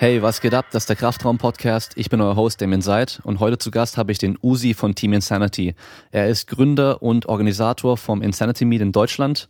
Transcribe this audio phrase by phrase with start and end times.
[0.00, 0.66] Hey, was geht ab?
[0.70, 1.94] Das ist der Kraftraum-Podcast.
[1.96, 4.94] Ich bin euer Host, Damien Seid, und heute zu Gast habe ich den Uzi von
[4.94, 5.74] Team Insanity.
[6.12, 9.48] Er ist Gründer und Organisator vom Insanity Meet in Deutschland.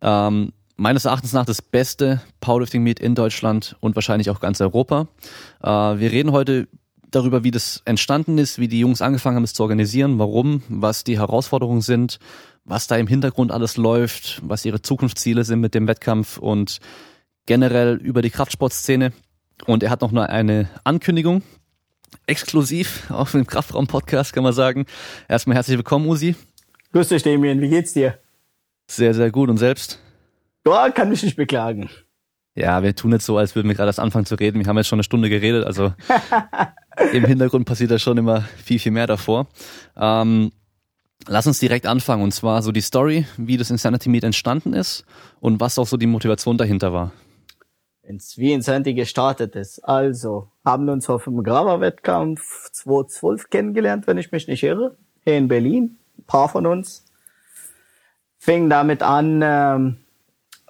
[0.00, 5.08] Ähm, meines Erachtens nach das beste Powerlifting Meet in Deutschland und wahrscheinlich auch ganz Europa.
[5.60, 6.68] Äh, wir reden heute
[7.10, 11.02] darüber, wie das entstanden ist, wie die Jungs angefangen haben, es zu organisieren, warum, was
[11.02, 12.20] die Herausforderungen sind,
[12.64, 16.78] was da im Hintergrund alles läuft, was ihre Zukunftsziele sind mit dem Wettkampf und
[17.46, 19.10] generell über die Kraftsportszene.
[19.66, 21.42] Und er hat noch eine Ankündigung,
[22.26, 24.86] exklusiv auf dem Kraftraum-Podcast, kann man sagen.
[25.28, 26.34] Erstmal herzlich willkommen, Usi.
[26.92, 27.60] Grüß dich, Damien.
[27.60, 28.18] Wie geht's dir?
[28.86, 29.48] Sehr, sehr gut.
[29.48, 30.00] Und selbst?
[30.66, 31.90] Ja, kann mich nicht beklagen.
[32.54, 34.58] Ja, wir tun jetzt so, als würden wir gerade erst anfangen zu reden.
[34.58, 35.94] Wir haben jetzt schon eine Stunde geredet, also
[37.12, 39.46] im Hintergrund passiert da schon immer viel, viel mehr davor.
[39.96, 40.50] Ähm,
[41.28, 45.04] lass uns direkt anfangen und zwar so die Story, wie das Insanity Meet entstanden ist
[45.38, 47.12] und was auch so die Motivation dahinter war
[48.10, 49.78] ins wie in Sandy gestartet ist.
[49.80, 55.48] Also, haben uns auf dem Grava-Wettkampf 2012 kennengelernt, wenn ich mich nicht irre, hier in
[55.48, 57.04] Berlin, ein paar von uns.
[58.38, 59.96] Fing damit an, ähm,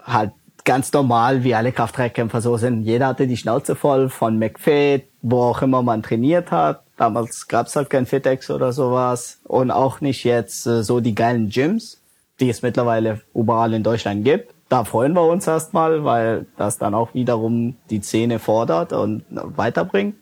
[0.03, 0.33] halt
[0.65, 2.83] ganz normal, wie alle Kraftdreckkämpfer so sind.
[2.83, 6.85] Jeder hatte die Schnauze voll von McFit, wo auch immer man trainiert hat.
[6.97, 9.41] Damals gab's halt kein FitX oder sowas.
[9.45, 12.03] Und auch nicht jetzt äh, so die geilen Gyms,
[12.41, 16.95] die es mittlerweile überall in Deutschland gibt da freuen wir uns erstmal, weil das dann
[16.95, 20.15] auch wiederum die Szene fordert und weiterbringt.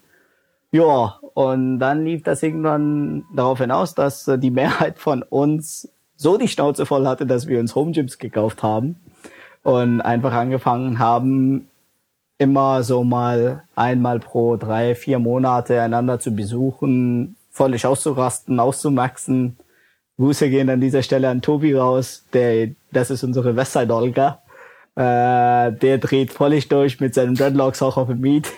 [0.73, 6.49] Ja, und dann lief das irgendwann darauf hinaus, dass die Mehrheit von uns so die
[6.49, 8.97] Schnauze voll hatte, dass wir uns Home Gyms gekauft haben
[9.63, 11.69] und einfach angefangen haben,
[12.39, 19.59] immer so mal einmal pro drei, vier Monate einander zu besuchen, völlig auszurasten, auszumaxen
[20.19, 24.43] Grüße gehen an dieser Stelle an Tobi raus, der, das ist unsere Westside Olga.
[24.97, 28.49] Äh, der dreht völlig durch mit seinen Dreadlocks auch auf dem Meet.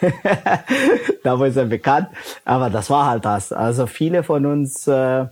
[1.23, 2.09] da ist er bekannt.
[2.47, 3.53] Aber das war halt das.
[3.53, 5.27] Also viele von uns äh,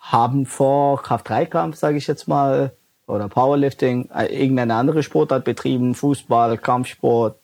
[0.00, 2.72] haben vor Kraft-3-Kampf, sage ich jetzt mal,
[3.06, 7.36] oder Powerlifting, äh, irgendeine andere Sportart betrieben, Fußball, Kampfsport,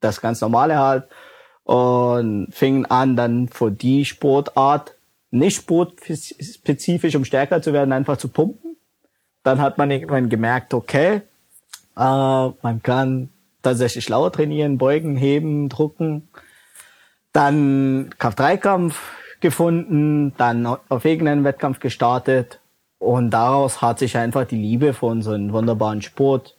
[0.00, 1.04] das ganz normale halt.
[1.64, 4.95] Und fingen an, dann für die Sportart
[5.38, 8.76] nicht sportspezifisch, um stärker zu werden, einfach zu pumpen.
[9.42, 11.22] Dann hat man irgendwann gemerkt, okay,
[11.96, 13.30] äh, man kann
[13.62, 16.28] tatsächlich schlauer trainieren, beugen, heben, drucken.
[17.32, 19.00] Dann Kraft-3-Kampf
[19.40, 22.60] gefunden, dann auf irgendeinen Wettkampf gestartet
[22.98, 26.56] und daraus hat sich einfach die Liebe von so einem wunderbaren Sport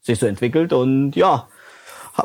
[0.00, 1.48] sich so entwickelt und ja,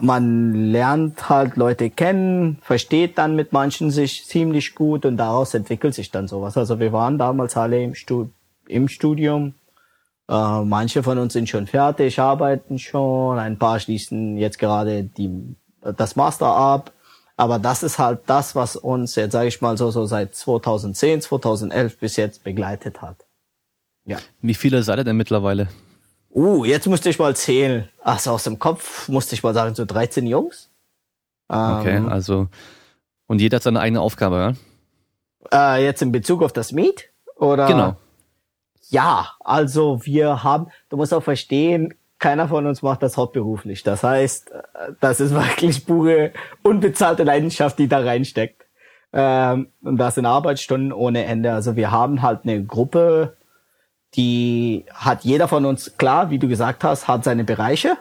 [0.01, 5.93] man lernt halt Leute kennen, versteht dann mit manchen sich ziemlich gut und daraus entwickelt
[5.93, 6.57] sich dann sowas.
[6.57, 8.31] Also wir waren damals alle im, Stud
[8.67, 9.55] im Studium.
[10.29, 15.55] Äh, manche von uns sind schon fertig, arbeiten schon, ein paar schließen jetzt gerade die,
[15.81, 16.91] das Master ab.
[17.37, 21.21] Aber das ist halt das, was uns jetzt, sage ich mal so, so seit 2010,
[21.21, 23.25] 2011 bis jetzt begleitet hat.
[24.05, 24.17] Ja.
[24.41, 25.67] Wie viele seid ihr denn mittlerweile?
[26.35, 27.87] Uh, jetzt musste ich mal zählen.
[28.03, 30.69] Also aus dem Kopf musste ich mal sagen, so 13 Jungs.
[31.47, 32.49] Okay, ähm, also
[33.27, 34.55] und jeder hat seine eigene Aufgabe,
[35.51, 35.75] ja?
[35.77, 37.09] Äh, jetzt in Bezug auf das Meet?
[37.37, 37.67] Oder?
[37.67, 37.95] Genau.
[38.89, 43.83] Ja, also wir haben, du musst auch verstehen, keiner von uns macht das hauptberuflich.
[43.83, 44.61] Das heißt, äh,
[44.99, 46.31] das ist wirklich pure
[46.63, 48.65] unbezahlte Leidenschaft, die da reinsteckt.
[49.13, 51.53] Ähm, und das sind Arbeitsstunden ohne Ende.
[51.53, 53.37] Also wir haben halt eine Gruppe,
[54.15, 57.97] die hat jeder von uns, klar, wie du gesagt hast, hat seine Bereiche.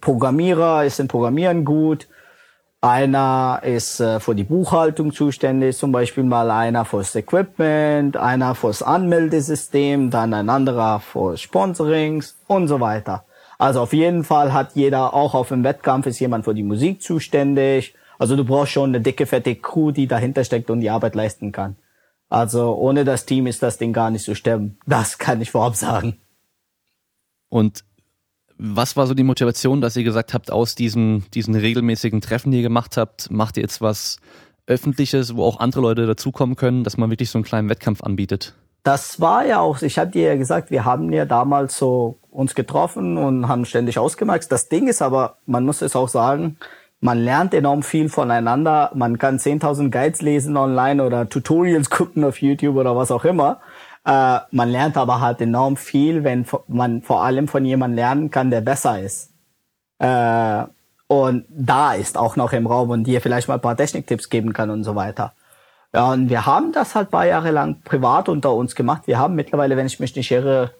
[0.00, 2.08] Programmierer ist im Programmieren gut.
[2.80, 8.82] Einer ist äh, für die Buchhaltung zuständig, zum Beispiel mal einer fürs Equipment, einer fürs
[8.82, 13.24] Anmeldesystem, dann ein anderer für Sponsorings und so weiter.
[13.58, 17.02] Also auf jeden Fall hat jeder, auch auf dem Wettkampf ist jemand für die Musik
[17.02, 17.94] zuständig.
[18.18, 21.52] Also du brauchst schon eine dicke, fette Crew, die dahinter steckt und die Arbeit leisten
[21.52, 21.76] kann.
[22.28, 24.78] Also ohne das Team ist das Ding gar nicht zu stemmen.
[24.86, 26.18] Das kann ich vorab sagen.
[27.48, 27.84] Und
[28.58, 32.58] was war so die Motivation, dass ihr gesagt habt, aus diesen, diesen regelmäßigen Treffen, die
[32.58, 34.18] ihr gemacht habt, macht ihr jetzt was
[34.66, 38.54] Öffentliches, wo auch andere Leute dazukommen können, dass man wirklich so einen kleinen Wettkampf anbietet?
[38.82, 42.54] Das war ja auch, ich hatte dir ja gesagt, wir haben ja damals so uns
[42.54, 44.50] getroffen und haben ständig ausgemacht.
[44.50, 46.56] Das Ding ist aber, man muss es auch sagen,
[47.00, 48.90] man lernt enorm viel voneinander.
[48.94, 53.60] Man kann 10.000 Guides lesen online oder Tutorials gucken auf YouTube oder was auch immer.
[54.04, 58.50] Äh, man lernt aber halt enorm viel, wenn man vor allem von jemandem lernen kann,
[58.50, 59.32] der besser ist.
[59.98, 60.64] Äh,
[61.08, 64.52] und da ist auch noch im Raum und dir vielleicht mal ein paar Techniktipps geben
[64.52, 65.32] kann und so weiter.
[65.94, 69.02] Ja, und wir haben das halt paar Jahre lang privat unter uns gemacht.
[69.06, 70.72] Wir haben mittlerweile, wenn ich mich nicht irre,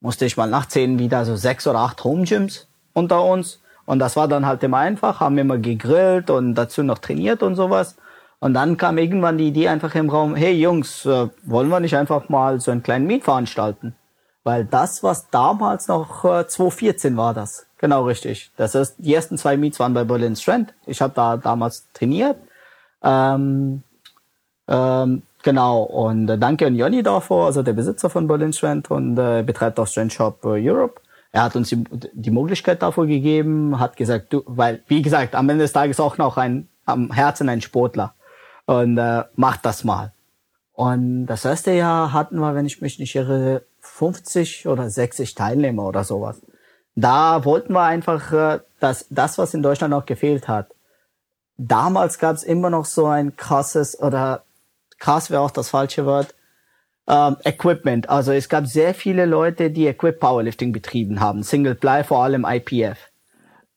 [0.00, 3.60] musste ich mal nachzählen, wieder so sechs oder acht Home Gyms unter uns.
[3.90, 7.56] Und das war dann halt immer einfach, haben immer gegrillt und dazu noch trainiert und
[7.56, 7.96] sowas.
[8.38, 11.96] Und dann kam irgendwann die Idee einfach im Raum, hey Jungs, äh, wollen wir nicht
[11.96, 13.96] einfach mal so einen kleinen Meet veranstalten?
[14.44, 17.66] Weil das, was damals noch äh, 2014 war das.
[17.78, 18.52] Genau richtig.
[18.56, 20.72] Das ist, die ersten zwei Meets waren bei Berlin Strand.
[20.86, 22.36] Ich habe da damals trainiert.
[23.02, 23.82] Ähm,
[24.68, 25.82] ähm, genau.
[25.82, 29.80] Und äh, danke an Jonny davor, also der Besitzer von Berlin Strand und äh, betreibt
[29.80, 31.00] auch Strand Shop äh, Europe.
[31.32, 35.64] Er hat uns die, Möglichkeit davor gegeben, hat gesagt, du, weil, wie gesagt, am Ende
[35.64, 38.14] des Tages auch noch ein, am Herzen ein Sportler.
[38.66, 40.12] Und äh, macht das mal.
[40.72, 45.84] Und das erste Jahr hatten wir, wenn ich mich nicht irre, 50 oder 60 Teilnehmer
[45.84, 46.40] oder sowas.
[46.94, 50.74] Da wollten wir einfach äh, das, das, was in Deutschland noch gefehlt hat.
[51.56, 54.42] Damals gab es immer noch so ein krasses, oder
[54.98, 56.34] krass wäre auch das falsche Wort,
[57.10, 58.08] ähm, Equipment.
[58.08, 62.46] Also es gab sehr viele Leute, die Equip Powerlifting betrieben haben, Single Ply, vor allem
[62.48, 62.98] IPF.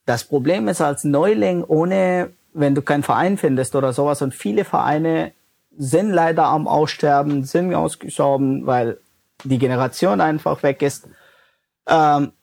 [0.06, 4.66] Das Problem ist als Neuling, ohne, wenn du keinen Verein findest oder sowas, und viele
[4.66, 5.32] Vereine
[5.76, 9.00] sind leider am Aussterben, sind ausgestorben, weil
[9.44, 11.08] die Generation einfach weg ist,
[11.88, 12.34] ähm,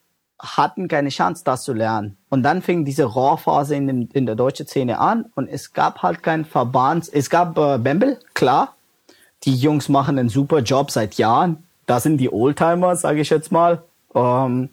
[0.40, 2.16] hatten keine Chance, das zu lernen.
[2.30, 6.02] Und dann fing diese Raw-Phase in, dem, in der deutschen Szene an und es gab
[6.02, 7.08] halt keinen Verband.
[7.12, 8.74] Es gab äh, Bembel, klar,
[9.44, 11.64] die Jungs machen einen super Job seit Jahren.
[11.86, 13.82] Da sind die Oldtimer, sage ich jetzt mal.
[14.14, 14.70] Ähm,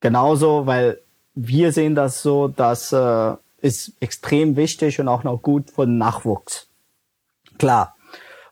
[0.00, 1.00] genauso, weil
[1.34, 5.98] wir sehen das so, das äh, ist extrem wichtig und auch noch gut für den
[5.98, 6.68] Nachwuchs.
[7.58, 7.96] Klar.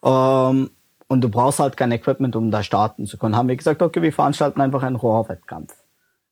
[0.03, 0.71] Ähm,
[1.09, 3.37] und du brauchst halt kein Equipment, um da starten zu können.
[3.37, 5.75] Haben wir gesagt, okay, wir veranstalten einfach einen Rohrwettkampf.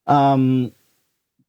[0.07, 0.71] Ähm,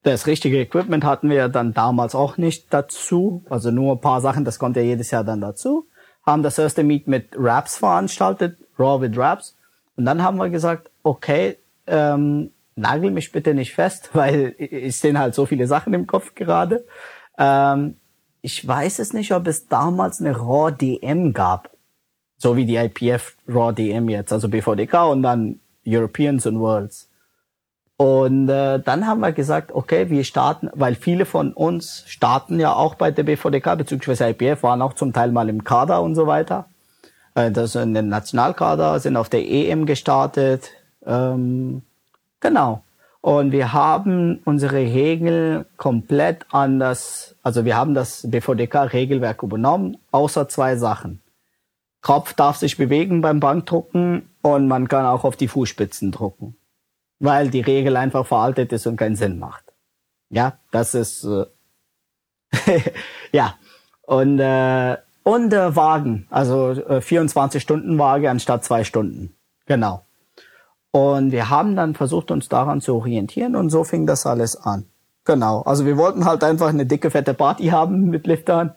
[0.02, 3.44] das richtige Equipment hatten wir dann damals auch nicht dazu.
[3.48, 5.86] Also nur ein paar Sachen, das kommt ja jedes Jahr dann dazu
[6.24, 9.56] haben das erste Meet mit Raps veranstaltet, Raw with Raps.
[9.96, 15.18] Und dann haben wir gesagt, okay, ähm, nagel mich bitte nicht fest, weil ich sehe
[15.18, 16.84] halt so viele Sachen im Kopf gerade.
[17.38, 17.96] Ähm,
[18.42, 21.70] ich weiß es nicht, ob es damals eine Raw DM gab.
[22.36, 27.08] So wie die IPF Raw DM jetzt, also BVDK und dann Europeans und Worlds.
[27.96, 32.74] Und äh, dann haben wir gesagt, okay, wir starten, weil viele von uns starten ja
[32.74, 36.26] auch bei der BVDK, beziehungsweise IPF, waren auch zum Teil mal im Kader und so
[36.26, 36.66] weiter.
[37.34, 40.70] Äh, das sind in den Nationalkader, sind auf der EM gestartet.
[41.06, 41.82] Ähm,
[42.40, 42.82] genau.
[43.20, 50.76] Und wir haben unsere Regeln komplett anders, also wir haben das BVDK-Regelwerk übernommen, außer zwei
[50.76, 51.22] Sachen.
[52.02, 56.56] Kopf darf sich bewegen beim Bankdrucken und man kann auch auf die Fußspitzen drucken
[57.24, 59.64] weil die Regel einfach veraltet ist und keinen Sinn macht.
[60.30, 61.46] Ja, das ist äh,
[63.32, 63.54] ja
[64.02, 69.34] und äh, und äh, Wagen, also äh, 24 Stunden Waage anstatt zwei Stunden.
[69.66, 70.04] Genau.
[70.90, 74.84] Und wir haben dann versucht, uns daran zu orientieren und so fing das alles an.
[75.24, 75.62] Genau.
[75.62, 78.74] Also wir wollten halt einfach eine dicke, fette Party haben mit Liftern.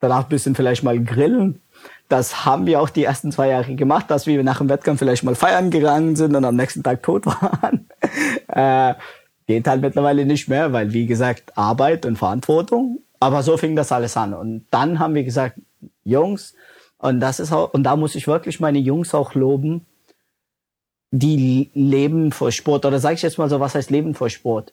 [0.00, 1.60] Danach bisschen vielleicht mal grillen
[2.08, 5.24] das haben wir auch die ersten zwei Jahre gemacht, dass wir nach dem Wettkampf vielleicht
[5.24, 7.88] mal feiern gegangen sind und am nächsten Tag tot waren.
[8.48, 8.94] äh,
[9.46, 13.00] geht halt mittlerweile nicht mehr, weil wie gesagt Arbeit und Verantwortung.
[13.20, 14.32] Aber so fing das alles an.
[14.32, 15.58] Und dann haben wir gesagt,
[16.04, 16.54] Jungs,
[16.98, 19.86] und das ist auch, und da muss ich wirklich meine Jungs auch loben,
[21.10, 22.86] die leben vor Sport.
[22.86, 24.72] Oder sage ich jetzt mal so, was heißt Leben vor Sport?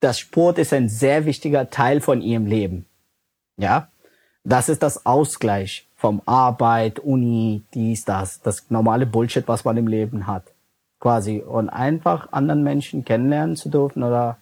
[0.00, 2.86] Das Sport ist ein sehr wichtiger Teil von ihrem Leben.
[3.56, 3.88] Ja,
[4.44, 9.86] das ist das Ausgleich vom Arbeit, Uni, dies, das, das normale Bullshit, was man im
[9.86, 10.42] Leben hat.
[10.98, 11.38] Quasi.
[11.38, 14.36] Und einfach anderen Menschen kennenlernen zu dürfen oder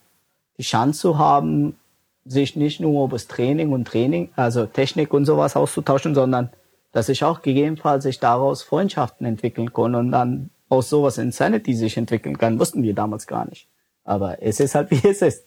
[0.57, 1.77] die Chance zu haben,
[2.25, 6.49] sich nicht nur über das Training und Training, also Technik und sowas auszutauschen, sondern
[6.93, 11.99] dass sich auch gegebenenfalls sich daraus Freundschaften entwickeln können und dann aus sowas Insanity sich
[11.99, 13.69] entwickeln kann, wussten wir damals gar nicht.
[14.05, 15.45] Aber es ist halt wie es ist.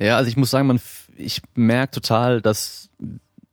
[0.00, 0.80] Ja, also ich muss sagen, man,
[1.16, 2.90] ich merke total, dass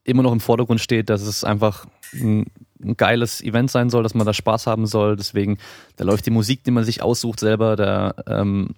[0.10, 2.46] immer noch im Vordergrund steht, dass es einfach ein,
[2.84, 5.16] ein, geiles Event sein soll, dass man da Spaß haben soll.
[5.16, 5.58] Deswegen,
[5.96, 8.76] da läuft die Musik, die man sich aussucht selber, der, ähm,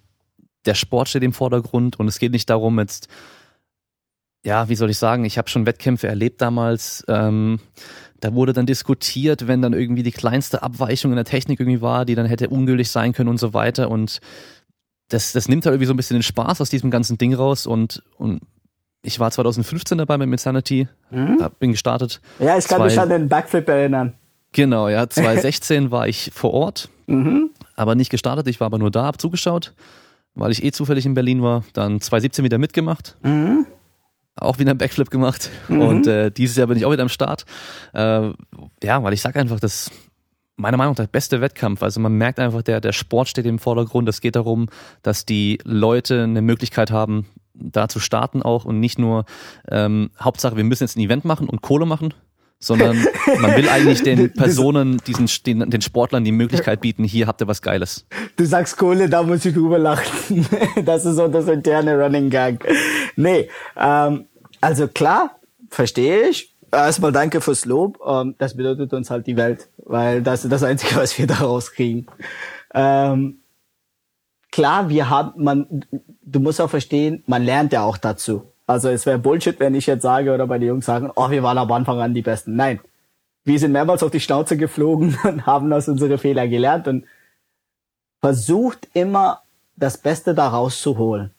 [0.64, 3.08] der Sport steht im Vordergrund und es geht nicht darum, jetzt,
[4.44, 7.04] ja, wie soll ich sagen, ich habe schon Wettkämpfe erlebt damals.
[7.08, 7.60] Ähm,
[8.20, 12.04] da wurde dann diskutiert, wenn dann irgendwie die kleinste Abweichung in der Technik irgendwie war,
[12.04, 13.90] die dann hätte ungültig sein können und so weiter.
[13.90, 14.20] Und
[15.08, 17.66] das, das nimmt halt irgendwie so ein bisschen den Spaß aus diesem ganzen Ding raus
[17.66, 18.40] und, und
[19.02, 21.44] ich war 2015 dabei mit Insanity, mhm.
[21.58, 22.20] bin gestartet.
[22.38, 24.14] Ja, ich kann Zwei, mich an den Backflip erinnern.
[24.52, 25.08] Genau, ja.
[25.10, 27.50] 2016 war ich vor Ort, mhm.
[27.74, 28.46] aber nicht gestartet.
[28.48, 29.74] Ich war aber nur da, hab zugeschaut,
[30.34, 31.64] weil ich eh zufällig in Berlin war.
[31.72, 33.16] Dann 2017 wieder mitgemacht.
[33.22, 33.66] Mhm.
[34.36, 35.50] Auch wieder einen Backflip gemacht.
[35.68, 35.80] Mhm.
[35.82, 37.44] Und äh, dieses Jahr bin ich auch wieder am Start.
[37.92, 38.30] Äh,
[38.82, 39.90] ja, weil ich sag einfach, das
[40.56, 41.82] meiner Meinung nach der beste Wettkampf.
[41.82, 44.08] Also man merkt einfach, der, der Sport steht im Vordergrund.
[44.08, 44.68] Es geht darum,
[45.02, 49.24] dass die Leute eine Möglichkeit haben, da zu starten auch und nicht nur
[49.70, 52.14] ähm, Hauptsache, wir müssen jetzt ein Event machen und Kohle machen,
[52.58, 52.96] sondern
[53.40, 57.48] man will eigentlich den Personen, diesen den, den Sportlern die Möglichkeit bieten, hier habt ihr
[57.48, 58.06] was Geiles.
[58.36, 60.46] Du sagst Kohle, da muss ich drüber lachen.
[60.84, 62.66] Das ist so das interne Running Gag.
[63.16, 64.26] Nee, ähm,
[64.60, 66.54] also klar, verstehe ich.
[66.70, 67.98] Erstmal danke fürs Lob.
[68.06, 71.72] Ähm, das bedeutet uns halt die Welt, weil das ist das Einzige, was wir daraus
[71.72, 72.06] kriegen.
[72.74, 73.42] Ähm,
[74.50, 75.84] klar, wir haben, man,
[76.24, 78.44] du musst auch verstehen, man lernt ja auch dazu.
[78.66, 81.42] Also es wäre Bullshit, wenn ich jetzt sage oder bei den Jungs sagen, oh, wir
[81.42, 82.56] waren am Anfang an die Besten.
[82.56, 82.80] Nein.
[83.44, 87.04] Wir sind mehrmals auf die Schnauze geflogen und haben aus unsere Fehler gelernt und
[88.20, 89.42] versucht immer
[89.76, 91.32] das Beste daraus zu holen.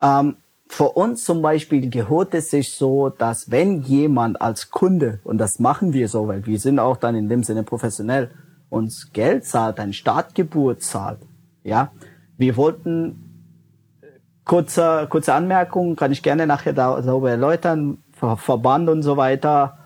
[0.00, 0.36] Ähm,
[0.68, 5.58] für uns zum Beispiel gehört es sich so, dass wenn jemand als Kunde, und das
[5.58, 8.30] machen wir so, weil wir sind auch dann in dem Sinne professionell,
[8.70, 11.18] uns Geld zahlt, ein Startgeburt zahlt,
[11.62, 11.92] ja,
[12.38, 13.31] wir wollten
[14.44, 17.98] kurze, kurze Anmerkung, kann ich gerne nachher darüber erläutern.
[18.36, 19.78] Verband und so weiter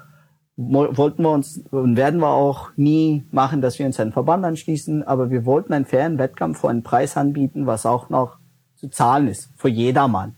[0.56, 5.02] wollten wir uns und werden wir auch nie machen, dass wir uns einen Verband anschließen,
[5.02, 8.38] aber wir wollten einen fairen Wettkampf für einen Preis anbieten, was auch noch
[8.76, 10.34] zu zahlen ist, für jedermann.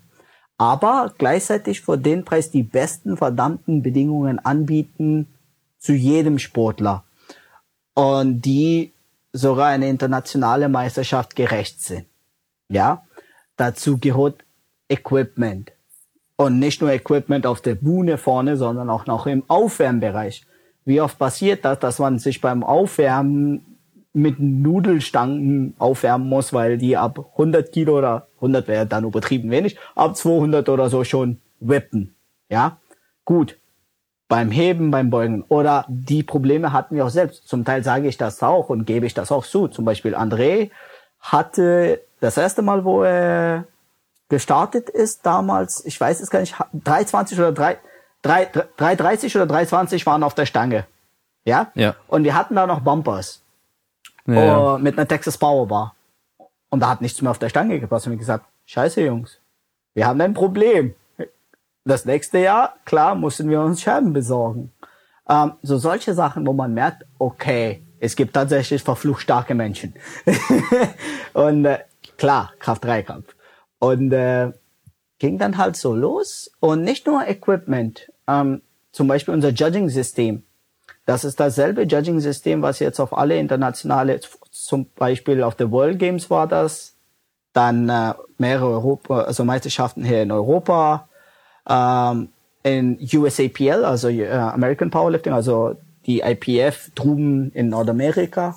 [0.56, 5.28] Aber gleichzeitig für den Preis die besten verdammten Bedingungen anbieten
[5.78, 7.04] zu jedem Sportler.
[7.94, 8.92] Und die
[9.32, 12.06] sogar eine internationale Meisterschaft gerecht sind.
[12.68, 13.02] Ja,
[13.58, 14.44] dazu gehört
[14.88, 15.72] Equipment.
[16.36, 20.46] Und nicht nur Equipment auf der Bühne vorne, sondern auch noch im Aufwärmbereich.
[20.84, 23.78] Wie oft passiert das, dass man sich beim Aufwärmen
[24.14, 29.76] mit Nudelstangen aufwärmen muss, weil die ab 100 Kilo oder 100 wäre dann übertrieben wenig,
[29.94, 32.14] ab 200 oder so schon wippen.
[32.48, 32.78] Ja,
[33.24, 33.58] gut.
[34.28, 35.44] Beim Heben, beim Beugen.
[35.48, 37.48] Oder die Probleme hatten wir auch selbst.
[37.48, 39.68] Zum Teil sage ich das auch und gebe ich das auch zu.
[39.68, 40.70] Zum Beispiel André
[41.18, 43.64] hatte das erste Mal, wo er
[44.28, 47.78] gestartet ist, damals, ich weiß es gar nicht, 320 oder 3,
[48.22, 48.44] 3,
[48.76, 50.86] 330 oder 320 waren auf der Stange.
[51.44, 51.70] Ja?
[51.74, 51.94] Ja.
[52.08, 53.42] Und wir hatten da noch Bumpers.
[54.26, 54.74] Ja.
[54.74, 55.94] Oh, mit einer Texas Power Bar.
[56.68, 58.06] Und da hat nichts mehr auf der Stange gepasst.
[58.06, 59.40] Und wir gesagt, scheiße Jungs,
[59.94, 60.94] wir haben ein Problem.
[61.84, 64.72] Das nächste Jahr, klar, mussten wir uns Scherben besorgen.
[65.26, 69.94] Ähm, so solche Sachen, wo man merkt, okay, es gibt tatsächlich verflucht starke Menschen.
[71.32, 71.78] und äh,
[72.18, 73.34] klar, Kraft-3-Kampf.
[73.78, 74.52] Und äh,
[75.18, 76.50] ging dann halt so los.
[76.60, 78.60] Und nicht nur Equipment, ähm,
[78.92, 80.42] zum Beispiel unser Judging-System.
[81.06, 84.20] Das ist dasselbe Judging-System, was jetzt auf alle internationale,
[84.50, 86.96] zum Beispiel auf der World Games war das,
[87.54, 91.08] dann äh, mehrere Europa, also Meisterschaften hier in Europa,
[91.68, 92.28] ähm,
[92.62, 98.56] in USAPL, also äh, American Powerlifting, also die IPF drüben in Nordamerika.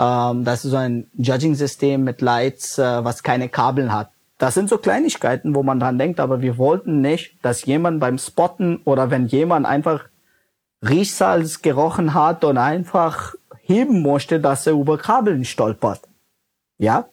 [0.00, 4.10] Ähm, das ist so ein Judging-System mit Lights, äh, was keine Kabel hat.
[4.38, 8.16] Das sind so Kleinigkeiten, wo man dran denkt, aber wir wollten nicht, dass jemand beim
[8.16, 10.04] Spotten oder wenn jemand einfach
[10.82, 16.00] Riechsalz gerochen hat und einfach heben musste, dass er über Kabeln stolpert.
[16.78, 17.04] Ja?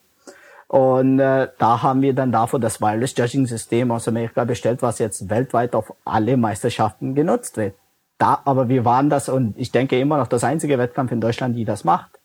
[0.68, 4.98] Und äh, da haben wir dann dafür das Wireless Judging System aus Amerika bestellt, was
[4.98, 7.74] jetzt weltweit auf alle Meisterschaften genutzt wird.
[8.16, 11.54] Da, aber wir waren das und ich denke immer noch das einzige Wettkampf in Deutschland,
[11.54, 12.17] die das macht.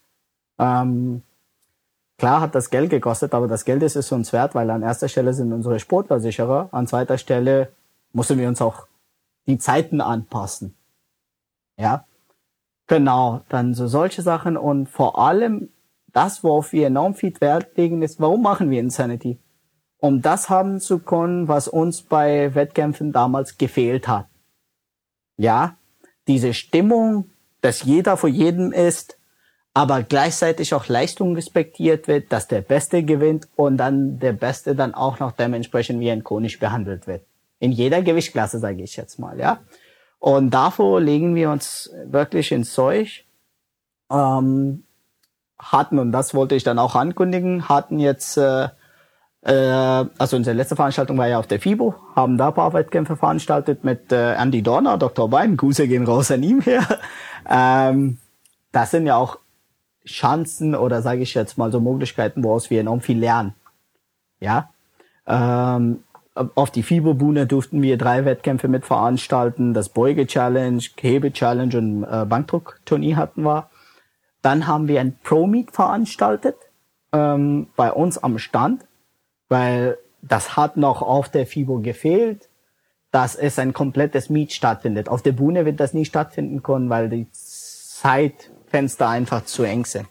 [0.59, 1.23] Ähm,
[2.17, 5.07] klar hat das Geld gekostet, aber das Geld ist es uns wert, weil an erster
[5.07, 7.71] Stelle sind unsere Sportversicherer, an zweiter Stelle
[8.11, 8.87] müssen wir uns auch
[9.47, 10.75] die Zeiten anpassen.
[11.77, 12.05] Ja,
[12.87, 15.69] genau, dann so solche Sachen und vor allem
[16.13, 19.39] das, worauf wir enorm viel Wert legen, ist, warum machen wir Insanity?
[19.97, 24.27] Um das haben zu können, was uns bei Wettkämpfen damals gefehlt hat.
[25.37, 25.77] Ja,
[26.27, 27.31] diese Stimmung,
[27.61, 29.17] dass jeder vor jedem ist,
[29.73, 34.93] aber gleichzeitig auch Leistung respektiert wird, dass der Beste gewinnt und dann der Beste dann
[34.93, 37.23] auch noch dementsprechend wie ein König behandelt wird.
[37.59, 39.59] In jeder Gewichtsklasse, sage ich jetzt mal, ja.
[40.19, 43.25] Und davor legen wir uns wirklich ins Zeug.
[44.11, 44.83] Ähm,
[45.57, 48.69] hatten, und das wollte ich dann auch ankündigen, hatten jetzt äh,
[49.45, 53.17] äh, also unsere letzte Veranstaltung war ja auf der FIBO, haben da ein paar Wettkämpfe
[53.17, 55.29] veranstaltet mit äh, Andy Dorner, Dr.
[55.29, 56.83] Bein, Grüße gehen raus an ihm her.
[57.45, 58.19] Ähm,
[58.71, 59.37] das sind ja auch
[60.05, 63.53] Chancen oder sage ich jetzt mal so Möglichkeiten, woraus wir enorm viel lernen.
[64.39, 64.69] Ja.
[65.25, 69.73] Ähm, auf die FIBO-Bühne durften wir drei Wettkämpfe mit veranstalten.
[69.73, 73.69] Das Beuge-Challenge, Hebe-Challenge und äh, Bankdruck-Turnier hatten wir.
[74.41, 76.55] Dann haben wir ein Pro-Meet veranstaltet
[77.13, 78.83] ähm, bei uns am Stand
[79.53, 82.49] weil das hat noch auf der FIBO gefehlt,
[83.11, 85.09] dass es ein komplettes Meet stattfindet.
[85.09, 89.85] Auf der Bühne wird das nie stattfinden können, weil die Zeit Fenster einfach zu eng
[89.85, 90.07] sind.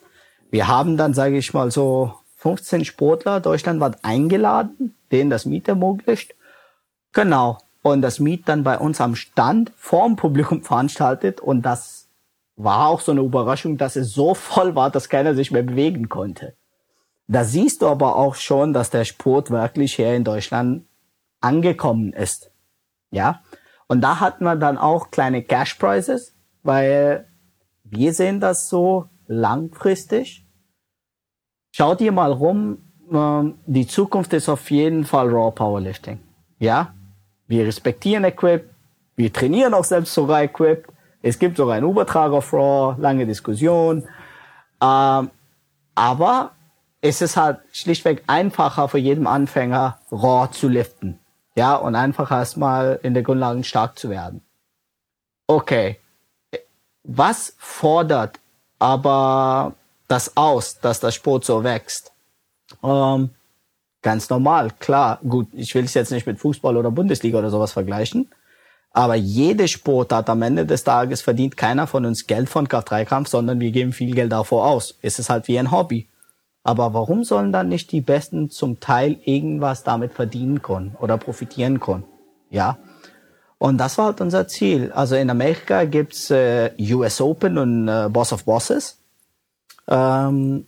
[0.52, 6.36] Wir haben dann, sage ich mal, so 15 Sportler deutschlandweit eingeladen, denen das Miet ermöglicht.
[7.12, 7.58] Genau.
[7.82, 11.40] Und das Miet dann bei uns am Stand vorm Publikum veranstaltet.
[11.40, 12.08] Und das
[12.54, 16.08] war auch so eine Überraschung, dass es so voll war, dass keiner sich mehr bewegen
[16.08, 16.54] konnte.
[17.26, 20.86] Da siehst du aber auch schon, dass der Sport wirklich hier in Deutschland
[21.40, 22.52] angekommen ist.
[23.10, 23.42] Ja.
[23.88, 27.26] Und da hatten wir dann auch kleine Cash Prizes, weil
[27.92, 30.46] wir sehen das so langfristig.
[31.72, 32.78] Schaut ihr mal rum,
[33.12, 36.18] ähm, die Zukunft ist auf jeden Fall Raw Powerlifting.
[36.58, 36.94] Ja,
[37.46, 38.70] wir respektieren Equip,
[39.16, 40.88] wir trainieren auch selbst sogar Equip.
[41.20, 44.08] Es gibt sogar einen Übertrag auf Raw, lange Diskussion.
[44.82, 45.30] Ähm,
[45.94, 46.52] aber
[47.02, 51.18] es ist halt schlichtweg einfacher für jeden Anfänger, Raw zu liften.
[51.54, 54.40] Ja, und einfach erstmal in der Grundlage stark zu werden.
[55.46, 55.98] Okay.
[57.04, 58.38] Was fordert
[58.78, 59.74] aber
[60.08, 62.12] das aus, dass der Sport so wächst?
[62.82, 63.30] Ähm,
[64.02, 65.18] ganz normal, klar.
[65.28, 68.28] Gut, ich will es jetzt nicht mit Fußball oder Bundesliga oder sowas vergleichen.
[68.92, 73.58] Aber jede Sportart am Ende des Tages verdient keiner von uns Geld von Kraft-3-Kampf, sondern
[73.58, 74.98] wir geben viel Geld davor aus.
[75.00, 76.08] Es ist halt wie ein Hobby.
[76.62, 81.80] Aber warum sollen dann nicht die Besten zum Teil irgendwas damit verdienen können oder profitieren
[81.80, 82.04] können?
[82.50, 82.78] Ja.
[83.62, 84.90] Und das war halt unser Ziel.
[84.90, 88.98] Also in Amerika gibt's äh, US Open und äh, Boss of Bosses.
[89.86, 90.66] Ähm,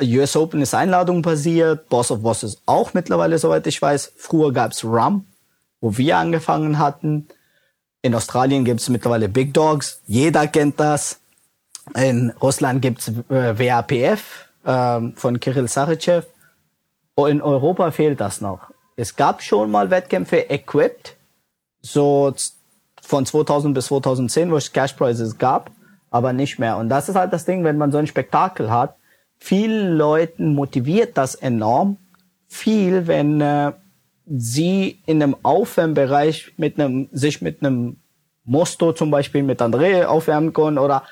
[0.00, 4.14] US Open ist Einladung basiert, Boss of Bosses auch mittlerweile, soweit ich weiß.
[4.16, 5.26] Früher gab's Rum,
[5.82, 7.28] wo wir angefangen hatten.
[8.00, 10.00] In Australien gibt's mittlerweile Big Dogs.
[10.06, 11.20] Jeder kennt das.
[11.94, 16.28] In Russland gibt's äh, WAPF, ähm, von Kirill Sarychev.
[17.18, 18.70] In Europa fehlt das noch.
[18.96, 21.16] Es gab schon mal Wettkämpfe equipped,
[21.84, 22.32] so
[23.02, 25.70] von 2000 bis 2010, wo es Cash Prizes gab,
[26.10, 26.78] aber nicht mehr.
[26.78, 28.96] Und das ist halt das Ding, wenn man so ein Spektakel hat.
[29.36, 31.98] Vielen Leuten motiviert das enorm.
[32.48, 33.72] Viel, wenn äh,
[34.26, 37.98] sie in einem Aufwärmbereich mit einem, sich mit einem
[38.44, 41.02] Mosto zum Beispiel mit André aufwärmen können oder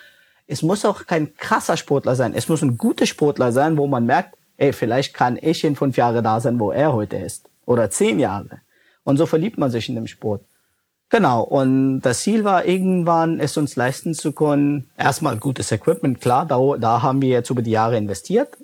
[0.46, 2.32] es muss auch kein krasser Sportler sein.
[2.34, 5.98] Es muss ein guter Sportler sein, wo man merkt, ey, vielleicht kann ich in fünf
[5.98, 7.50] Jahren da sein, wo er heute ist.
[7.66, 8.60] Oder zehn Jahre.
[9.04, 10.42] Und so verliebt man sich in dem Sport.
[11.12, 11.42] Genau.
[11.42, 16.58] Und das Ziel war irgendwann, es uns leisten zu können, erstmal gutes Equipment, klar, da,
[16.78, 18.56] da haben wir jetzt über die Jahre investiert.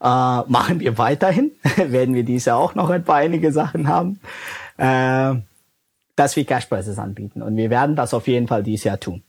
[0.00, 1.50] Äh, machen wir weiterhin.
[1.76, 4.20] Werden wir dieses Jahr auch noch ein paar einige Sachen haben.
[4.76, 5.34] Äh,
[6.14, 7.42] dass wir Cash Prizes anbieten.
[7.42, 9.24] Und wir werden das auf jeden Fall dieses Jahr tun.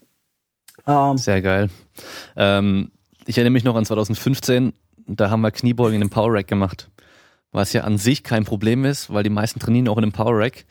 [0.86, 1.70] Ähm, Sehr geil.
[2.36, 2.92] Ähm,
[3.26, 4.74] ich erinnere mich noch an 2015,
[5.08, 6.92] da haben wir Kniebeugen in einem Power Rack gemacht.
[7.52, 10.38] Was ja an sich kein Problem ist, weil die meisten trainieren auch in einem Power
[10.38, 10.66] Rack.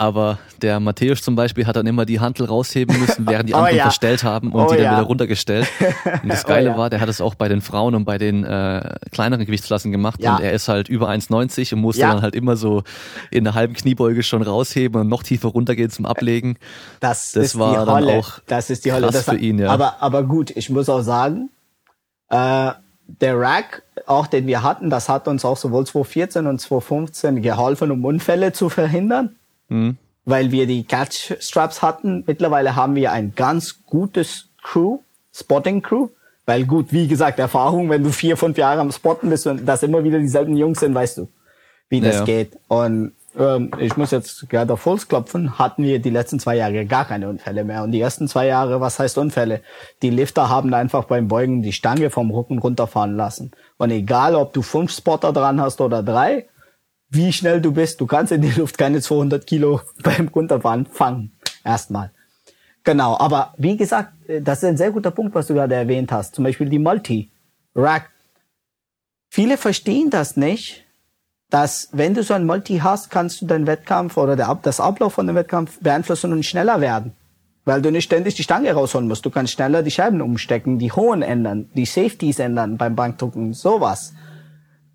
[0.00, 3.58] Aber der Matthäus zum Beispiel hat dann immer die Hantel rausheben müssen, während die oh
[3.58, 3.82] anderen oh ja.
[3.82, 4.92] verstellt haben und oh die dann ja.
[4.92, 5.68] wieder runtergestellt.
[6.22, 6.78] Und das oh Geile oh ja.
[6.78, 10.20] war, der hat es auch bei den Frauen und bei den äh, kleineren Gewichtsklassen gemacht
[10.20, 12.82] und er ist halt über 1,90 und musste dann halt immer so
[13.30, 16.56] in der halben Kniebeuge schon rausheben und noch tiefer runtergehen zum Ablegen.
[17.00, 19.10] Das, das war dann auch das ist die Holle.
[19.10, 19.68] Das für ihn, ja.
[19.68, 21.50] Aber, aber gut, ich muss auch sagen,
[22.30, 22.70] äh,
[23.20, 27.90] der Rack, auch den wir hatten, das hat uns auch sowohl 2014 und 2015 geholfen,
[27.90, 29.36] um Unfälle zu verhindern.
[29.70, 29.96] Mhm.
[30.26, 32.24] Weil wir die Catch Straps hatten.
[32.26, 34.98] Mittlerweile haben wir ein ganz gutes Crew,
[35.32, 36.08] Spotting Crew.
[36.44, 39.82] Weil gut, wie gesagt, Erfahrung, wenn du vier, fünf Jahre am Spotten bist und das
[39.82, 41.28] immer wieder dieselben Jungs sind, weißt du,
[41.88, 42.24] wie das ja.
[42.24, 42.58] geht.
[42.68, 46.84] Und ähm, ich muss jetzt gerade auf Holz klopfen, hatten wir die letzten zwei Jahre
[46.86, 47.84] gar keine Unfälle mehr.
[47.84, 49.60] Und die ersten zwei Jahre, was heißt Unfälle?
[50.02, 53.52] Die Lifter haben einfach beim Beugen die Stange vom Rücken runterfahren lassen.
[53.76, 56.48] Und egal, ob du fünf Spotter dran hast oder drei,
[57.10, 58.00] wie schnell du bist.
[58.00, 61.32] Du kannst in die Luft keine 200 Kilo beim Runterfahren fangen.
[61.64, 62.12] Erstmal.
[62.84, 63.18] Genau.
[63.18, 66.34] Aber wie gesagt, das ist ein sehr guter Punkt, was du gerade erwähnt hast.
[66.34, 68.10] Zum Beispiel die Multi-Rack.
[69.28, 70.84] Viele verstehen das nicht,
[71.50, 75.26] dass wenn du so ein Multi hast, kannst du deinen Wettkampf oder das Ablauf von
[75.26, 77.12] dem Wettkampf beeinflussen und schneller werden.
[77.64, 79.26] Weil du nicht ständig die Stange rausholen musst.
[79.26, 84.14] Du kannst schneller die Scheiben umstecken, die Hohen ändern, die Safeties ändern beim Bankdrucken, sowas.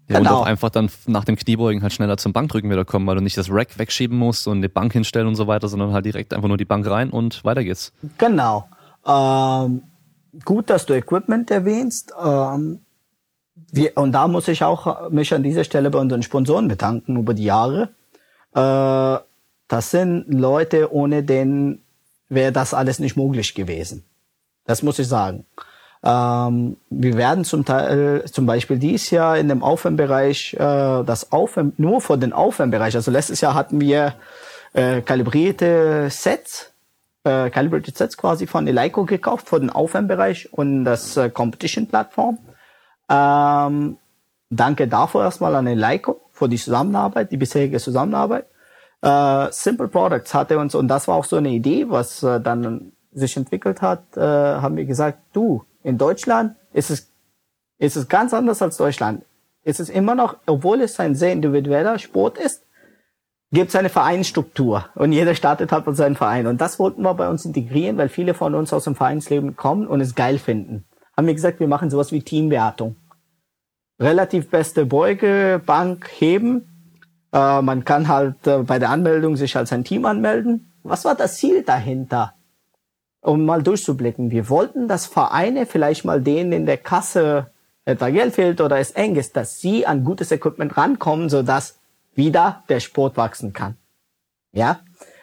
[0.07, 0.35] Ja, genau.
[0.35, 3.21] und auch einfach dann nach dem Kniebeugen halt schneller zum Bankdrücken wieder kommen, weil du
[3.21, 6.33] nicht das Rack wegschieben musst und die Bank hinstellen und so weiter, sondern halt direkt
[6.33, 7.91] einfach nur die Bank rein und weiter geht's.
[8.19, 8.69] Genau.
[9.07, 9.81] Ähm,
[10.43, 12.13] gut, dass du Equipment erwähnst.
[12.23, 12.81] Ähm,
[13.71, 17.33] wir, und da muss ich auch mich an dieser Stelle bei unseren Sponsoren bedanken über
[17.33, 17.89] die Jahre.
[18.53, 19.17] Äh,
[19.67, 21.83] das sind Leute, ohne denen
[22.29, 24.05] wäre das alles nicht möglich gewesen.
[24.65, 25.45] Das muss ich sagen.
[26.05, 30.57] Ähm, wir werden zum Teil, zum Beispiel dieses Jahr in dem Aufwärmbereich, äh,
[31.03, 34.13] das Aufwärm, nur für den Aufwärmbereich, also letztes Jahr hatten wir
[34.73, 36.75] äh, kalibrierte Sets
[37.25, 42.37] äh, Calibrated Sets quasi von Eleiko gekauft für den Aufwärmbereich und das äh, Competition-Plattform.
[43.09, 43.97] Ähm,
[44.49, 48.45] danke dafür erstmal an Eleiko für die Zusammenarbeit, die bisherige Zusammenarbeit.
[49.01, 52.91] Äh, Simple Products hatte uns, und das war auch so eine Idee, was äh, dann
[53.11, 57.11] sich entwickelt hat, äh, haben wir gesagt, du, in Deutschland ist es,
[57.77, 59.23] ist es ganz anders als Deutschland.
[59.63, 62.65] Ist es immer noch, obwohl es ein sehr individueller Sport ist,
[63.51, 66.47] gibt es eine Vereinsstruktur und jeder startet halt mit seinem Verein.
[66.47, 69.85] Und das wollten wir bei uns integrieren, weil viele von uns aus dem Vereinsleben kommen
[69.87, 70.85] und es geil finden.
[71.15, 72.95] Haben wir gesagt, wir machen sowas wie Teamwertung.
[73.99, 76.97] Relativ beste Beuge, Bank, Heben.
[77.31, 80.73] Äh, man kann halt äh, bei der Anmeldung sich als ein Team anmelden.
[80.81, 82.33] Was war das Ziel dahinter?
[83.25, 84.29] Um mal durchzublicken.
[84.29, 87.47] Wir wollten, dass Vereine vielleicht mal denen in der Kasse
[87.83, 91.79] etwa Geld fehlt oder es eng ist, dass sie an gutes Equipment rankommen, sodass
[92.13, 93.77] wieder der Sport wachsen kann.
[94.51, 94.79] Ja,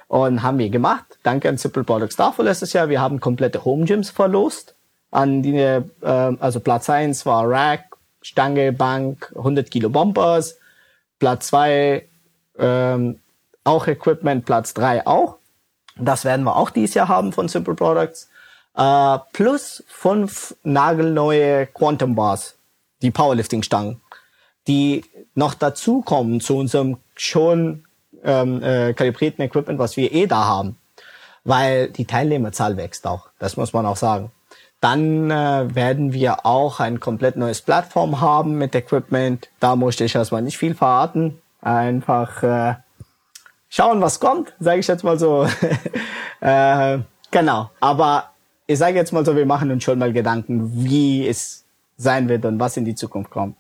[0.09, 1.19] und haben wir gemacht.
[1.23, 2.89] Danke an Simple Products dafür letztes Jahr.
[2.89, 4.75] Wir haben komplette Home Gyms verlost.
[5.11, 10.59] An die, äh, also Platz eins war Rack, Stange, Bank, 100 Kilo Bumpers.
[11.19, 12.07] Platz zwei
[12.59, 13.21] ähm,
[13.65, 15.39] auch Equipment, Platz drei auch.
[15.97, 18.31] Das werden wir auch dieses Jahr haben von Simple Products.
[18.75, 22.57] Äh, plus fünf nagelneue Quantum Bars,
[23.03, 24.01] die Powerlifting-Stangen
[24.67, 27.85] die noch dazukommen zu unserem schon
[28.25, 30.77] ähm, äh, kalibrierten Equipment, was wir eh da haben.
[31.45, 34.31] Weil die Teilnehmerzahl wächst auch, das muss man auch sagen.
[34.81, 39.49] Dann äh, werden wir auch ein komplett neues Plattform haben mit Equipment.
[39.61, 41.41] Da musste ich erstmal nicht viel verraten.
[41.61, 42.75] Einfach äh,
[43.73, 45.47] schauen, was kommt, sage ich jetzt mal so.
[46.41, 46.99] äh,
[47.31, 47.71] genau.
[47.81, 48.31] Aber
[48.67, 51.65] ich sage jetzt mal so, wir machen uns schon mal Gedanken, wie es
[51.97, 53.57] sein wird und was in die Zukunft kommt.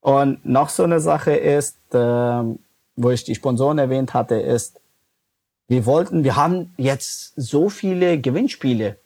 [0.00, 2.58] Und noch so eine Sache ist, ähm,
[2.96, 4.80] wo ich die Sponsoren erwähnt hatte, ist,
[5.66, 8.96] wir wollten, wir haben jetzt so viele Gewinnspiele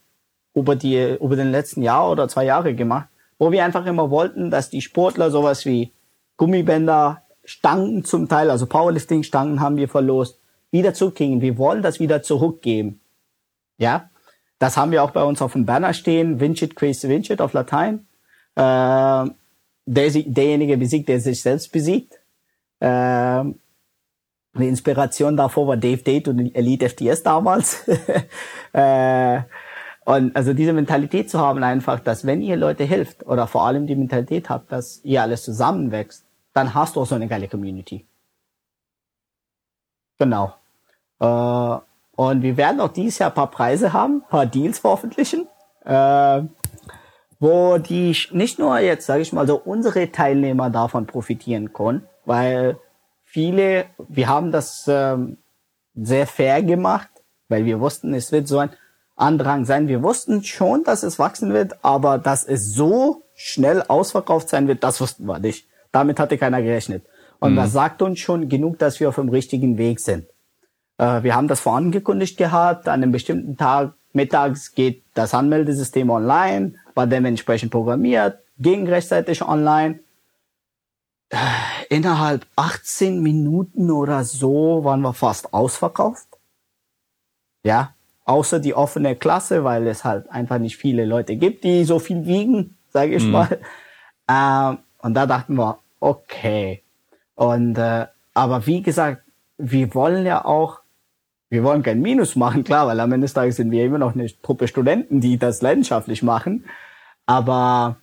[0.55, 4.51] über die, über den letzten Jahr oder zwei Jahre gemacht, wo wir einfach immer wollten,
[4.51, 5.93] dass die Sportler sowas wie
[6.37, 10.39] Gummibänder, Stangen zum Teil, also Powerlifting-Stangen haben wir verlost,
[10.71, 11.41] wieder zurückgingen.
[11.41, 13.01] Wir wollen das wieder zurückgeben.
[13.79, 14.11] Ja,
[14.59, 18.07] das haben wir auch bei uns auf dem Banner stehen, Vincit Quace Vincit auf Latein.
[18.55, 19.31] Äh,
[19.85, 22.21] der, derjenige besiegt, der sich selbst besiegt.
[22.81, 23.57] Ähm,
[24.55, 27.85] die Inspiration davor war Dave Date und Elite FTS damals.
[28.73, 29.41] äh,
[30.05, 33.87] und also diese Mentalität zu haben einfach, dass wenn ihr Leute hilft oder vor allem
[33.87, 38.07] die Mentalität habt, dass ihr alles zusammenwächst, dann hast du auch so eine geile Community.
[40.19, 40.55] Genau.
[41.19, 41.79] Äh,
[42.15, 45.49] und wir werden auch dieses Jahr ein paar Preise haben, ein paar Deals veröffentlichen.
[45.85, 46.43] Äh,
[47.43, 52.79] wo die nicht nur jetzt, sage ich mal so, unsere Teilnehmer davon profitieren können, weil
[53.25, 55.39] viele, wir haben das ähm,
[55.93, 57.09] sehr fair gemacht,
[57.49, 58.71] weil wir wussten, es wird so ein
[59.17, 59.89] Andrang sein.
[59.89, 64.85] Wir wussten schon, dass es wachsen wird, aber dass es so schnell ausverkauft sein wird,
[64.85, 65.67] das wussten wir nicht.
[65.93, 67.05] Damit hatte keiner gerechnet.
[67.39, 67.57] Und mhm.
[67.57, 70.27] das sagt uns schon genug, dass wir auf dem richtigen Weg sind.
[70.99, 76.75] Äh, wir haben das vorangekündigt gehabt, an einem bestimmten Tag mittags geht das Anmeldesystem online
[76.95, 80.01] war dementsprechend programmiert, ging rechtzeitig online.
[81.31, 81.37] Äh,
[81.89, 86.27] innerhalb 18 Minuten oder so waren wir fast ausverkauft.
[87.65, 91.99] Ja, außer die offene Klasse, weil es halt einfach nicht viele Leute gibt, die so
[91.99, 93.31] viel wiegen, sage ich mhm.
[93.31, 93.59] mal.
[94.29, 96.83] Ähm, und da dachten wir, okay.
[97.35, 99.23] Und äh, aber wie gesagt,
[99.59, 100.81] wir wollen ja auch
[101.53, 104.15] wir wollen kein Minus machen, klar, weil am Ende des Tages sind wir immer noch
[104.15, 106.65] eine Truppe Studenten, die das leidenschaftlich machen.
[107.27, 107.97] Aber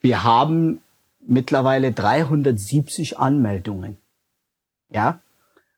[0.00, 0.80] wir haben
[1.20, 3.98] mittlerweile 370 Anmeldungen.
[4.88, 5.20] Ja.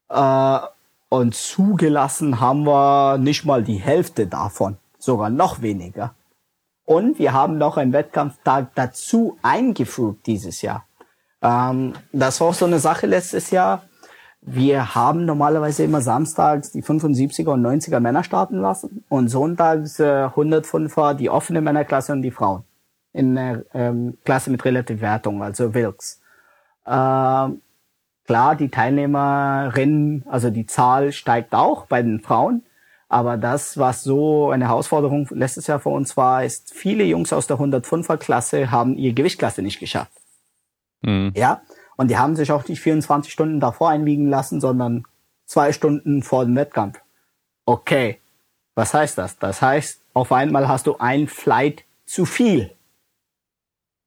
[0.08, 0.66] Äh,
[1.08, 6.14] und zugelassen haben wir nicht mal die Hälfte davon, sogar noch weniger.
[6.84, 10.86] Und wir haben noch einen Wettkampftag dazu eingefügt dieses Jahr.
[11.44, 13.84] Ähm, das war auch so eine Sache letztes Jahr
[14.46, 20.26] wir haben normalerweise immer samstags die 75er und 90er Männer starten lassen und sonntags äh,
[20.26, 22.64] 105er die offene Männerklasse und die Frauen
[23.14, 26.20] in der ähm, Klasse mit relativ Wertung, also Wilks.
[26.86, 27.62] Ähm,
[28.26, 32.64] klar, die Teilnehmerinnen, also die Zahl steigt auch bei den Frauen,
[33.08, 37.46] aber das, was so eine Herausforderung letztes Jahr für uns war, ist, viele Jungs aus
[37.46, 40.23] der 105er Klasse haben ihr Gewichtklasse nicht geschafft.
[41.04, 41.32] Mhm.
[41.36, 41.62] Ja,
[41.96, 45.04] und die haben sich auch nicht 24 Stunden davor einwiegen lassen, sondern
[45.46, 47.00] zwei Stunden vor dem Wettkampf.
[47.66, 48.20] Okay.
[48.74, 49.38] Was heißt das?
[49.38, 52.72] Das heißt, auf einmal hast du ein Flight zu viel.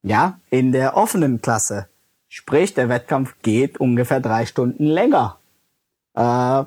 [0.04, 1.88] Ja, in der offenen Klasse.
[2.28, 5.38] Sprich, der Wettkampf geht ungefähr drei Stunden länger.
[6.16, 6.66] Äh,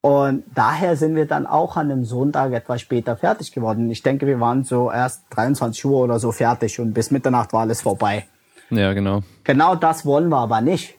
[0.00, 3.90] Und daher sind wir dann auch an einem Sonntag etwas später fertig geworden.
[3.90, 7.60] Ich denke, wir waren so erst 23 Uhr oder so fertig und bis Mitternacht war
[7.60, 8.26] alles vorbei.
[8.70, 9.22] Ja, genau.
[9.44, 10.98] Genau das wollen wir aber nicht,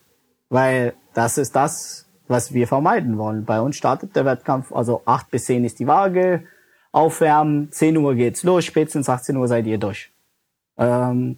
[0.50, 3.46] weil das ist das, was wir vermeiden wollen.
[3.46, 6.44] Bei uns startet der Wettkampf, also 8 bis 10 ist die Waage,
[6.92, 10.12] aufwärmen, 10 Uhr geht's los, spätestens 18 Uhr seid ihr durch.
[10.78, 11.38] Ähm,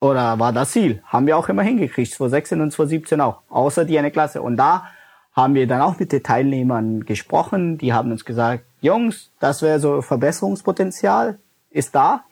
[0.00, 1.02] oder war das Ziel?
[1.06, 4.42] Haben wir auch immer hingekriegt, 2016 und 2017 auch, außer die eine Klasse.
[4.42, 4.86] Und da
[5.32, 7.78] haben wir dann auch mit den Teilnehmern gesprochen.
[7.78, 11.38] Die haben uns gesagt, Jungs, das wäre so Verbesserungspotenzial,
[11.70, 12.24] ist da.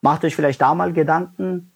[0.00, 1.69] Macht euch vielleicht da mal Gedanken.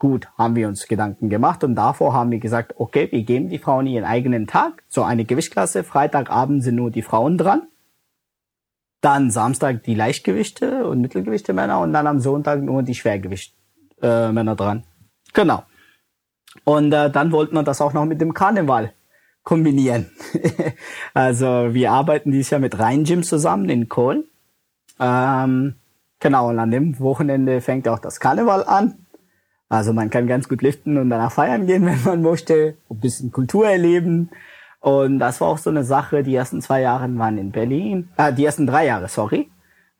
[0.00, 3.58] Gut, haben wir uns Gedanken gemacht und davor haben wir gesagt, okay, wir geben die
[3.58, 5.84] Frauen ihren eigenen Tag, so eine Gewichtsklasse.
[5.84, 7.68] Freitagabend sind nur die Frauen dran.
[9.02, 13.54] Dann Samstag die Leichtgewichte und Mittelgewichte Männer und dann am Sonntag nur die Schwergewicht
[14.00, 14.84] äh, Männer dran.
[15.34, 15.64] Genau.
[16.64, 18.94] Und äh, dann wollten wir das auch noch mit dem Karneval
[19.42, 20.10] kombinieren.
[21.12, 24.24] also wir arbeiten dieses Jahr mit Rhein Gym zusammen in Köln.
[24.98, 25.74] Ähm,
[26.20, 28.99] genau, und an dem Wochenende fängt auch das Karneval an.
[29.70, 33.32] Also man kann ganz gut liften und danach feiern gehen, wenn man möchte, ein bisschen
[33.32, 34.28] Kultur erleben.
[34.80, 38.32] Und das war auch so eine Sache, die ersten zwei Jahre waren in Berlin, äh,
[38.32, 39.48] die ersten drei Jahre, sorry.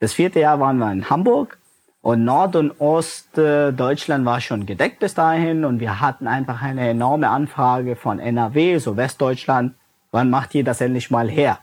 [0.00, 1.58] Das vierte Jahr waren wir in Hamburg
[2.02, 7.28] und Nord- und Ostdeutschland war schon gedeckt bis dahin und wir hatten einfach eine enorme
[7.28, 9.74] Anfrage von NRW, so Westdeutschland.
[10.10, 11.58] Wann macht ihr das endlich mal her?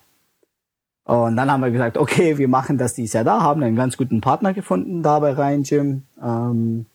[1.03, 3.97] Und dann haben wir gesagt, okay, wir machen das dieses Jahr da, haben einen ganz
[3.97, 6.85] guten Partner gefunden da bei Rhein Gym, ähm,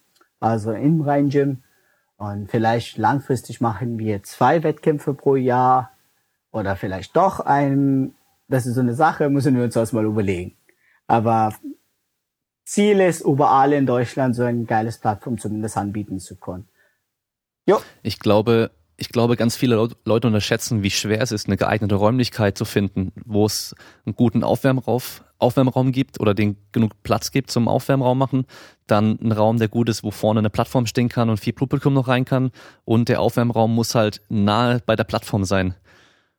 [0.42, 1.62] also im Rhein Gym.
[2.16, 5.90] Und vielleicht langfristig machen wir zwei Wettkämpfe pro Jahr
[6.50, 8.14] oder vielleicht doch ein.
[8.48, 10.57] Das ist so eine Sache, müssen wir uns erstmal überlegen.
[11.07, 11.55] Aber
[12.64, 16.68] Ziel ist, überall in Deutschland so ein geiles Plattform zumindest anbieten zu können.
[17.66, 17.81] Jo.
[18.02, 22.57] Ich glaube, ich glaube, ganz viele Leute unterschätzen, wie schwer es ist, eine geeignete Räumlichkeit
[22.57, 23.74] zu finden, wo es
[24.05, 25.02] einen guten Aufwärmraum,
[25.42, 28.46] Aufwärmraum gibt oder den genug Platz gibt zum Aufwärmraum machen.
[28.87, 31.94] Dann ein Raum, der gut ist, wo vorne eine Plattform stehen kann und viel Publikum
[31.94, 32.50] noch rein kann.
[32.85, 35.74] Und der Aufwärmraum muss halt nahe bei der Plattform sein.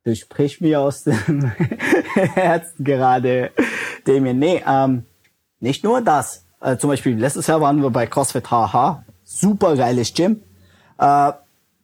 [0.03, 1.45] Du sprichst mir aus dem
[2.13, 3.51] Herzen gerade,
[4.05, 4.37] Damien.
[4.37, 5.05] Nee, ähm,
[5.59, 6.45] nicht nur das.
[6.59, 9.03] Äh, zum Beispiel letztes Jahr waren wir bei CrossFit HH.
[9.23, 10.41] Super geiles Gym.
[10.97, 11.31] Äh,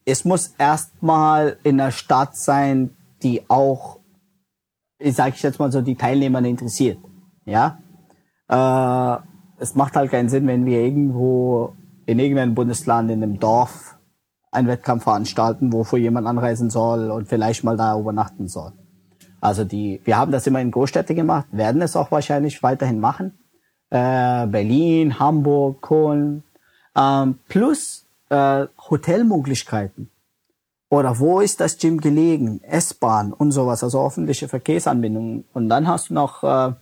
[0.05, 3.99] es muss erstmal in der Stadt sein, die auch,
[4.97, 6.97] ich sage ich jetzt mal so, die Teilnehmer interessiert.
[7.49, 7.79] Ja.
[8.47, 9.21] Äh,
[9.61, 11.73] es macht halt keinen Sinn, wenn wir irgendwo
[12.05, 13.97] in irgendeinem Bundesland in einem Dorf
[14.51, 18.71] einen Wettkampf veranstalten, wofür jemand anreisen soll und vielleicht mal da übernachten soll.
[19.41, 23.33] Also die, wir haben das immer in Großstädte gemacht, werden es auch wahrscheinlich weiterhin machen
[23.89, 26.43] äh, Berlin, Hamburg, Köln,
[26.95, 30.09] ähm, plus äh, Hotelmöglichkeiten.
[30.91, 32.61] Oder wo ist das Gym gelegen?
[32.63, 35.45] S-Bahn und sowas, also öffentliche Verkehrsanbindungen.
[35.53, 36.73] Und dann hast du noch äh,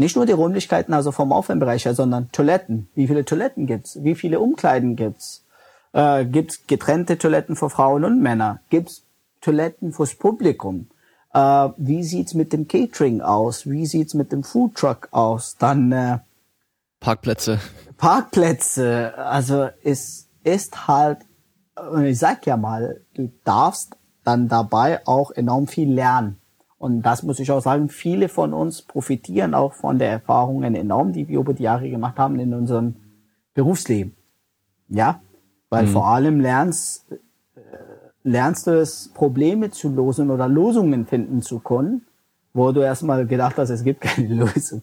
[0.00, 2.88] nicht nur die Räumlichkeiten, also vom Aufwärmbereich her, sondern Toiletten.
[2.94, 4.02] Wie viele Toiletten gibt's?
[4.02, 5.44] Wie viele Umkleiden gibt's?
[5.92, 8.60] Äh, gibt's getrennte Toiletten für Frauen und Männer?
[8.70, 9.04] Gibt's
[9.42, 10.88] Toiletten fürs Publikum?
[11.34, 13.68] Äh, wie sieht's mit dem Catering aus?
[13.68, 15.56] Wie sieht's mit dem Foodtruck aus?
[15.58, 16.18] Dann äh,
[16.98, 17.60] Parkplätze.
[17.98, 21.18] Parkplätze, also es ist halt,
[22.02, 26.39] ich sag ja mal, du darfst dann dabei auch enorm viel lernen.
[26.80, 31.12] Und das muss ich auch sagen, viele von uns profitieren auch von der Erfahrungen enorm,
[31.12, 32.96] die wir über die Jahre gemacht haben in unserem
[33.52, 34.16] Berufsleben.
[34.88, 35.20] Ja,
[35.68, 35.90] weil mhm.
[35.90, 37.18] vor allem lernst, äh,
[38.22, 42.06] lernst du es, Probleme zu lösen oder Lösungen finden zu können,
[42.54, 44.80] wo du erstmal gedacht hast, es gibt keine Lösung.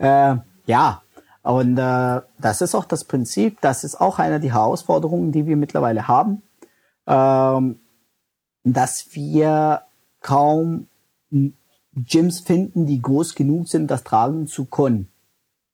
[0.00, 0.34] äh,
[0.66, 1.02] ja,
[1.44, 5.56] und äh, das ist auch das Prinzip, das ist auch eine der Herausforderungen, die wir
[5.56, 6.42] mittlerweile haben,
[7.06, 7.78] ähm,
[8.64, 9.82] dass wir
[10.20, 10.88] kaum
[11.94, 15.08] Gyms finden, die groß genug sind, das tragen zu können.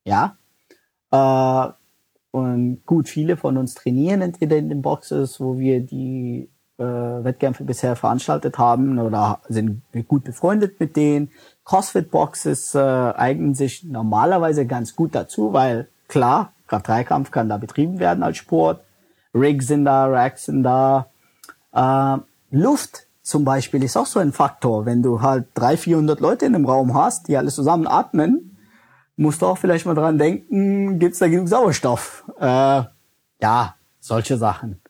[0.05, 0.37] Ja.
[1.11, 1.73] Äh,
[2.33, 7.64] und gut, viele von uns trainieren entweder in den Boxes, wo wir die äh, Wettkämpfe
[7.64, 11.31] bisher veranstaltet haben oder sind gut befreundet mit denen
[11.64, 18.23] CrossFit-Boxes äh, eignen sich normalerweise ganz gut dazu, weil klar, K3-Kampf kann da betrieben werden
[18.23, 18.83] als Sport.
[19.35, 21.11] Rigs sind da, Racks sind da.
[21.73, 22.18] Äh,
[22.51, 24.87] Luft zum Beispiel ist auch so ein Faktor.
[24.87, 28.59] Wenn du halt 300, 400 Leute in einem Raum hast, die alle zusammen atmen,
[29.16, 32.25] musst du auch vielleicht mal dran denken, gibt's da genug Sauerstoff?
[32.40, 32.83] Äh,
[33.40, 34.81] ja, solche Sachen.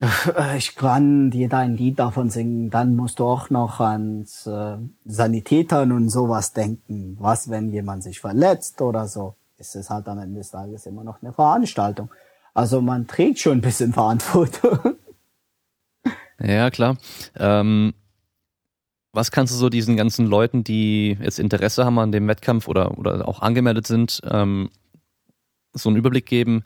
[0.00, 4.46] Äh, ich kann dir da ein Lied davon singen, dann musst du auch noch ans
[4.46, 7.16] äh, Sanitätern und sowas denken.
[7.18, 9.34] Was, wenn jemand sich verletzt oder so?
[9.56, 12.10] Ist es halt am Ende des Tages immer noch eine Veranstaltung.
[12.52, 14.96] Also man trägt schon ein bisschen Verantwortung.
[16.42, 16.96] Ja, klar.
[17.36, 17.94] Ähm,
[19.12, 22.96] was kannst du so diesen ganzen Leuten, die jetzt Interesse haben an dem Wettkampf oder,
[22.96, 24.70] oder auch angemeldet sind, ähm,
[25.72, 26.62] so einen Überblick geben,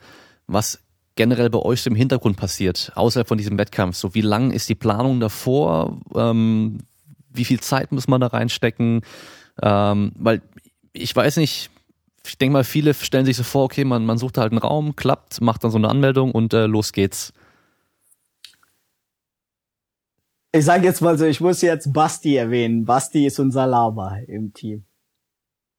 [0.47, 0.79] was
[1.15, 3.95] generell bei euch im Hintergrund passiert, außerhalb von diesem Wettkampf?
[3.95, 5.99] So, wie lang ist die Planung davor?
[6.13, 6.79] Ähm,
[7.29, 9.01] wie viel Zeit muss man da reinstecken?
[9.61, 10.41] Ähm, weil
[10.93, 11.71] ich weiß nicht,
[12.25, 14.95] ich denke mal, viele stellen sich so vor, okay, man, man sucht halt einen Raum,
[14.95, 17.33] klappt, macht dann so eine Anmeldung und äh, los geht's.
[20.55, 22.85] Ich sage jetzt mal so, ich muss jetzt Basti erwähnen.
[22.85, 24.85] Basti ist unser Lama im Team.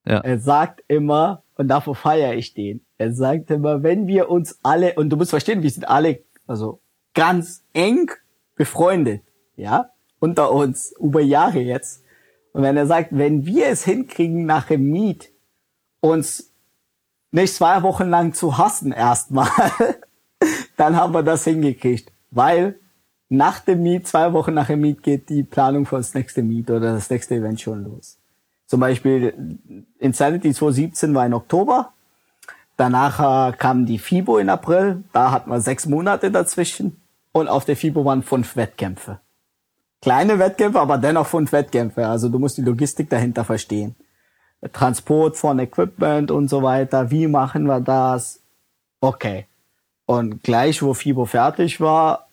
[0.05, 0.19] Ja.
[0.19, 4.93] Er sagt immer, und dafür feiere ich den, er sagt immer, wenn wir uns alle,
[4.97, 6.83] und du musst verstehen, wir sind alle, also
[7.15, 8.11] ganz eng
[8.55, 9.23] befreundet,
[9.57, 12.05] ja, unter uns, über Jahre jetzt.
[12.53, 15.33] Und wenn er sagt, wenn wir es hinkriegen, nach dem Meet
[16.01, 16.53] uns
[17.31, 19.49] nicht zwei Wochen lang zu hassen erstmal,
[20.77, 22.12] dann haben wir das hingekriegt.
[22.31, 22.79] Weil
[23.29, 26.71] nach dem Meet, zwei Wochen nach dem Meet geht die Planung für das nächste Meet
[26.71, 28.19] oder das nächste Event schon los.
[28.67, 29.59] Zum Beispiel
[29.99, 31.93] Insanity 2017 war in Oktober.
[32.77, 35.05] Danach äh, kam die FIBO in April.
[35.12, 37.01] Da hatten wir sechs Monate dazwischen.
[37.33, 39.21] Und auf der FIBO waren fünf Wettkämpfe.
[40.03, 42.07] Kleine Wettkämpfe, aber dennoch fünf Wettkämpfe.
[42.07, 43.97] Also du musst die Logistik dahinter verstehen.
[44.73, 47.11] Transport von Equipment und so weiter.
[47.11, 48.41] Wie machen wir das?
[49.01, 49.47] Okay.
[50.07, 52.26] Und gleich, wo FIBO fertig war,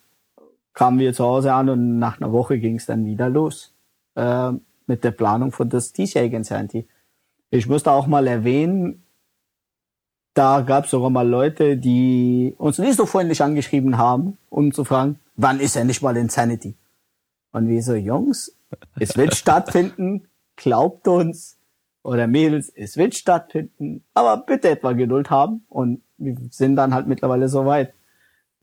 [0.74, 3.74] kamen wir zu Hause an und nach einer Woche ging es dann wieder los
[4.16, 4.52] äh,
[4.88, 6.88] mit der Planung von das TCA Insanity.
[7.50, 9.04] Ich musste auch mal erwähnen,
[10.34, 14.84] da gab es sogar mal Leute, die uns nicht so freundlich angeschrieben haben, um zu
[14.84, 16.76] fragen, wann ist er nicht mal Insanity?
[17.52, 18.58] Und wir so, Jungs,
[19.00, 21.58] es wird stattfinden, glaubt uns,
[22.04, 27.08] oder Mädels, es wird stattfinden, aber bitte etwa Geduld haben und wir sind dann halt
[27.08, 27.94] mittlerweile so weit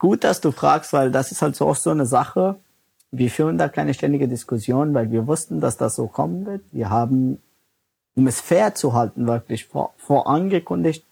[0.00, 2.56] gut, dass du fragst, weil das ist halt so oft so eine Sache.
[3.12, 6.62] Wir führen da keine ständige Diskussion, weil wir wussten, dass das so kommen wird.
[6.72, 7.38] Wir haben,
[8.16, 11.04] um es fair zu halten, wirklich vor, vorangekündigt,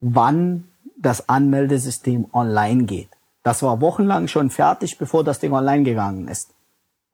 [0.00, 3.08] wann das Anmeldesystem online geht.
[3.42, 6.54] Das war wochenlang schon fertig, bevor das Ding online gegangen ist.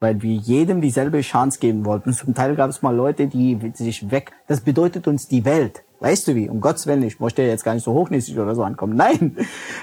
[0.00, 2.12] Weil wir jedem dieselbe Chance geben wollten.
[2.12, 5.82] Zum Teil gab es mal Leute, die sich weg, das bedeutet uns die Welt.
[6.00, 6.48] Weißt du wie?
[6.48, 8.96] Um Gottes Willen, ich möchte jetzt gar nicht so hochnäsig oder so ankommen.
[8.96, 9.36] Nein.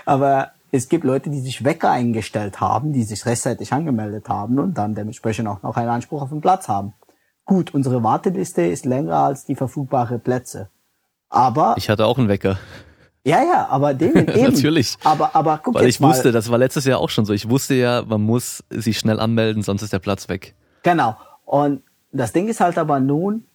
[0.05, 4.77] Aber es gibt Leute, die sich Wecker eingestellt haben, die sich rechtzeitig angemeldet haben und
[4.77, 6.93] dann dementsprechend auch noch einen Anspruch auf den Platz haben.
[7.45, 10.69] Gut, unsere Warteliste ist länger als die verfügbare Plätze.
[11.29, 12.57] Aber ich hatte auch einen Wecker.
[13.23, 14.53] Ja, ja, aber den eben.
[14.53, 14.97] Natürlich.
[15.03, 17.33] Aber aber guck Weil ich wusste, das war letztes Jahr auch schon so.
[17.33, 20.55] Ich wusste ja, man muss sich schnell anmelden, sonst ist der Platz weg.
[20.83, 21.15] Genau.
[21.45, 23.45] Und das Ding ist halt aber nun,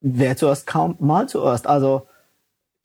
[0.00, 1.66] wer zuerst kommt, mal zuerst.
[1.66, 2.06] Also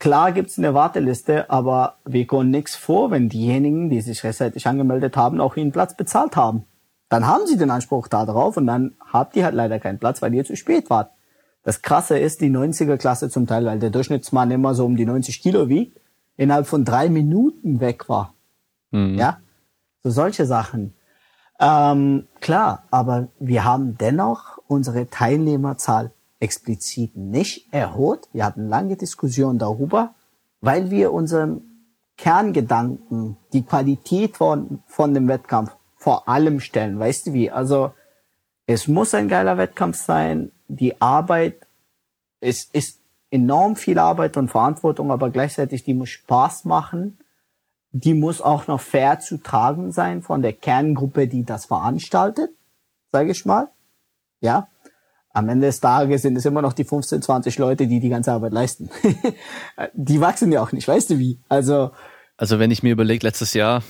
[0.04, 5.16] Klar gibt's eine Warteliste, aber wir können nichts vor, wenn diejenigen, die sich rechtzeitig angemeldet
[5.16, 6.66] haben, auch ihren Platz bezahlt haben.
[7.08, 10.22] Dann haben sie den Anspruch da drauf und dann habt ihr halt leider keinen Platz,
[10.22, 11.12] weil ihr zu spät wart.
[11.63, 15.06] Das Krasse ist, die 90er Klasse zum Teil, weil der Durchschnittsmann immer so um die
[15.06, 15.98] 90 Kilo wiegt,
[16.36, 18.34] innerhalb von drei Minuten weg war.
[18.92, 19.18] Mhm.
[19.18, 19.38] Ja,
[20.04, 20.96] so solche Sachen.
[21.62, 26.12] Ähm, klar, aber wir haben dennoch unsere Teilnehmerzahl
[26.43, 28.27] explizit nicht erholt.
[28.34, 30.13] Wir hatten lange Diskussionen darüber,
[30.60, 31.62] weil wir unseren
[32.17, 36.99] Kerngedanken, die Qualität von, von dem Wettkampf vor allem stellen.
[36.99, 37.49] Weißt du wie?
[37.49, 37.93] Also,
[38.67, 40.51] es muss ein geiler Wettkampf sein.
[40.67, 41.65] Die Arbeit,
[42.41, 42.99] es ist
[43.32, 47.17] enorm viel Arbeit und Verantwortung, aber gleichzeitig die muss Spaß machen.
[47.91, 52.51] Die muss auch noch fair zu tragen sein von der Kerngruppe, die das veranstaltet,
[53.12, 53.69] sage ich mal.
[54.41, 54.67] Ja,
[55.34, 58.32] am Ende des Tages sind es immer noch die 15, 20 Leute, die die ganze
[58.32, 58.89] Arbeit leisten.
[59.93, 61.39] die wachsen ja auch nicht, weißt du wie?
[61.50, 61.91] Also
[62.36, 63.84] also wenn ich mir überlege, letztes Jahr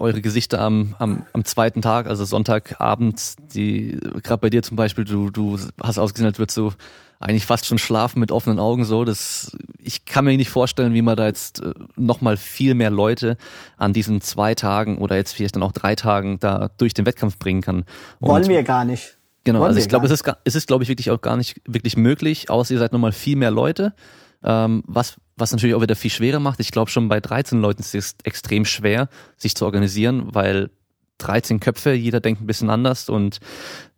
[0.00, 5.04] eure Gesichter am, am, am zweiten Tag, also Sonntagabend, die gerade bei dir zum Beispiel,
[5.04, 6.72] du, du hast ausgesehen, als würdest du
[7.20, 9.04] eigentlich fast schon schlafen mit offenen Augen so.
[9.04, 13.36] Das, ich kann mir nicht vorstellen, wie man da jetzt äh, nochmal viel mehr Leute
[13.76, 17.38] an diesen zwei Tagen oder jetzt vielleicht dann auch drei Tagen da durch den Wettkampf
[17.38, 17.84] bringen kann.
[18.18, 19.16] Und Wollen wir gar nicht.
[19.44, 21.96] Genau, also ich glaube, es ist, es ist, glaube ich, wirklich auch gar nicht wirklich
[21.96, 23.94] möglich, außer ihr seid nochmal viel mehr Leute,
[24.42, 26.60] ähm, was, was natürlich auch wieder viel schwerer macht.
[26.60, 30.70] Ich glaube, schon bei 13 Leuten ist es extrem schwer, sich zu organisieren, weil
[31.18, 33.38] 13 Köpfe, jeder denkt ein bisschen anders und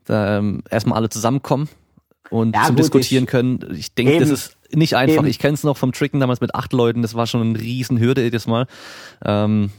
[0.09, 1.69] ähm, erstmal alle zusammenkommen
[2.31, 3.75] und ja, zum gut, Diskutieren ich, können.
[3.77, 5.19] Ich denke, das ist nicht einfach.
[5.19, 5.27] Eben.
[5.27, 8.01] Ich kenne es noch vom Tricken damals mit acht Leuten, das war schon eine riesen
[8.01, 8.67] Hürde jedes Mal.
[9.25, 9.71] Ähm,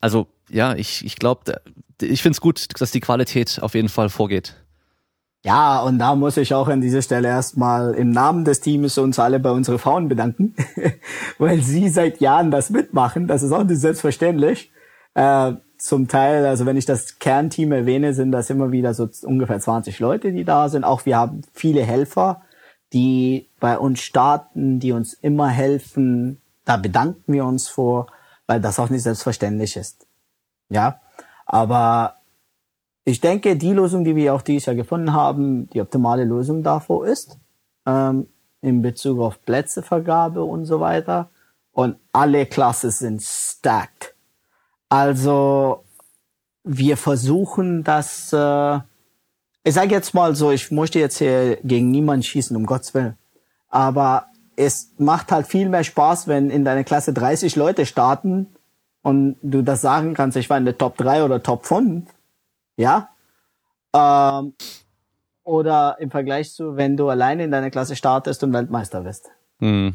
[0.00, 1.60] also ja, ich, ich glaube,
[2.02, 4.56] ich finde es gut, dass die Qualität auf jeden Fall vorgeht.
[5.44, 9.18] Ja, und da muss ich auch an dieser Stelle erstmal im Namen des Teams uns
[9.18, 10.08] alle bei unseren Frauen
[11.38, 13.26] weil sie seit Jahren das mitmachen.
[13.26, 14.72] Das ist auch nicht selbstverständlich.
[15.12, 19.60] Äh, zum Teil, also wenn ich das Kernteam erwähne, sind das immer wieder so ungefähr
[19.60, 20.82] 20 Leute, die da sind.
[20.82, 22.40] Auch wir haben viele Helfer,
[22.94, 26.40] die bei uns starten, die uns immer helfen.
[26.64, 28.06] Da bedanken wir uns vor,
[28.46, 30.06] weil das auch nicht selbstverständlich ist.
[30.70, 31.02] Ja,
[31.44, 32.16] aber
[33.04, 37.06] ich denke, die Lösung, die wir auch dieses Jahr gefunden haben, die optimale Lösung davor
[37.06, 37.38] ist,
[37.86, 38.28] ähm,
[38.62, 41.28] in Bezug auf Plätzevergabe und so weiter.
[41.72, 44.14] Und alle Klassen sind stacked.
[44.88, 45.84] Also
[46.62, 48.78] wir versuchen das, äh,
[49.64, 53.18] ich sage jetzt mal so, ich möchte jetzt hier gegen niemanden schießen, um Gottes Willen.
[53.68, 54.26] Aber
[54.56, 58.46] es macht halt viel mehr Spaß, wenn in deiner Klasse 30 Leute starten
[59.02, 62.08] und du das sagen kannst, ich war in der Top 3 oder Top 5.
[62.76, 63.10] Ja.
[63.94, 64.54] Ähm,
[65.44, 69.30] oder im Vergleich zu, wenn du alleine in deiner Klasse startest und Weltmeister bist.
[69.60, 69.94] Mhm.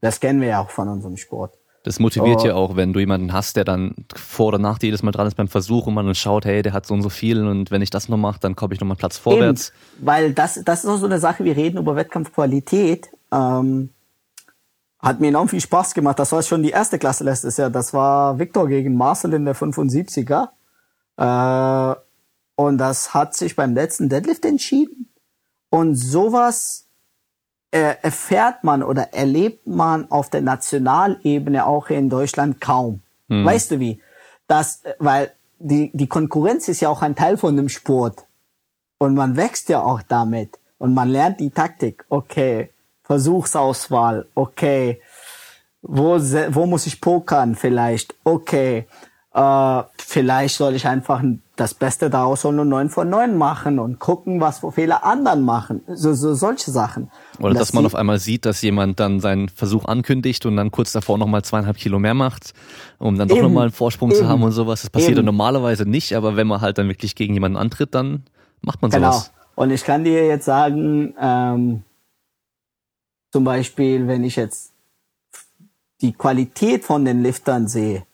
[0.00, 1.54] Das kennen wir ja auch von unserem Sport.
[1.82, 2.46] Das motiviert oh.
[2.46, 5.26] ja auch, wenn du jemanden hast, der dann vor oder nach dir jedes Mal dran
[5.26, 7.70] ist beim Versuch und man dann schaut, hey, der hat so und so viel und
[7.70, 9.70] wenn ich das noch mache, dann komme ich noch mal Platz vorwärts.
[9.96, 13.08] Eben, weil das, das ist auch so eine Sache, wir reden über Wettkampfqualität.
[13.32, 13.90] Ähm,
[14.98, 16.18] hat mir enorm viel Spaß gemacht.
[16.18, 17.70] Das war schon die erste Klasse letztes Jahr.
[17.70, 20.48] Das war Victor gegen Marcel in der 75er.
[21.16, 22.00] Äh,
[22.60, 25.10] und das hat sich beim letzten Deadlift entschieden.
[25.70, 26.88] Und sowas
[27.70, 33.00] äh, erfährt man oder erlebt man auf der Nationalebene auch hier in Deutschland kaum.
[33.28, 33.46] Mhm.
[33.46, 34.02] Weißt du wie?
[34.46, 38.26] Das, weil die, die Konkurrenz ist ja auch ein Teil von dem Sport.
[38.98, 40.58] Und man wächst ja auch damit.
[40.76, 42.04] Und man lernt die Taktik.
[42.10, 44.26] Okay, Versuchsauswahl.
[44.34, 45.00] Okay,
[45.80, 48.16] wo, wo muss ich pokern vielleicht?
[48.22, 48.86] Okay,
[49.32, 51.22] äh, vielleicht soll ich einfach
[51.54, 55.82] das Beste daraus holen und neun von neun machen und gucken, was Fehler anderen machen.
[55.86, 57.10] So, so solche Sachen.
[57.38, 60.92] Oder dass man auf einmal sieht, dass jemand dann seinen Versuch ankündigt und dann kurz
[60.92, 62.54] davor nochmal zweieinhalb Kilo mehr macht,
[62.98, 64.82] um dann doch nochmal einen Vorsprung eben, zu haben und sowas.
[64.82, 65.26] Das passiert eben.
[65.26, 68.24] normalerweise nicht, aber wenn man halt dann wirklich gegen jemanden antritt, dann
[68.62, 69.12] macht man genau.
[69.12, 69.32] sowas.
[69.54, 71.82] Und ich kann dir jetzt sagen, ähm,
[73.30, 74.72] zum Beispiel, wenn ich jetzt
[76.00, 78.04] die Qualität von den Liftern sehe,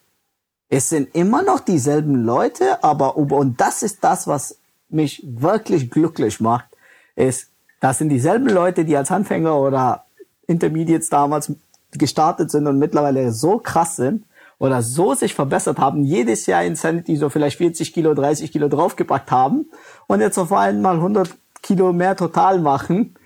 [0.68, 4.58] es sind immer noch dieselben Leute, aber und das ist das, was
[4.88, 6.66] mich wirklich glücklich macht,
[7.14, 7.50] ist,
[7.80, 10.04] das sind dieselben Leute, die als Anfänger oder
[10.46, 11.52] Intermediates damals
[11.92, 14.24] gestartet sind und mittlerweile so krass sind
[14.58, 19.30] oder so sich verbessert haben, jedes Jahr Insanity so vielleicht 40 Kilo, 30 Kilo draufgepackt
[19.30, 19.66] haben
[20.06, 21.30] und jetzt auf einmal 100
[21.62, 23.16] Kilo mehr total machen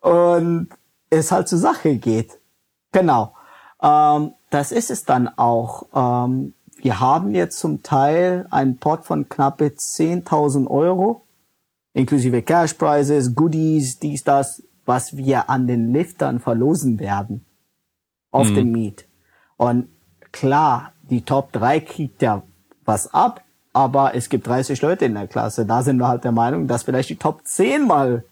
[0.00, 0.68] und
[1.10, 2.38] es halt zur Sache geht.
[2.92, 3.34] Genau.
[3.82, 5.86] Ähm, das ist es dann auch.
[5.94, 11.22] Ähm, wir haben jetzt zum Teil einen Pot von knappe 10.000 Euro,
[11.92, 17.44] inklusive Cash Prizes, Goodies, dies, das, was wir an den Liftern verlosen werden.
[18.30, 18.54] Auf mhm.
[18.54, 19.06] dem Meet.
[19.56, 19.88] Und
[20.32, 22.42] klar, die Top 3 kriegt ja
[22.84, 25.66] was ab, aber es gibt 30 Leute in der Klasse.
[25.66, 28.24] Da sind wir halt der Meinung, dass vielleicht die Top 10 mal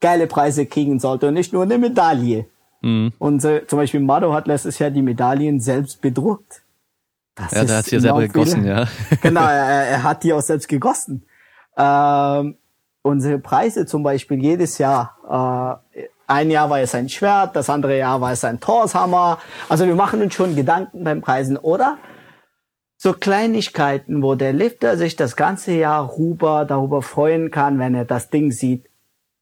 [0.00, 2.46] geile Preise kriegen sollte und nicht nur eine Medaille.
[2.82, 3.12] Mhm.
[3.18, 6.63] Und äh, zum Beispiel Mado hat letztes Jahr die Medaillen selbst bedruckt.
[7.34, 8.74] Das ja, der hat sie ja selber gegossen, viele.
[8.74, 8.88] ja.
[9.20, 11.26] genau, er, er, hat die auch selbst gegossen.
[11.76, 12.56] Ähm,
[13.02, 17.98] unsere Preise zum Beispiel jedes Jahr, äh, ein Jahr war es ein Schwert, das andere
[17.98, 19.38] Jahr war es ein Torshammer.
[19.68, 21.98] Also wir machen uns schon Gedanken beim Preisen, oder?
[22.96, 28.04] So Kleinigkeiten, wo der Lifter sich das ganze Jahr rüber darüber freuen kann, wenn er
[28.04, 28.88] das Ding sieht,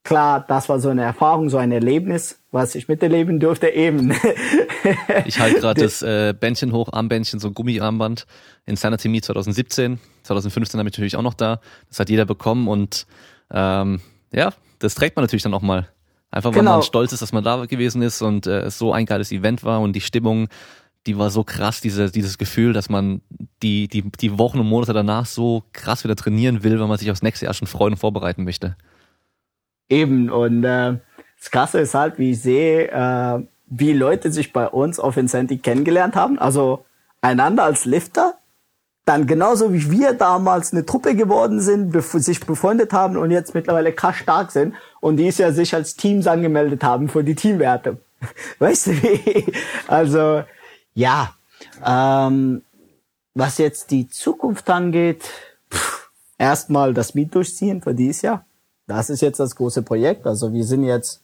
[0.04, 4.12] klar, das war so eine Erfahrung, so ein Erlebnis, was ich miterleben durfte eben.
[5.24, 8.26] ich halte gerade das äh, Bändchen hoch, Armbändchen, so ein Gummiarmband,
[8.66, 11.60] Insanity Me 2017, 2015 habe ich natürlich auch noch da.
[11.88, 13.06] Das hat jeder bekommen und
[13.50, 14.00] ähm,
[14.32, 15.88] ja, das trägt man natürlich dann auch mal.
[16.30, 16.72] Einfach weil genau.
[16.72, 19.64] man stolz ist, dass man da gewesen ist und äh, es so ein geiles Event
[19.64, 20.48] war und die Stimmung,
[21.06, 23.20] die war so krass, diese, dieses Gefühl, dass man
[23.62, 27.10] die, die, die Wochen und Monate danach so krass wieder trainieren will, weil man sich
[27.10, 28.76] aufs nächste Jahr schon freuen und vorbereiten möchte.
[29.92, 30.96] Eben, und äh,
[31.38, 35.58] das Krasse ist halt, wie ich sehe, äh, wie Leute sich bei uns auf Incenti
[35.58, 36.38] kennengelernt haben.
[36.38, 36.86] Also
[37.20, 38.38] einander als Lifter,
[39.04, 43.54] dann genauso wie wir damals eine Truppe geworden sind, bef sich befreundet haben und jetzt
[43.54, 47.98] mittlerweile krass stark sind und die ja sich als Teams angemeldet haben für die Teamwerte.
[48.60, 49.52] Weißt du wie?
[49.88, 50.42] Also
[50.94, 51.34] ja,
[51.84, 52.62] ähm,
[53.34, 55.28] was jetzt die Zukunft angeht,
[56.38, 58.46] erstmal das Miet durchziehen für dieses Jahr.
[58.92, 60.26] Das ist jetzt das große Projekt.
[60.26, 61.22] Also wir sind jetzt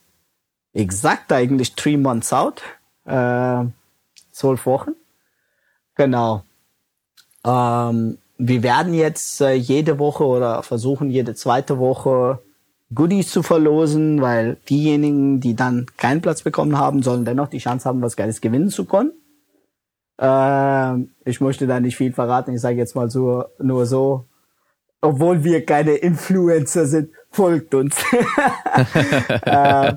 [0.72, 2.62] exakt eigentlich three months out,
[3.04, 3.64] äh,
[4.32, 4.92] zwölf Wochen.
[5.94, 6.44] Genau.
[7.44, 12.38] Ähm, wir werden jetzt äh, jede Woche oder versuchen jede zweite Woche
[12.94, 17.86] Goodies zu verlosen, weil diejenigen, die dann keinen Platz bekommen haben, sollen dennoch die Chance
[17.86, 19.12] haben, was Geiles gewinnen zu können.
[20.18, 22.54] Äh, ich möchte da nicht viel verraten.
[22.54, 24.24] Ich sage jetzt mal so, nur so,
[25.00, 27.96] obwohl wir keine Influencer sind, folgt uns.
[29.42, 29.94] äh,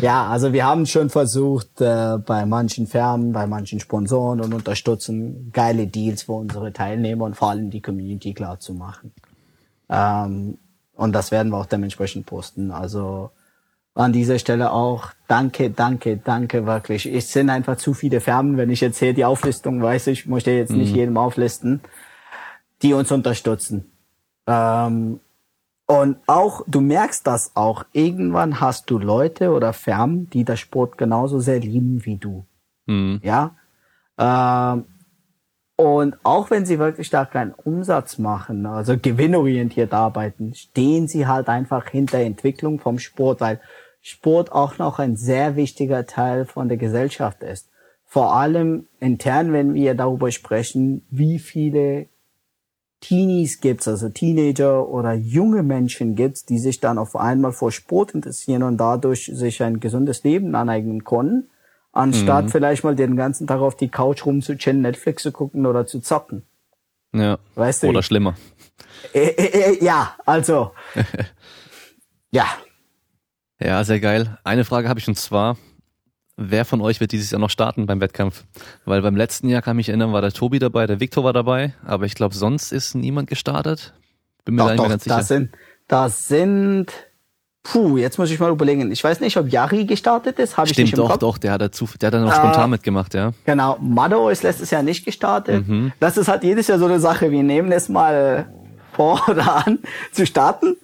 [0.00, 5.50] ja, also wir haben schon versucht, äh, bei manchen Firmen, bei manchen Sponsoren und unterstützen
[5.52, 9.12] geile Deals für unsere Teilnehmer und vor allem die Community klar zu machen.
[9.90, 10.58] Ähm,
[10.94, 12.70] und das werden wir auch dementsprechend posten.
[12.70, 13.30] Also
[13.94, 17.04] an dieser Stelle auch danke, danke, danke wirklich.
[17.06, 20.50] Es sind einfach zu viele Firmen, wenn ich jetzt hier die Auflistung weiß, ich möchte
[20.50, 20.78] jetzt mhm.
[20.78, 21.80] nicht jedem auflisten,
[22.80, 23.91] die uns unterstützen.
[24.46, 25.20] Ähm,
[25.86, 30.96] und auch, du merkst das auch, irgendwann hast du Leute oder Firmen, die das Sport
[30.96, 32.46] genauso sehr lieben wie du.
[32.86, 33.20] Mhm.
[33.22, 33.56] Ja.
[34.18, 34.86] Ähm,
[35.76, 41.48] und auch wenn sie wirklich da keinen Umsatz machen, also gewinnorientiert arbeiten, stehen sie halt
[41.48, 43.60] einfach hinter Entwicklung vom Sport, weil
[44.00, 47.68] Sport auch noch ein sehr wichtiger Teil von der Gesellschaft ist.
[48.04, 52.06] Vor allem intern, wenn wir darüber sprechen, wie viele
[53.02, 58.12] Teenies gibt's, also Teenager oder junge Menschen gibt's, die sich dann auf einmal vor Sport
[58.14, 61.50] interessieren und dadurch sich ein gesundes Leben aneignen können,
[61.92, 62.48] anstatt mhm.
[62.50, 66.44] vielleicht mal den ganzen Tag auf die Couch rumzuchillen, Netflix zu gucken oder zu zocken.
[67.12, 67.38] Ja.
[67.56, 67.88] Weißt du?
[67.88, 68.36] Oder schlimmer.
[69.12, 70.70] Äh, äh, äh, ja, also.
[72.30, 72.46] ja.
[73.60, 74.38] Ja, sehr geil.
[74.44, 75.56] Eine Frage habe ich und zwar,
[76.36, 78.44] wer von euch wird dieses Jahr noch starten beim Wettkampf?
[78.84, 81.74] Weil beim letzten Jahr kann mich erinnern, war der Tobi dabei, der Viktor war dabei,
[81.84, 83.92] aber ich glaube, sonst ist niemand gestartet.
[84.44, 85.16] Bin mir doch, doch, ganz sicher.
[85.16, 85.50] Das sind,
[85.88, 86.86] das sind,
[87.62, 88.90] puh, jetzt muss ich mal überlegen.
[88.90, 91.18] Ich weiß nicht, ob Yari gestartet ist, habe ich nicht im doch, Kopf.
[91.20, 93.32] doch, der hat dazu, der hat dann noch äh, spontan mitgemacht, ja.
[93.44, 95.68] Genau, Mado ist letztes Jahr nicht gestartet.
[95.68, 95.92] Mhm.
[96.00, 97.30] Das ist halt jedes Jahr so eine Sache.
[97.30, 98.46] Wir nehmen es mal
[98.92, 99.78] vor oder an
[100.12, 100.76] zu starten.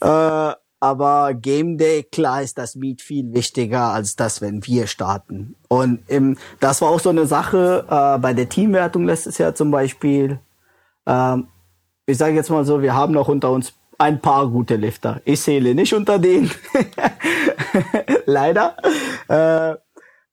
[0.00, 5.54] Äh, aber Game Day, klar ist das Meet viel wichtiger als das, wenn wir starten.
[5.68, 9.70] Und im, das war auch so eine Sache äh, bei der Teamwertung letztes Jahr zum
[9.70, 10.40] Beispiel.
[11.06, 11.48] Ähm,
[12.06, 15.20] ich sage jetzt mal so, wir haben noch unter uns ein paar gute Lifter.
[15.26, 16.50] Ich zähle nicht unter denen.
[18.24, 18.74] Leider.
[19.28, 19.76] Äh,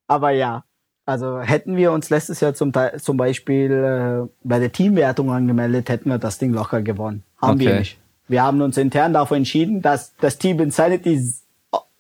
[0.08, 0.64] aber ja,
[1.06, 6.10] also hätten wir uns letztes Jahr zum, zum Beispiel äh, bei der Teamwertung angemeldet, hätten
[6.10, 7.24] wir das Ding locker gewonnen.
[7.41, 7.66] Haben okay.
[7.66, 8.00] wir nicht.
[8.28, 11.21] Wir haben uns intern dafür entschieden, dass das Team Insanity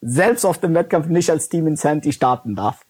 [0.01, 2.85] selbst auf dem Wettkampf nicht als Team Insanity starten darf.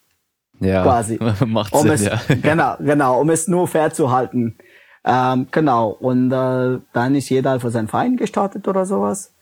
[0.59, 1.19] Ja, quasi.
[1.45, 2.19] macht um Sinn, es, ja.
[2.41, 4.57] Genau, genau, um es nur fair zu halten.
[5.05, 9.33] Ähm, genau, und äh, dann ist jeder für seinen Verein gestartet oder sowas.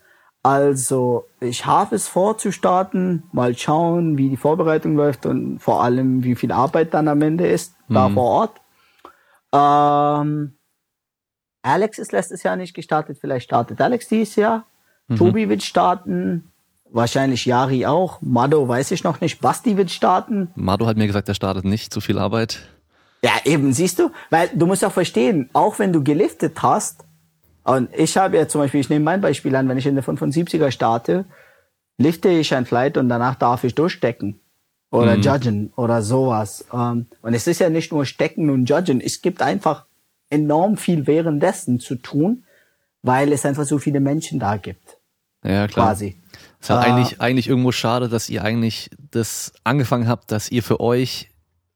[0.43, 5.83] Also ich habe es vor zu starten, mal schauen, wie die Vorbereitung läuft und vor
[5.83, 7.93] allem, wie viel Arbeit dann am Ende ist, mhm.
[7.95, 8.61] da vor Ort.
[9.53, 10.54] Ähm,
[11.65, 14.65] Alex ist letztes Jahr nicht gestartet, vielleicht startet Alex dieses Jahr.
[15.07, 15.15] Mhm.
[15.17, 16.51] Tobi wird starten,
[16.91, 18.21] wahrscheinlich Yari auch.
[18.21, 19.41] Mado weiß ich noch nicht.
[19.41, 20.51] Basti wird starten.
[20.55, 22.59] Mado hat mir gesagt, er startet nicht, zu viel Arbeit.
[23.23, 27.03] Ja, eben, siehst du, weil du musst ja verstehen, auch wenn du geliftet hast,
[27.63, 30.03] und ich habe ja zum Beispiel, ich nehme mein Beispiel an, wenn ich in der
[30.03, 31.25] 75er starte,
[31.97, 34.39] lifte ich ein Flight und danach darf ich durchstecken
[34.91, 35.23] oder mhm.
[35.23, 36.65] judgen oder sowas.
[36.71, 39.85] Ähm, und es ist ja nicht nur stecken und judgen, es gibt einfach
[40.35, 42.43] enorm viel währenddessen zu tun,
[43.01, 44.97] weil es einfach so viele Menschen da gibt.
[45.43, 45.87] Ja, klar.
[45.87, 46.21] Quasi.
[46.59, 50.49] Es ist halt äh, eigentlich, eigentlich irgendwo schade, dass ihr eigentlich das angefangen habt, dass
[50.49, 51.29] ihr für euch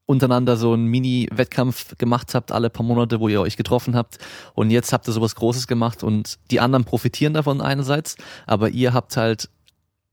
[0.10, 4.18] untereinander so einen Mini-Wettkampf gemacht habt, alle paar Monate, wo ihr euch getroffen habt.
[4.56, 8.16] Und jetzt habt ihr sowas Großes gemacht und die anderen profitieren davon einerseits,
[8.48, 9.50] aber ihr habt halt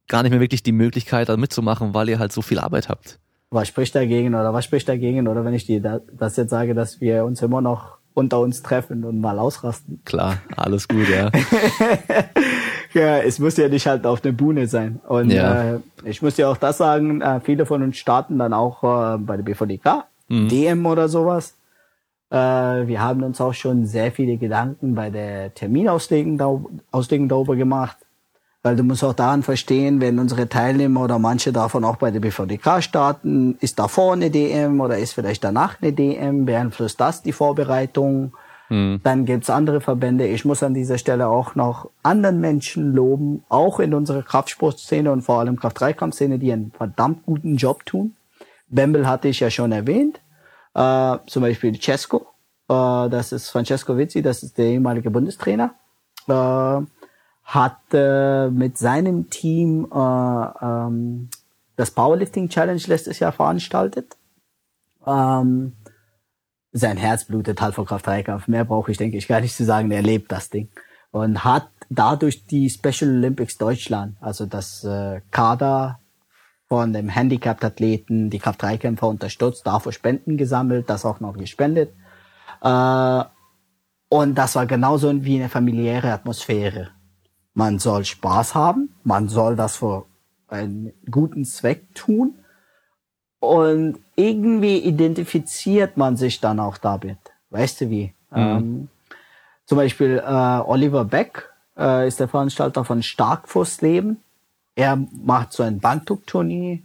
[0.07, 3.19] gar nicht mehr wirklich die Möglichkeit, da mitzumachen, weil ihr halt so viel Arbeit habt.
[3.49, 5.81] Was spricht dagegen oder was spricht dagegen oder wenn ich dir
[6.13, 10.01] das jetzt sage, dass wir uns immer noch unter uns treffen und mal ausrasten.
[10.07, 11.31] Klar, alles gut, ja.
[12.95, 15.01] ja, es muss ja nicht halt auf der Bühne sein.
[15.07, 15.75] Und ja.
[15.75, 19.19] äh, ich muss dir auch das sagen, äh, viele von uns starten dann auch äh,
[19.19, 20.49] bei der BVDK, mhm.
[20.49, 21.59] DM oder sowas.
[22.31, 27.99] Äh, wir haben uns auch schon sehr viele Gedanken bei der Terminauslegung Auslegung darüber gemacht.
[28.67, 32.19] Weil du musst auch daran verstehen, wenn unsere Teilnehmer oder manche davon auch bei der
[32.19, 37.31] BVDK starten, ist davor eine DM oder ist vielleicht danach eine DM, beeinflusst das die
[37.31, 38.35] Vorbereitung?
[38.69, 39.03] Mhm.
[39.05, 40.27] Dann gibt's andere Verbände.
[40.27, 45.23] Ich muss an dieser Stelle auch noch anderen Menschen loben, auch in unserer Kraftsportszene und
[45.23, 48.17] vor allem Kraft-3-Kampfszene, die einen verdammt guten Job tun.
[48.67, 50.21] Bembel hatte ich ja schon erwähnt.
[50.75, 52.27] Äh, zum Beispiel Cesco,
[52.69, 55.75] äh, das ist Francesco Vizzi, das ist der ehemalige Bundestrainer.
[56.27, 56.81] Äh,
[57.47, 61.31] hat äh, mit seinem Team äh, ähm,
[61.77, 64.17] das Powerlifting Challenge letztes Jahr veranstaltet.
[65.07, 65.75] Ähm,
[66.73, 68.49] sein Herz blutet halt vor Kraft-Dreikampf.
[68.49, 69.91] Mehr brauche ich, denke ich, gar nicht zu sagen.
[69.93, 70.69] Er lebt das Ding.
[71.13, 76.01] Und hat dadurch die Special Olympics Deutschland, also das äh, Kader
[76.69, 81.95] von dem Handicapped-Athleten die Kraft-3-Kämpfer unterstützt, dafür Spenden gesammelt, das auch noch gespendet.
[82.61, 83.25] Äh,
[84.09, 86.91] und das war genauso wie eine familiäre Atmosphäre.
[87.57, 90.05] Man soll Spaß haben, man soll das für
[90.47, 92.35] einen guten Zweck tun
[93.41, 97.17] und irgendwie identifiziert man sich dann auch damit.
[97.49, 98.13] Weißt du wie?
[98.31, 98.37] Mhm.
[98.37, 98.89] Ähm,
[99.65, 104.23] zum Beispiel äh, Oliver Beck äh, ist der Veranstalter von Starkfussleben.
[104.75, 106.81] Er macht so ein Bankdruckturnier,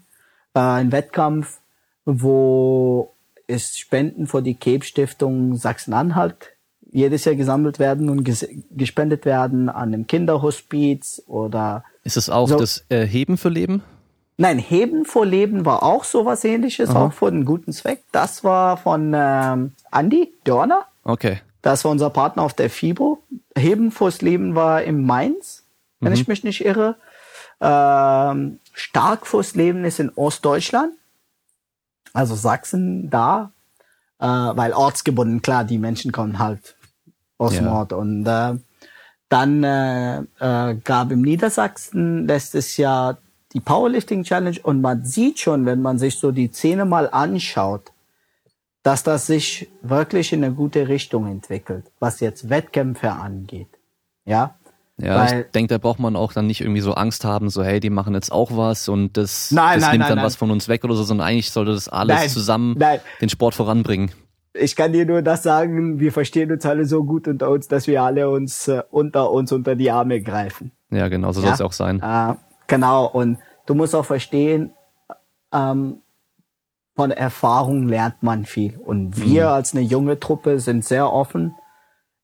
[0.53, 1.59] äh, ein Wettkampf,
[2.05, 3.13] wo
[3.45, 6.53] es Spenden für die Cape Stiftung Sachsen-Anhalt
[6.91, 11.83] jedes Jahr gesammelt werden und ges gespendet werden an einem Kinderhospiz oder.
[12.03, 12.57] Ist es auch so.
[12.57, 13.83] das äh, Heben für Leben?
[14.37, 17.05] Nein, Heben vor Leben war auch sowas ähnliches, Aha.
[17.05, 18.03] auch für einen guten Zweck.
[18.11, 20.85] Das war von ähm, Andy Dörner.
[21.03, 21.41] Okay.
[21.61, 23.21] Das war unser Partner auf der FIBO.
[23.55, 25.63] Heben vors Leben war im Mainz,
[25.99, 26.15] wenn mhm.
[26.15, 26.95] ich mich nicht irre.
[27.59, 30.93] Ähm, Stark vors Leben ist in Ostdeutschland,
[32.13, 33.51] also Sachsen da,
[34.19, 36.75] äh, weil ortsgebunden, klar, die Menschen kommen halt
[37.41, 37.81] aus ja.
[37.91, 38.53] Und äh,
[39.29, 43.17] dann äh, äh, gab im Niedersachsen letztes Jahr
[43.53, 47.91] die Powerlifting Challenge und man sieht schon, wenn man sich so die Szene mal anschaut,
[48.83, 53.69] dass das sich wirklich in eine gute Richtung entwickelt, was jetzt Wettkämpfe angeht.
[54.25, 54.55] Ja.
[54.97, 57.63] Ja, Weil, ich denke, da braucht man auch dann nicht irgendwie so Angst haben, so
[57.63, 60.35] hey, die machen jetzt auch was und das, nein, das nein, nimmt nein, dann was
[60.35, 62.77] von uns weg oder so, sondern eigentlich sollte das alles zusammen
[63.19, 64.11] den Sport voranbringen.
[64.53, 67.87] Ich kann dir nur das sagen, wir verstehen uns alle so gut unter uns, dass
[67.87, 70.71] wir alle uns äh, unter uns unter die Arme greifen.
[70.89, 71.47] Ja, genau, so ja?
[71.47, 72.01] soll es auch sein.
[72.01, 72.35] Äh,
[72.67, 74.73] genau, und du musst auch verstehen,
[75.53, 76.01] ähm,
[76.95, 78.77] von Erfahrung lernt man viel.
[78.77, 79.51] Und wir mhm.
[79.53, 81.55] als eine junge Truppe sind sehr offen,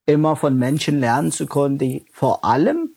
[0.05, 2.91] immer von Menschen lernen zu können, die vor allem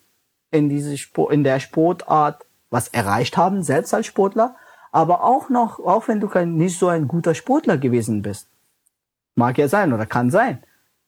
[0.51, 4.55] in diese Sport, in der Sportart was erreicht haben, selbst als Sportler,
[4.91, 8.47] aber auch noch, auch wenn du kein, nicht so ein guter Sportler gewesen bist.
[9.41, 10.63] Mag ja sein oder kann sein.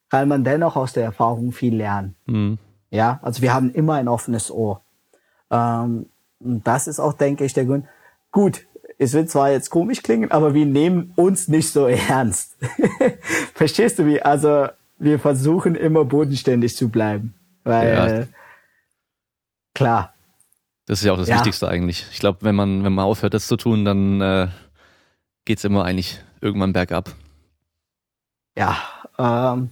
[0.09, 2.15] Kann man dennoch aus der Erfahrung viel lernen.
[2.25, 2.57] Mhm.
[2.89, 4.81] Ja, also wir haben immer ein offenes Ohr.
[5.51, 6.07] Ähm,
[6.39, 7.86] und das ist auch, denke ich, der Grund.
[8.31, 8.65] Gut,
[8.97, 12.57] es wird zwar jetzt komisch klingen, aber wir nehmen uns nicht so ernst.
[13.53, 14.21] Verstehst du wie?
[14.21, 14.67] Also
[14.97, 17.36] wir versuchen immer bodenständig zu bleiben.
[17.63, 18.27] Weil ja.
[19.73, 20.13] klar.
[20.86, 21.36] Das ist ja auch das ja.
[21.36, 22.07] Wichtigste eigentlich.
[22.11, 24.47] Ich glaube, wenn man, wenn man aufhört, das zu tun, dann äh,
[25.45, 27.13] geht's immer eigentlich irgendwann bergab.
[28.56, 28.78] Ja,
[29.18, 29.72] ähm,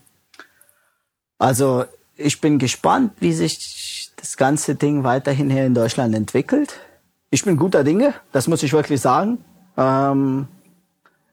[1.38, 6.80] also ich bin gespannt, wie sich das ganze Ding weiterhin hier in Deutschland entwickelt
[7.34, 9.44] ich bin guter Dinge, das muss ich wirklich sagen.
[9.78, 10.50] Ähm,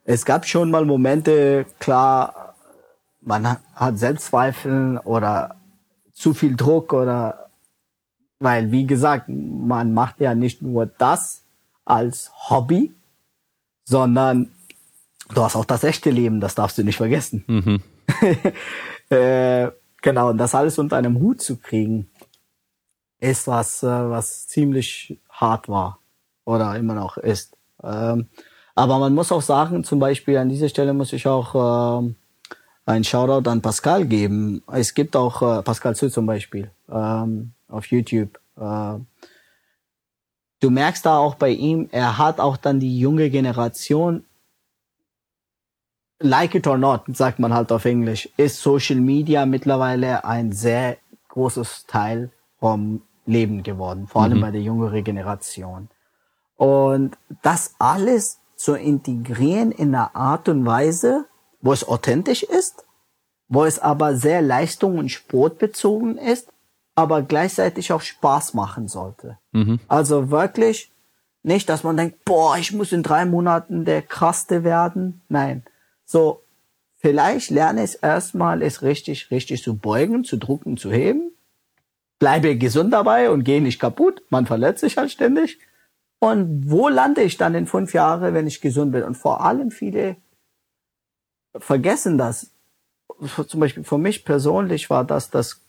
[0.05, 2.55] es gab schon mal Momente, klar,
[3.21, 5.57] man hat Selbstzweifel oder
[6.13, 7.51] zu viel Druck oder
[8.39, 11.43] weil, wie gesagt, man macht ja nicht nur das
[11.85, 12.95] als Hobby,
[13.85, 14.53] sondern
[15.35, 17.45] du hast auch das echte Leben, das darfst du nicht vergessen.
[17.47, 17.83] Mhm.
[19.15, 19.69] äh,
[20.03, 22.09] genau, und das alles unter einem Hut zu kriegen,
[23.21, 25.99] ist was, äh, was ziemlich hart war
[26.45, 27.57] oder immer noch ist.
[27.83, 28.27] Ähm,
[28.75, 32.15] aber man muss auch sagen, zum Beispiel an dieser Stelle muss ich auch ähm,
[32.87, 34.63] ein Shoutout an Pascal geben.
[34.73, 38.39] Es gibt auch äh, Pascal Zu zum Beispiel ähm, auf YouTube.
[38.57, 38.99] Äh,
[40.61, 44.25] du merkst da auch bei ihm, er hat auch dann die junge Generation
[46.21, 50.97] like it or not, sagt man halt auf Englisch, ist Social Media mittlerweile ein sehr
[51.29, 54.43] großes Teil vom Leben geworden, vor allem mhm.
[54.43, 55.89] bei der jüngeren Generation.
[56.57, 61.27] Und das alles zu integrieren in einer Art und Weise,
[61.61, 62.85] wo es authentisch ist,
[63.49, 66.53] wo es aber sehr leistung- und sportbezogen ist,
[66.95, 69.39] aber gleichzeitig auch Spaß machen sollte.
[69.53, 69.79] Mhm.
[69.87, 70.91] Also wirklich
[71.45, 75.21] nicht, dass man denkt, boah, ich muss in drei Monaten der Kraste werden.
[75.29, 75.63] Nein.
[76.09, 76.43] So,
[76.97, 81.33] vielleicht lerne ich erstmal, es richtig, richtig zu beugen, zu drucken, zu heben
[82.19, 84.23] bleibe gesund dabei und gehe nicht kaputt.
[84.31, 85.59] Man verletzt sich halt ständig.
[86.21, 89.05] Und wo lande ich dann in fünf Jahren, wenn ich gesund bin?
[89.05, 90.17] Und vor allem viele
[91.57, 92.51] vergessen das.
[93.47, 95.63] Zum Beispiel für mich persönlich war das das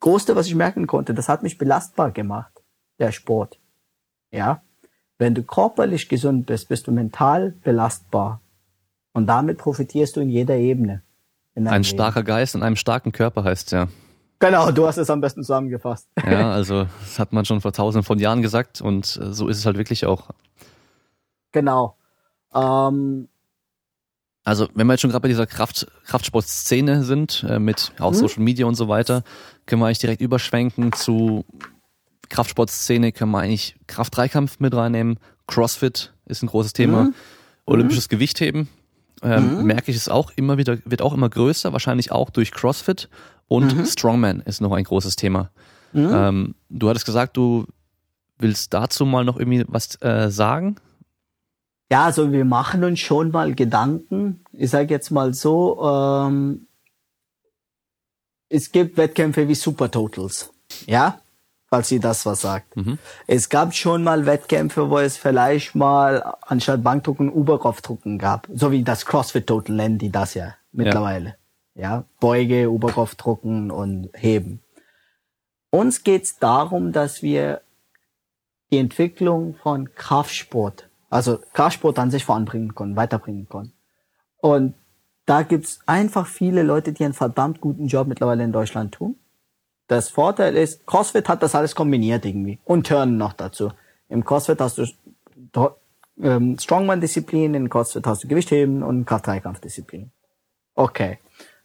[0.00, 1.14] Größte, was ich merken konnte.
[1.14, 2.62] Das hat mich belastbar gemacht,
[2.98, 3.58] der Sport.
[4.30, 4.62] Ja.
[5.18, 8.40] Wenn du körperlich gesund bist, bist du mental belastbar.
[9.12, 11.02] Und damit profitierst du in jeder Ebene.
[11.54, 13.88] In Ein starker Geist in einem starken Körper heißt ja.
[14.38, 16.08] Genau, du hast es am besten zusammengefasst.
[16.26, 19.58] Ja, also das hat man schon vor tausenden von Jahren gesagt und äh, so ist
[19.58, 20.30] es halt wirklich auch.
[21.52, 21.96] Genau.
[22.52, 23.28] Ähm,
[24.44, 28.18] also wenn wir jetzt schon gerade bei dieser Kraft, Kraftsportszene sind, äh, mit auch hm?
[28.18, 29.22] Social Media und so weiter,
[29.66, 31.44] können wir eigentlich direkt überschwenken zu
[32.28, 37.04] Kraftsportszene, können wir eigentlich Kraft-Dreikampf mit reinnehmen, CrossFit ist ein großes Thema.
[37.04, 37.14] Mhm.
[37.64, 38.10] Olympisches mhm.
[38.10, 38.68] Gewichtheben.
[39.22, 39.64] Ähm, mhm.
[39.64, 43.08] Merke ich es auch immer wieder, wird auch immer größer, wahrscheinlich auch durch CrossFit.
[43.48, 43.86] Und mhm.
[43.86, 45.50] Strongman ist noch ein großes Thema.
[45.92, 46.10] Mhm.
[46.12, 47.66] Ähm, du hattest gesagt, du
[48.38, 50.76] willst dazu mal noch irgendwie was äh, sagen?
[51.90, 54.44] Ja, also wir machen uns schon mal Gedanken.
[54.52, 56.66] Ich sage jetzt mal so, ähm,
[58.48, 60.50] es gibt Wettkämpfe wie Super Totals.
[60.86, 61.20] Ja,
[61.72, 62.76] falls sie das was sagt.
[62.76, 62.98] Mhm.
[63.26, 68.46] Es gab schon mal Wettkämpfe, wo es vielleicht mal anstatt Bankdrucken Oberkopfdrucken gab.
[68.52, 71.36] So wie das CrossFit Total nennen die das ja mittlerweile.
[71.74, 72.04] Ja, ja?
[72.20, 74.60] Beuge, Oberkopfdrucken und Heben.
[75.70, 77.62] Uns geht's darum, dass wir
[78.70, 83.72] die Entwicklung von Kraftsport, also Kraftsport an sich voranbringen können, weiterbringen können.
[84.36, 84.74] Und
[85.24, 89.16] da gibt's einfach viele Leute, die einen verdammt guten Job mittlerweile in Deutschland tun.
[89.92, 93.72] Das Vorteil ist, CrossFit hat das alles kombiniert irgendwie und Turnen noch dazu.
[94.08, 94.86] Im CrossFit hast du
[96.18, 100.10] ähm, Strongman-Disziplin, in CrossFit hast du Gewichtheben und Kraft-Dreikampf-Disziplin.
[100.74, 101.18] Okay.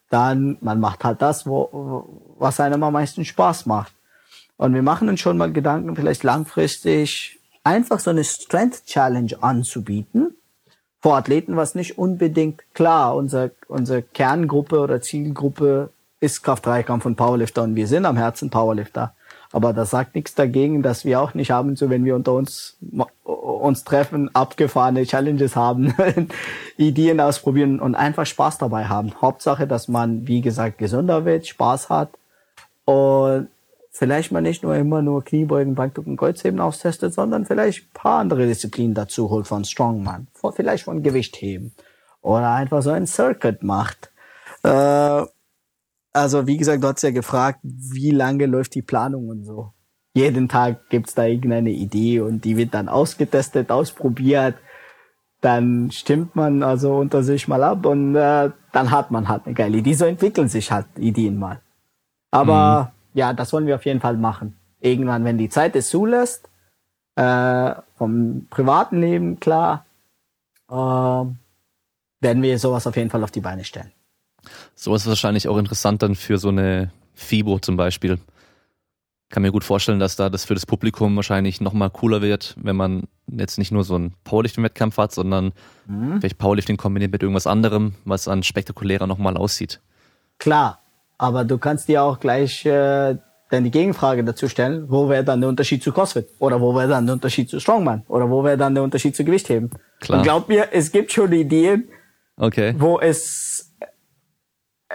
[0.09, 3.93] Dann, man macht halt das, wo, was einem am meisten Spaß macht.
[4.57, 10.35] Und wir machen uns schon mal Gedanken, vielleicht langfristig einfach so eine Strength Challenge anzubieten.
[10.99, 17.63] Vor Athleten, was nicht unbedingt klar, unser, unsere Kerngruppe oder Zielgruppe ist Kraft-Dreikampf und Powerlifter
[17.63, 19.13] und wir sind am Herzen Powerlifter.
[19.51, 22.77] Aber das sagt nichts dagegen, dass wir auch nicht haben, so wenn wir unter uns
[23.23, 25.93] uns treffen, abgefahrene Challenges haben,
[26.77, 29.13] Ideen ausprobieren und einfach Spaß dabei haben.
[29.21, 32.09] Hauptsache, dass man, wie gesagt, gesünder wird, Spaß hat
[32.85, 33.49] und
[33.91, 38.45] vielleicht mal nicht nur immer nur Kniebeugen, Bankdrücken, Kreuzheben austestet, sondern vielleicht ein paar andere
[38.45, 41.73] Disziplinen dazu holt von Strongman, vielleicht von Gewichtheben
[42.21, 44.11] oder einfach so ein Circuit macht.
[44.63, 45.23] Äh,
[46.17, 49.71] also wie gesagt, du hast ja gefragt, wie lange läuft die Planung und so.
[50.15, 54.55] Jeden Tag gibt's da irgendeine Idee und die wird dann ausgetestet, ausprobiert.
[55.41, 59.53] Dann stimmt man also unter sich mal ab und äh, dann hat man halt eine
[59.53, 59.93] geile Idee.
[59.93, 61.61] So entwickeln sich halt Ideen mal.
[62.31, 63.19] Aber mhm.
[63.19, 64.57] ja, das wollen wir auf jeden Fall machen.
[64.81, 66.49] Irgendwann, wenn die Zeit es zulässt,
[67.15, 69.85] äh, vom privaten Leben klar,
[70.69, 73.91] äh, werden wir sowas auf jeden Fall auf die Beine stellen.
[74.75, 78.19] Sowas ist wahrscheinlich auch interessant dann für so eine FIBO zum Beispiel.
[79.29, 82.77] Kann mir gut vorstellen, dass da das für das Publikum wahrscheinlich nochmal cooler wird, wenn
[82.77, 85.51] man jetzt nicht nur so einen Powerlifting-Wettkampf hat, sondern
[85.85, 86.19] mhm.
[86.19, 89.81] vielleicht Powerlifting kombiniert mit irgendwas anderem, was an spektakulärer nochmal aussieht.
[90.37, 90.79] Klar,
[91.17, 93.17] aber du kannst dir auch gleich äh,
[93.49, 96.27] dann die Gegenfrage dazu stellen, wo wäre dann der Unterschied zu CrossFit?
[96.39, 98.03] Oder wo wäre dann der Unterschied zu Strongman?
[98.07, 99.69] Oder wo wäre dann der Unterschied zu Gewichtheben?
[99.99, 100.19] Klar.
[100.19, 101.87] Und glaub mir, es gibt schon Ideen,
[102.37, 102.75] okay.
[102.77, 103.56] wo es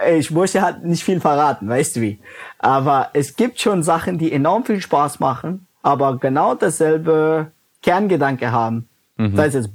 [0.09, 2.19] ich möchte halt nicht viel verraten, weißt du wie.
[2.59, 8.87] Aber es gibt schon Sachen, die enorm viel Spaß machen, aber genau dasselbe Kerngedanke haben.
[9.17, 9.35] Mhm.
[9.35, 9.69] Das heißt jetzt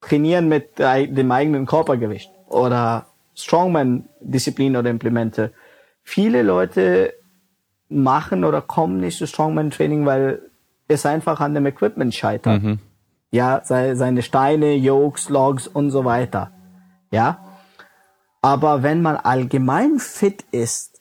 [0.00, 5.52] trainieren mit dem eigenen Körpergewicht oder Strongman-Disziplin oder Implemente.
[6.04, 7.12] Viele Leute
[7.88, 10.42] machen oder kommen nicht zu Strongman-Training, weil
[10.86, 12.62] es einfach an dem Equipment scheitert.
[12.62, 12.78] Mhm.
[13.32, 16.52] Ja, seine Steine, Yokes, Logs und so weiter.
[17.10, 17.40] Ja,
[18.46, 21.00] aber wenn man allgemein fit ist,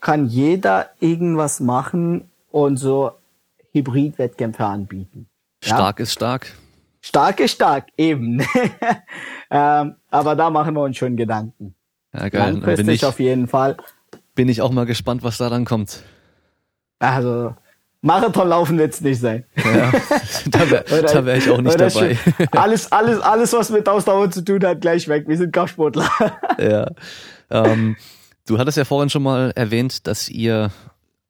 [0.00, 3.12] kann jeder irgendwas machen und so
[3.70, 5.28] Hybrid-Wettkämpfe anbieten.
[5.62, 6.02] Stark ja?
[6.02, 6.52] ist stark.
[7.00, 8.40] Stark ist stark, eben.
[9.50, 11.76] ähm, aber da machen wir uns schon Gedanken.
[12.12, 12.54] Ja, geil.
[12.54, 13.76] Langfristig bin ich, auf jeden Fall.
[14.34, 16.02] Bin ich auch mal gespannt, was da dann kommt.
[16.98, 17.54] Also,
[18.04, 19.44] Marathon laufen wird's nicht sein.
[19.56, 19.90] Ja,
[20.50, 20.84] da wäre
[21.24, 22.18] wär ich auch nicht dabei.
[22.50, 25.26] alles, alles, alles, was mit Ausdauer zu tun hat, gleich weg.
[25.26, 26.06] Wir sind Kraftsportler.
[26.58, 26.90] ja.
[27.50, 27.96] Ähm,
[28.46, 30.70] du hattest ja vorhin schon mal erwähnt, dass ihr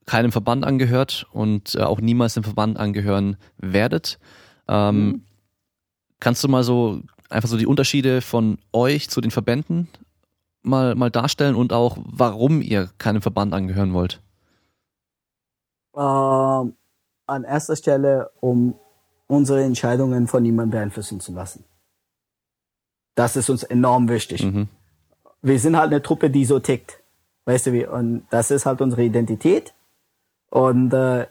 [0.05, 4.18] keinem Verband angehört und äh, auch niemals dem Verband angehören werdet.
[4.66, 5.22] Ähm, mhm.
[6.18, 9.87] Kannst du mal so einfach so die Unterschiede von euch zu den Verbänden
[10.62, 14.20] mal, mal darstellen und auch warum ihr keinem Verband angehören wollt?
[15.95, 16.72] Äh,
[17.26, 18.74] an erster Stelle, um
[19.26, 21.64] unsere Entscheidungen von niemandem beeinflussen zu lassen.
[23.14, 24.45] Das ist uns enorm wichtig.
[24.45, 24.68] Mhm.
[25.42, 27.01] Wir sind halt eine Truppe, die so tickt.
[27.45, 27.86] Weißt du wie?
[27.86, 29.74] Und das ist halt unsere Identität.
[30.51, 31.26] Und äh,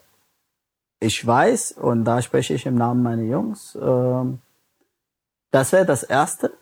[0.99, 4.23] ich weiß, und da spreche ich im Namen meiner Jungs, äh,
[5.51, 6.53] das wäre das Erste,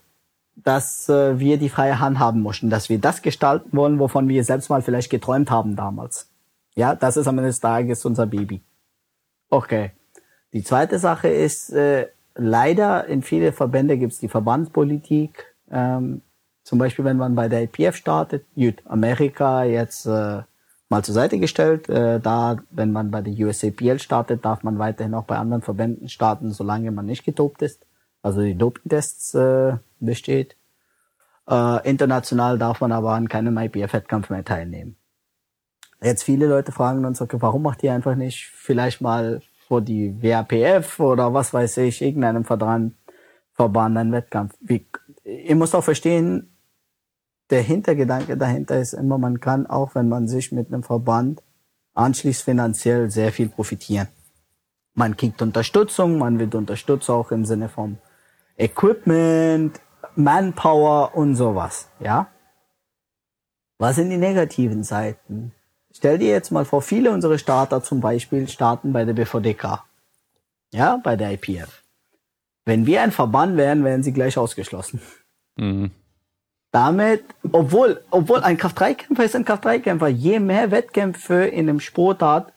[0.55, 4.43] dass äh, wir die freie Hand haben mussten, dass wir das gestalten wollen, wovon wir
[4.43, 6.30] selbst mal vielleicht geträumt haben damals.
[6.75, 8.61] Ja, das ist am Ende des Tages unser Baby.
[9.49, 9.91] Okay.
[10.53, 15.53] Die zweite Sache ist, äh, leider in viele Verbände gibt es die Verbandspolitik.
[15.69, 16.21] Ähm,
[16.63, 20.41] zum Beispiel, wenn man bei der IPF startet, gut, Amerika, jetzt äh,
[20.91, 21.89] mal zur Seite gestellt.
[21.89, 26.09] Äh, da, wenn man bei der USAPL startet, darf man weiterhin auch bei anderen Verbänden
[26.09, 27.85] starten, solange man nicht gedopt ist,
[28.21, 30.55] also die Dopingtests äh, besteht.
[31.49, 34.97] Äh, international darf man aber an keinem IPF-Wettkampf mehr teilnehmen.
[36.03, 40.21] Jetzt viele Leute fragen uns, okay, warum macht ihr einfach nicht vielleicht mal vor die
[40.21, 42.95] WAPF oder was weiß ich, irgendeinem Verband,
[43.53, 44.55] Verband einen Wettkampf?
[44.61, 44.87] Wie,
[45.23, 46.57] ihr müsst auch verstehen,
[47.51, 51.43] der Hintergedanke dahinter ist immer, man kann auch, wenn man sich mit einem Verband
[51.93, 54.07] anschließt, finanziell sehr viel profitieren.
[54.93, 57.99] Man kriegt Unterstützung, man wird unterstützt auch im Sinne von
[58.57, 59.79] Equipment,
[60.15, 62.27] Manpower und sowas, ja.
[63.77, 65.53] Was sind die negativen Seiten?
[66.01, 69.83] Stell dir jetzt mal vor, viele unserer Starter zum Beispiel starten bei der BVDK.
[70.73, 71.83] Ja, bei der IPF.
[72.65, 74.99] Wenn wir ein Verband wären, wären sie gleich ausgeschlossen.
[75.57, 75.91] Mhm.
[76.71, 82.51] Damit, obwohl, obwohl ein Kraft-3-Kämpfer ist ein Kraft-3-Kämpfer, je mehr Wettkämpfe in einem Sport hat,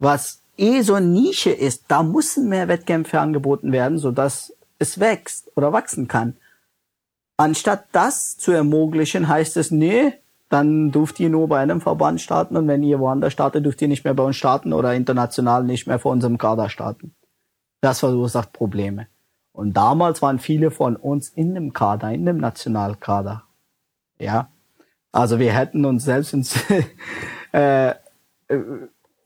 [0.00, 5.52] was eh so eine Nische ist, da müssen mehr Wettkämpfe angeboten werden, sodass es wächst
[5.54, 6.36] oder wachsen kann.
[7.36, 10.12] Anstatt das zu ermöglichen, heißt es, nee,
[10.50, 13.88] dann dürft ihr nur bei einem Verband starten und wenn ihr woanders startet, dürft ihr
[13.88, 17.14] nicht mehr bei uns starten oder international nicht mehr vor unserem Kader starten.
[17.80, 19.06] Das verursacht Probleme.
[19.52, 23.44] Und damals waren viele von uns in dem Kader, in dem Nationalkader.
[24.18, 24.48] Ja.
[25.12, 26.58] Also wir hätten uns selbst ins,
[27.52, 27.94] äh,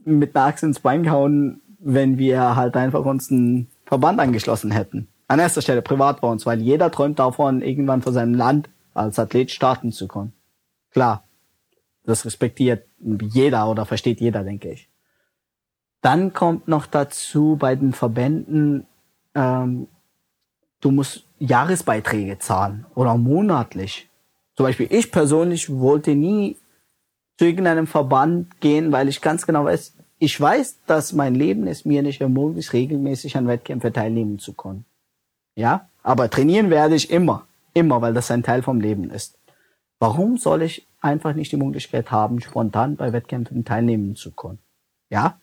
[0.05, 5.09] mit einer Axt ins Bein gehauen, wenn wir halt einfach uns einen Verband angeschlossen hätten.
[5.27, 9.19] An erster Stelle privat bei uns, weil jeder träumt davon, irgendwann vor seinem Land als
[9.19, 10.35] Athlet starten zu können.
[10.95, 11.25] Klar.
[12.05, 12.87] Das respektiert
[13.33, 14.89] jeder oder versteht jeder, denke ich.
[16.01, 18.87] Dann kommt noch dazu bei den Verbänden,
[19.35, 19.89] ähm,
[20.81, 24.09] du musst Jahresbeiträge zahlen oder monatlich.
[24.55, 26.57] Zum Beispiel ich persönlich wollte nie
[27.39, 31.85] zu irgendeinem Verband gehen, weil ich ganz genau weiß, ich weiß, dass mein Leben es
[31.85, 34.85] mir nicht ermöglicht, regelmäßig an Wettkämpfen teilnehmen zu können.
[35.57, 39.39] Ja, aber trainieren werde ich immer, immer, weil das ein Teil vom Leben ist.
[40.05, 44.59] Warum soll ich einfach nicht die Möglichkeit haben, spontan bei Wettkämpfen teilnehmen zu können?
[45.09, 45.39] Ja,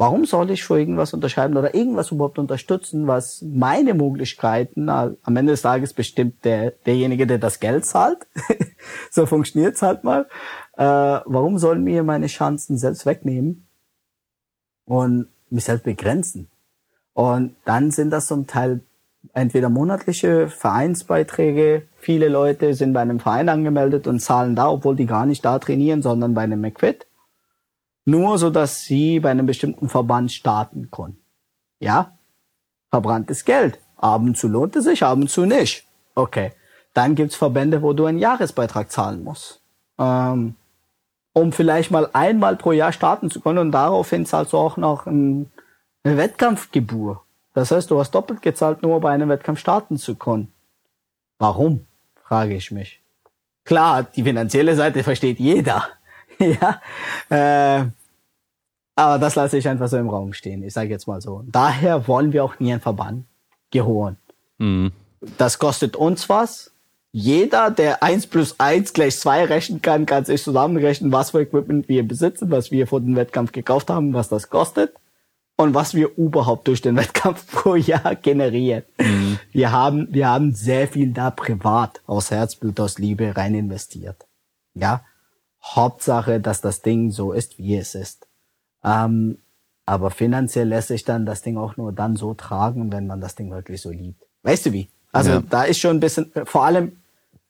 [0.00, 5.52] Warum soll ich für irgendwas unterschreiben oder irgendwas überhaupt unterstützen, was meine Möglichkeiten, am Ende
[5.52, 8.26] des Tages bestimmt der, derjenige, der das Geld zahlt.
[9.10, 10.26] so funktioniert's halt mal.
[10.78, 13.66] Äh, warum sollen mir meine Chancen selbst wegnehmen
[14.86, 16.48] und mich selbst begrenzen?
[17.12, 18.80] Und dann sind das zum Teil
[19.34, 21.89] entweder monatliche Vereinsbeiträge.
[22.00, 25.58] Viele Leute sind bei einem Verein angemeldet und zahlen da, obwohl die gar nicht da
[25.58, 27.06] trainieren, sondern bei einem McFit
[28.06, 31.18] nur so, dass sie bei einem bestimmten Verband starten können.
[31.78, 32.18] Ja?
[32.90, 33.78] Verbranntes Geld.
[33.96, 35.86] Ab zu lohnt es sich, ab zu nicht.
[36.14, 36.52] Okay.
[36.94, 39.60] Dann gibt's Verbände, wo du einen Jahresbeitrag zahlen musst.
[39.98, 40.56] Ähm,
[41.34, 45.06] um vielleicht mal einmal pro Jahr starten zu können und daraufhin zahlst du auch noch
[45.06, 45.50] ein,
[46.02, 47.20] eine Wettkampfgebühr.
[47.52, 50.50] Das heißt, du hast doppelt gezahlt, nur bei einem Wettkampf starten zu können.
[51.38, 51.86] Warum?
[52.30, 53.00] Frage ich mich.
[53.64, 55.84] Klar, die finanzielle Seite versteht jeder.
[56.38, 56.80] ja.
[57.28, 57.86] Äh,
[58.94, 60.62] aber das lasse ich einfach so im Raum stehen.
[60.62, 61.42] Ich sage jetzt mal so.
[61.48, 63.24] Daher wollen wir auch nie einen Verband
[63.72, 64.16] geholen.
[64.58, 64.92] Mhm.
[65.38, 66.70] Das kostet uns was.
[67.10, 71.88] Jeder, der eins plus eins gleich zwei rechnen kann, kann sich zusammenrechnen, was für Equipment
[71.88, 74.92] wir besitzen, was wir vor dem Wettkampf gekauft haben, was das kostet
[75.60, 78.82] und was wir überhaupt durch den Wettkampf pro Jahr generieren.
[78.98, 79.38] Mhm.
[79.52, 84.26] Wir haben, wir haben sehr viel da privat aus Herzblut, aus Liebe rein investiert.
[84.74, 85.04] Ja.
[85.62, 88.26] Hauptsache, dass das Ding so ist, wie es ist.
[88.82, 89.38] Ähm,
[89.84, 93.34] aber finanziell lässt sich dann das Ding auch nur dann so tragen, wenn man das
[93.34, 94.22] Ding wirklich so liebt.
[94.42, 94.88] Weißt du wie?
[95.12, 95.42] Also ja.
[95.50, 96.92] da ist schon ein bisschen, vor allem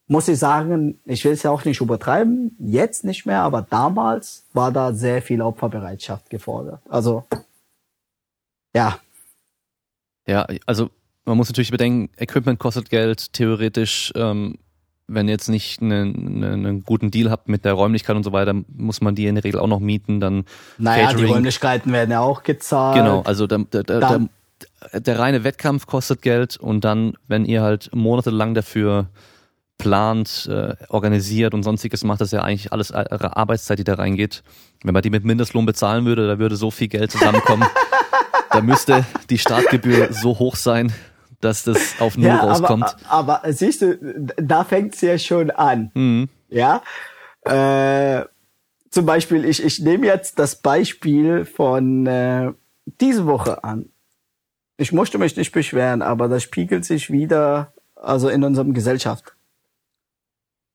[0.09, 4.45] muss ich sagen, ich will es ja auch nicht übertreiben, jetzt nicht mehr, aber damals
[4.53, 6.81] war da sehr viel Opferbereitschaft gefordert.
[6.89, 7.25] Also,
[8.75, 8.99] ja.
[10.27, 10.91] Ja, also
[11.25, 14.59] man muss natürlich bedenken, Equipment kostet Geld, theoretisch ähm,
[15.13, 18.55] wenn ihr jetzt nicht einen, einen, guten Deal habt mit der Räumlichkeit und so weiter,
[18.69, 20.21] muss man die in der Regel auch noch mieten.
[20.21, 20.45] Dann
[20.79, 21.27] naja, Catering.
[21.27, 22.97] die Räumlichkeiten werden ja auch gezahlt.
[22.97, 27.63] Genau, also der, der, der, der, der reine Wettkampf kostet Geld und dann, wenn ihr
[27.63, 29.09] halt monatelang dafür
[29.81, 34.43] plant, äh, organisiert und sonstiges macht, das ja eigentlich alles eure Arbeitszeit, die da reingeht.
[34.85, 37.69] Wenn man die mit Mindestlohn bezahlen würde, da würde so viel Geld zusammenkommen.
[38.51, 40.93] da müsste die Startgebühr so hoch sein,
[41.41, 42.97] dass das auf Null ja, rauskommt.
[43.09, 43.99] Aber, aber siehst du,
[44.37, 45.91] da fängt's ja schon an.
[45.95, 46.29] Mhm.
[46.49, 46.83] Ja.
[47.43, 48.25] Äh,
[48.91, 52.53] zum Beispiel, ich, ich nehme jetzt das Beispiel von äh,
[53.01, 53.87] diese Woche an.
[54.77, 59.35] Ich möchte mich nicht beschweren, aber das spiegelt sich wieder also in unserem Gesellschaft.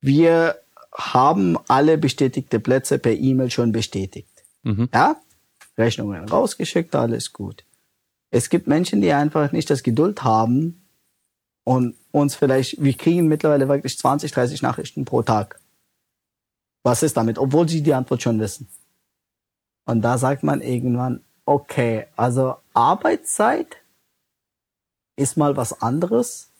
[0.05, 0.61] Wir
[0.93, 4.43] haben alle bestätigte Plätze per E-Mail schon bestätigt.
[4.61, 4.87] Mhm.
[4.93, 5.15] Ja?
[5.79, 7.63] Rechnungen rausgeschickt, alles gut.
[8.29, 10.85] Es gibt Menschen, die einfach nicht das Geduld haben
[11.63, 15.59] und uns vielleicht, wir kriegen mittlerweile wirklich 20, 30 Nachrichten pro Tag.
[16.83, 17.39] Was ist damit?
[17.39, 18.67] Obwohl sie die Antwort schon wissen.
[19.85, 23.77] Und da sagt man irgendwann, okay, also Arbeitszeit
[25.15, 26.51] ist mal was anderes.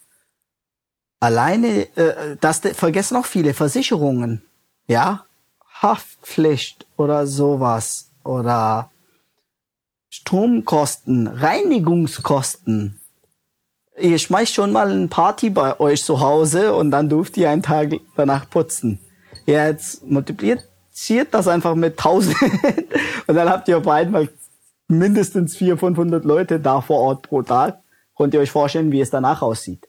[1.26, 4.43] Alleine, äh, das vergessen auch viele Versicherungen,
[4.86, 5.26] ja,
[5.82, 8.91] Haftpflicht oder sowas oder
[10.07, 13.01] Stromkosten, Reinigungskosten.
[13.99, 17.63] Ihr schmeißt schon mal eine Party bei euch zu Hause und dann dürft ihr einen
[17.63, 18.99] Tag danach putzen.
[19.47, 22.36] Jetzt multipliziert das einfach mit 1000
[23.26, 24.30] und dann habt ihr auf einmal
[24.88, 27.80] mindestens 400, 500 Leute da vor Ort pro Tag.
[28.15, 29.88] Könnt ihr euch vorstellen, wie es danach aussieht?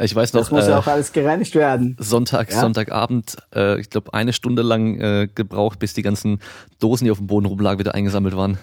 [0.00, 1.96] Ich weiß noch, Das muss äh, ja auch alles gereinigt werden.
[1.98, 2.60] Sonntag, Ja.
[2.60, 6.40] Sonntagabend, äh, ich glaube eine Stunde lang äh, gebraucht, bis die ganzen
[6.78, 8.58] Dosen, die auf dem Boden rumlagen, wieder eingesammelt waren.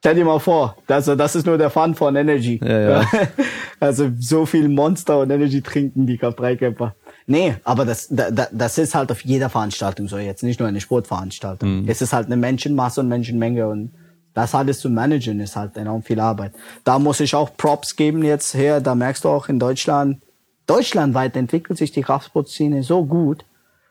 [0.00, 2.58] Stell dir mal vor, also das ist nur der Fun von Energy.
[2.62, 3.10] Ja, ja.
[3.80, 6.94] Also so viel Monster und Energy trinken die K3-Camper.
[7.26, 10.68] Nee, aber das, da, da- das ist halt auf jeder Veranstaltung so jetzt, nicht nur
[10.68, 11.84] eine Sportveranstaltung.
[11.88, 13.92] Es ist halt eine Menschenmasse und Menschenmenge und
[14.34, 16.52] das alles zu managen ist halt enorm viel Arbeit.
[16.84, 20.18] Da muss ich auch Props geben jetzt her, da merkst du auch in Deutschland,
[20.66, 23.44] deutschlandweit entwickelt sich die Kraftsportszene so gut.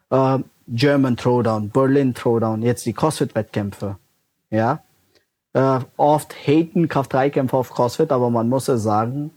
[0.09, 3.97] Äh, German Throwdown, Berlin Throwdown, jetzt die CrossFit-Wettkämpfe.
[4.49, 4.83] Ja,
[5.53, 9.31] äh, oft haten Kraft-3-Kämpfer auf CrossFit, aber man muss ja sagen,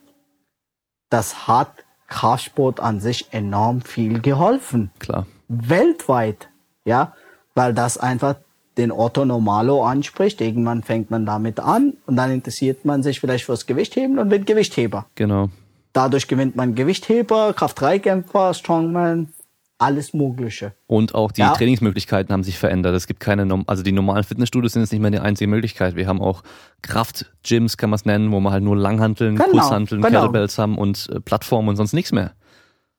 [1.10, 1.70] das hat
[2.08, 4.90] Kraftsport an sich enorm viel geholfen.
[4.98, 5.26] Klar.
[5.48, 6.48] Weltweit,
[6.84, 7.14] ja,
[7.54, 8.36] weil das einfach
[8.76, 10.40] den Otto Normalo anspricht.
[10.40, 14.46] Irgendwann fängt man damit an und dann interessiert man sich vielleicht fürs Gewichtheben und wird
[14.46, 15.06] Gewichtheber.
[15.14, 15.48] Genau.
[15.94, 19.32] Dadurch gewinnt man Gewichtheber, Kraft-3-Kämpfer, Strongman,
[19.78, 20.72] alles Mögliche.
[20.86, 21.52] Und auch die Ja.
[21.52, 22.94] Trainingsmöglichkeiten haben sich verändert.
[22.94, 25.94] Es gibt keine, also die normalen Fitnessstudios sind jetzt nicht mehr die einzige Möglichkeit.
[25.94, 26.42] Wir haben auch
[26.82, 30.20] Kraftgyms, kann man es nennen, wo man halt nur Langhanteln, Genau, Pulshanteln, genau.
[30.20, 32.32] Kettlebells haben und äh, Plattformen und sonst nichts mehr.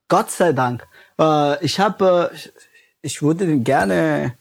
[0.07, 0.85] Gott sei Dank.
[1.19, 2.37] Äh, ich habe, äh,
[3.01, 4.33] ich würde den gerne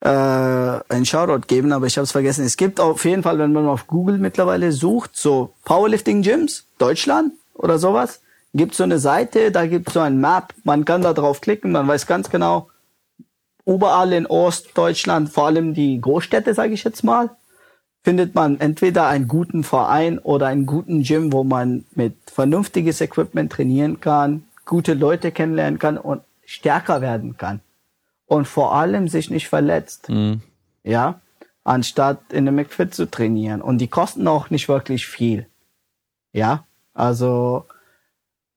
[0.00, 2.44] äh, einen Shoutout geben, aber ich habe es vergessen.
[2.44, 7.32] Es gibt auf jeden Fall, wenn man auf Google mittlerweile sucht, so Powerlifting Gyms Deutschland
[7.58, 8.22] oder sowas,
[8.54, 10.54] gibt so eine Seite, da gibt so ein Map.
[10.64, 12.70] Man kann da drauf klicken, man weiß ganz genau,
[13.66, 17.30] überall in Ostdeutschland, vor allem die Großstädte, sage ich jetzt mal,
[18.02, 23.52] findet man entweder einen guten Verein oder einen guten Gym, wo man mit vernünftiges Equipment
[23.52, 27.60] trainieren kann, gute Leute kennenlernen kann und stärker werden kann.
[28.26, 30.08] Und vor allem sich nicht verletzt.
[30.08, 30.42] Mhm.
[30.84, 31.20] Ja,
[31.64, 33.60] anstatt in einem McFit zu trainieren.
[33.60, 35.46] Und die kosten auch nicht wirklich viel.
[36.32, 36.64] Ja,
[36.98, 37.64] also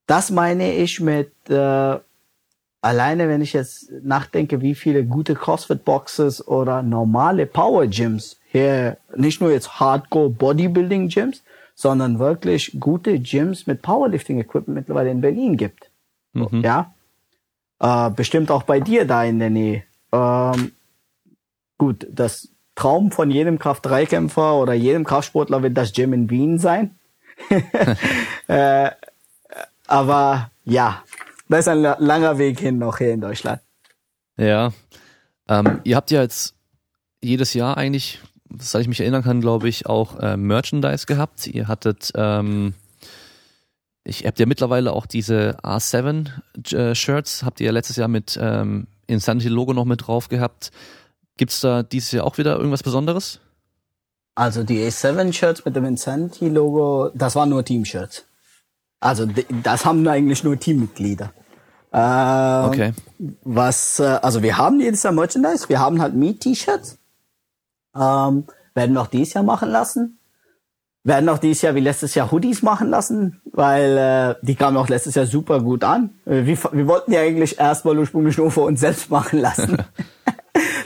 [0.07, 1.99] das meine ich mit äh,
[2.81, 9.51] alleine, wenn ich jetzt nachdenke, wie viele gute CrossFit-Boxes oder normale Power-Gyms hier, nicht nur
[9.51, 11.43] jetzt Hardcore-Bodybuilding-Gyms,
[11.75, 15.91] sondern wirklich gute Gyms mit Powerlifting-Equipment mittlerweile in Berlin gibt.
[16.33, 16.61] Mhm.
[16.63, 16.93] Ja,
[17.79, 19.83] äh, bestimmt auch bei dir da in der Nähe.
[20.11, 20.71] Ähm,
[21.77, 26.95] gut, das Traum von jedem Kraft-3-Kämpfer oder jedem Kraftsportler wird das Gym in Wien sein.
[28.47, 28.91] äh,
[29.87, 31.03] aber ja,
[31.49, 33.61] da ist ein la- langer Weg hin noch hier in Deutschland.
[34.37, 34.71] Ja.
[35.49, 36.55] Ähm, ihr habt ja jetzt
[37.21, 38.19] jedes Jahr eigentlich,
[38.57, 41.47] seit ich mich erinnern kann, glaube ich, auch äh, Merchandise gehabt.
[41.47, 42.73] Ihr hattet, ähm,
[44.03, 46.29] ich habt ja mittlerweile auch diese R7
[46.73, 50.71] äh, habt ihr ja letztes Jahr mit ähm, Insanity Logo noch mit drauf gehabt.
[51.37, 53.39] Gibt's da dieses Jahr auch wieder irgendwas Besonderes?
[54.35, 58.25] Also die A7-Shirts mit dem Insanity-Logo, das waren nur Team-Shirts.
[58.99, 59.25] Also
[59.63, 61.31] das haben eigentlich nur Teammitglieder.
[61.93, 62.93] Ähm, Okay.
[63.43, 66.97] Was, äh, also wir haben jedes Jahr Merchandise, wir haben halt Meet-T-Shirts.
[67.95, 70.17] Ähm, werden wir auch dieses Jahr machen lassen.
[71.03, 74.87] Werden auch dieses Jahr wie letztes Jahr Hoodies machen lassen, weil äh, die kamen auch
[74.87, 76.11] letztes Jahr super gut an.
[76.25, 79.77] Äh, Wir, wir wollten die eigentlich erstmal ursprünglich nur für uns selbst machen lassen.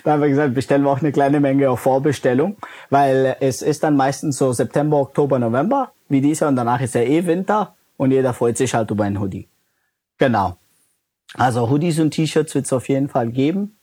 [0.06, 2.58] da haben wir gesagt, bestellen wir auch eine kleine Menge auf Vorbestellung,
[2.92, 6.94] weil es ist dann meistens so September, Oktober, November, wie dieses Jahr und danach ist
[6.94, 9.50] ja eh Winter und jeder freut sich halt über einen Hoodie.
[10.20, 10.58] Genau.
[11.34, 13.78] Also Hoodies und T-Shirts wird es auf jeden Fall geben.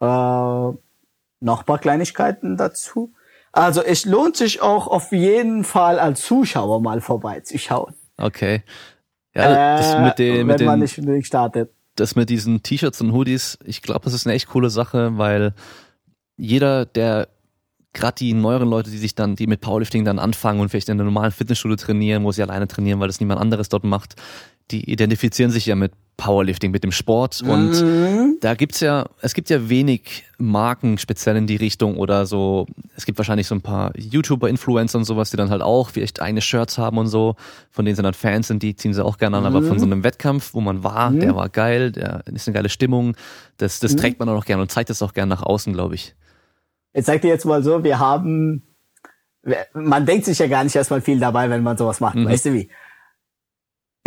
[0.00, 3.12] Äh, noch paar Kleinigkeiten dazu.
[3.50, 7.94] Also es lohnt sich auch auf jeden Fall als Zuschauer mal vorbeizuschauen.
[8.16, 8.62] Okay.
[9.34, 11.72] Ja, das Äh, mit den, mit wenn man den, nicht unbedingt startet.
[12.00, 15.54] Das mit diesen T-Shirts und Hoodies, ich glaube, das ist eine echt coole Sache, weil
[16.36, 17.28] jeder, der
[17.92, 21.00] gerade die neueren Leute, die sich dann, die mit Powerlifting dann anfangen und vielleicht in
[21.00, 24.14] einem normalen Fitnessstudio trainieren, wo sie alleine trainieren, weil das niemand anderes dort macht,
[24.70, 27.42] die identifizieren sich ja mit Powerlifting, mit dem Sport.
[27.42, 28.38] Und Mhm.
[28.40, 32.66] da gibt's ja, es gibt ja wenig Marken speziell in die Richtung oder so.
[32.96, 36.20] Es gibt wahrscheinlich so ein paar YouTuber, Influencer und sowas, die dann halt auch vielleicht
[36.20, 37.36] eigene Shirts haben und so,
[37.70, 39.46] von denen sie dann Fans sind, die ziehen sie auch gerne an.
[39.46, 39.66] Aber Mhm.
[39.66, 43.16] von so einem Wettkampf, wo man war, der war geil, der ist eine geile Stimmung,
[43.58, 43.86] das, Mhm.
[43.86, 46.16] das trägt man auch noch gerne und zeigt das auch gerne nach außen, glaube ich.
[46.94, 48.64] Ich sag dir jetzt mal so, wir haben,
[49.72, 52.16] man denkt sich ja gar nicht erstmal viel dabei, wenn man sowas macht.
[52.16, 52.68] Weißt du wie?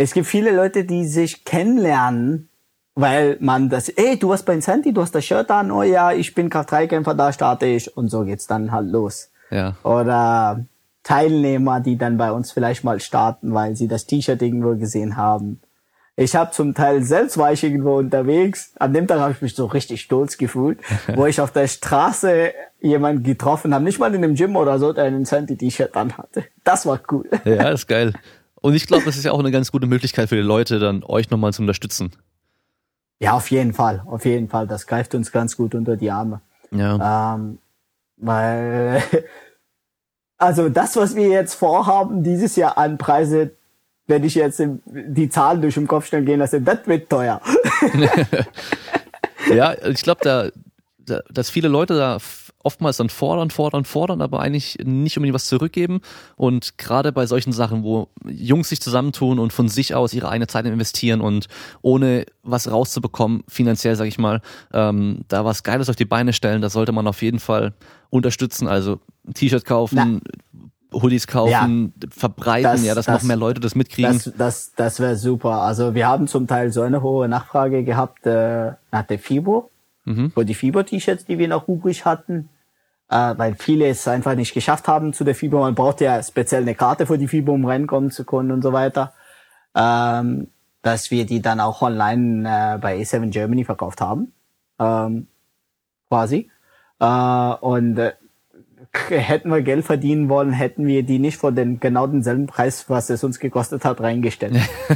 [0.02, 2.48] Es gibt viele Leute, die sich kennenlernen,
[2.96, 6.10] weil man das, ey, du hast bei Insanity, du hast das Shirt an, oh ja,
[6.10, 9.30] ich bin Kraft-3-Kämpfer, da starte ich und so geht's dann halt los.
[9.52, 9.76] Ja.
[9.84, 10.64] Oder
[11.04, 15.60] Teilnehmer, die dann bei uns vielleicht mal starten, weil sie das T-Shirt irgendwo gesehen haben.
[16.16, 18.72] Ich habe zum Teil selbst war ich irgendwo unterwegs.
[18.80, 20.80] An dem Tag habe ich mich so richtig stolz gefühlt,
[21.14, 24.92] wo ich auf der Straße jemanden getroffen habe, nicht mal in einem Gym oder so,
[24.92, 26.44] der ein Insanity-T-Shirt anhatte.
[26.64, 27.30] Das war cool.
[27.44, 28.12] Ja, ist geil.
[28.62, 31.04] Und ich glaube, das ist ja auch eine ganz gute Möglichkeit für die Leute, dann
[31.04, 32.12] euch nochmal zu unterstützen.
[33.20, 34.66] Ja, auf jeden Fall, auf jeden Fall.
[34.66, 36.40] Das greift uns ganz gut unter die Arme.
[36.70, 37.34] Ja.
[37.34, 37.58] Ähm,
[38.16, 39.02] weil,
[40.38, 43.50] also das, was wir jetzt vorhaben, dieses Jahr an Preise,
[44.06, 47.40] wenn ich jetzt die Zahlen durch den Kopf schnell gehen lasse, das wird teuer.
[49.54, 50.48] Ja, ich glaube, da,
[50.98, 52.18] da, dass viele Leute da
[52.64, 56.00] oftmals dann fordern, fordern, fordern, aber eigentlich nicht unbedingt was zurückgeben.
[56.36, 60.46] Und gerade bei solchen Sachen, wo Jungs sich zusammentun und von sich aus ihre eigene
[60.46, 61.46] Zeit investieren und
[61.82, 64.40] ohne was rauszubekommen, finanziell, sag ich mal,
[64.72, 67.72] ähm, da was Geiles auf die Beine stellen, das sollte man auf jeden Fall
[68.10, 68.68] unterstützen.
[68.68, 69.00] Also
[69.34, 70.20] T-Shirt kaufen,
[70.92, 74.12] Hoodies kaufen, verbreiten, Das- ja, dass das- noch mehr Leute das mitkriegen.
[74.12, 75.62] Das, das, das wäre super.
[75.62, 79.70] Also wir haben zum Teil so eine hohe Nachfrage gehabt äh, nach der FIBO,
[80.04, 80.32] Mhm.
[80.32, 82.48] für die FIBO-T-Shirts, die wir noch übrig hatten,
[83.08, 85.60] äh, weil viele es einfach nicht geschafft haben zu der FIBO.
[85.60, 88.72] Man braucht ja speziell eine Karte für die FIBO, um reinkommen zu können und so
[88.72, 89.12] weiter.
[89.76, 90.48] Ähm,
[90.82, 94.32] dass wir die dann auch online äh, bei A7 Germany verkauft haben,
[94.80, 95.28] ähm,
[96.08, 96.50] quasi.
[96.98, 97.04] Äh,
[97.60, 98.12] und äh,
[99.08, 103.08] hätten wir Geld verdienen wollen, hätten wir die nicht für den genau denselben Preis, was
[103.10, 104.54] es uns gekostet hat, reingestellt.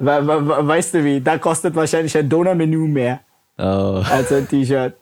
[0.00, 1.20] We- we- we- weißt du wie?
[1.20, 3.20] Da kostet wahrscheinlich ein Donnermenü mehr
[3.58, 4.02] Oh.
[4.08, 4.94] als ein T-Shirt.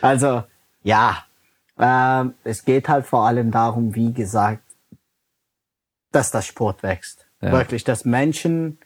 [0.00, 0.44] Also
[0.82, 1.24] ja,
[1.78, 4.62] ähm, es geht halt vor allem darum, wie gesagt,
[6.12, 7.26] dass das Sport wächst.
[7.40, 7.52] Ja.
[7.52, 8.78] Wirklich, dass Menschen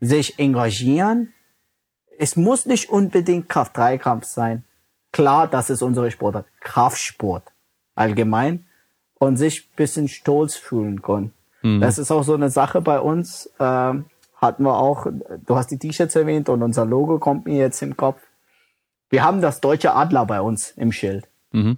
[0.00, 1.32] sich engagieren.
[2.18, 4.64] Es muss nicht unbedingt Kraft-3-Kampf sein.
[5.12, 6.46] Klar, das ist unsere Sportart.
[6.60, 7.52] Kraftsport
[7.94, 8.66] allgemein
[9.18, 11.32] und sich bisschen stolz fühlen können.
[11.80, 13.48] Das ist auch so eine Sache bei uns.
[13.60, 15.06] Ähm, hatten wir auch,
[15.46, 18.20] du hast die T-Shirts erwähnt und unser Logo kommt mir jetzt im Kopf.
[19.12, 21.28] Wir haben das deutsche Adler bei uns im Schild.
[21.50, 21.76] Mhm.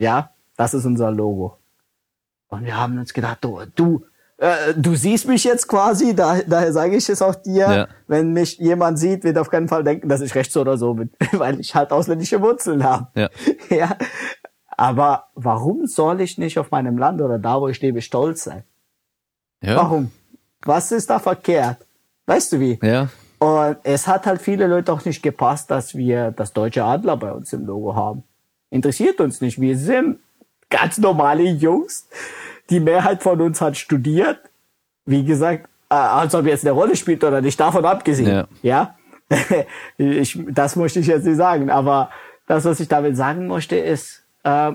[0.00, 1.56] Ja, das ist unser Logo.
[2.48, 4.04] Und wir haben uns gedacht, du, du,
[4.38, 7.70] äh, du siehst mich jetzt quasi, da, daher sage ich es auch dir.
[7.70, 7.88] Ja.
[8.08, 11.10] Wenn mich jemand sieht, wird auf keinen Fall denken, dass ich rechts oder so bin,
[11.32, 13.06] weil ich halt ausländische Wurzeln habe.
[13.14, 13.30] Ja.
[13.70, 13.96] ja.
[14.66, 18.64] Aber warum soll ich nicht auf meinem Land oder da, wo ich lebe, stolz sein?
[19.62, 19.76] Ja.
[19.76, 20.10] Warum?
[20.62, 21.86] Was ist da verkehrt?
[22.26, 22.80] Weißt du wie?
[22.82, 23.10] Ja.
[23.38, 27.32] Und es hat halt viele Leute auch nicht gepasst, dass wir das deutsche Adler bei
[27.32, 28.24] uns im Logo haben.
[28.70, 29.60] Interessiert uns nicht.
[29.60, 30.18] Wir sind
[30.70, 32.08] ganz normale Jungs.
[32.70, 34.40] Die Mehrheit von uns hat studiert.
[35.06, 38.46] Wie gesagt, äh, als ob jetzt eine Rolle spielt oder nicht, davon abgesehen.
[38.62, 38.96] Ja.
[39.96, 41.70] ich, das möchte ich jetzt nicht sagen.
[41.70, 42.10] Aber
[42.46, 44.72] das, was ich damit sagen möchte, ist, äh,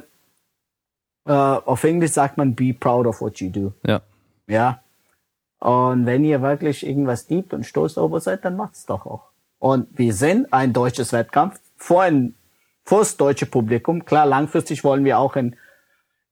[1.25, 3.73] äh, auf Englisch sagt man, be proud of what you do.
[3.85, 4.01] Ja.
[4.47, 4.82] Ja.
[5.63, 9.29] Und wenn ihr wirklich irgendwas liebt und stolz darüber seid, dann macht's doch auch.
[9.59, 12.35] Und wir sind ein deutsches Wettkampf vor ein,
[12.83, 14.03] vor das deutsche Publikum.
[14.03, 15.55] Klar, langfristig wollen wir auch in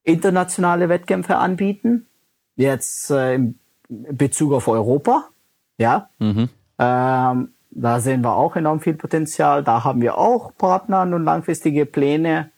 [0.03, 2.07] internationale Wettkämpfe anbieten.
[2.57, 3.55] Jetzt äh, im
[3.87, 5.29] Bezug auf Europa.
[5.77, 6.09] Ja.
[6.19, 6.49] Mhm.
[6.77, 9.63] Ähm, da sehen wir auch enorm viel Potenzial.
[9.63, 12.51] Da haben wir auch Partner und langfristige Pläne.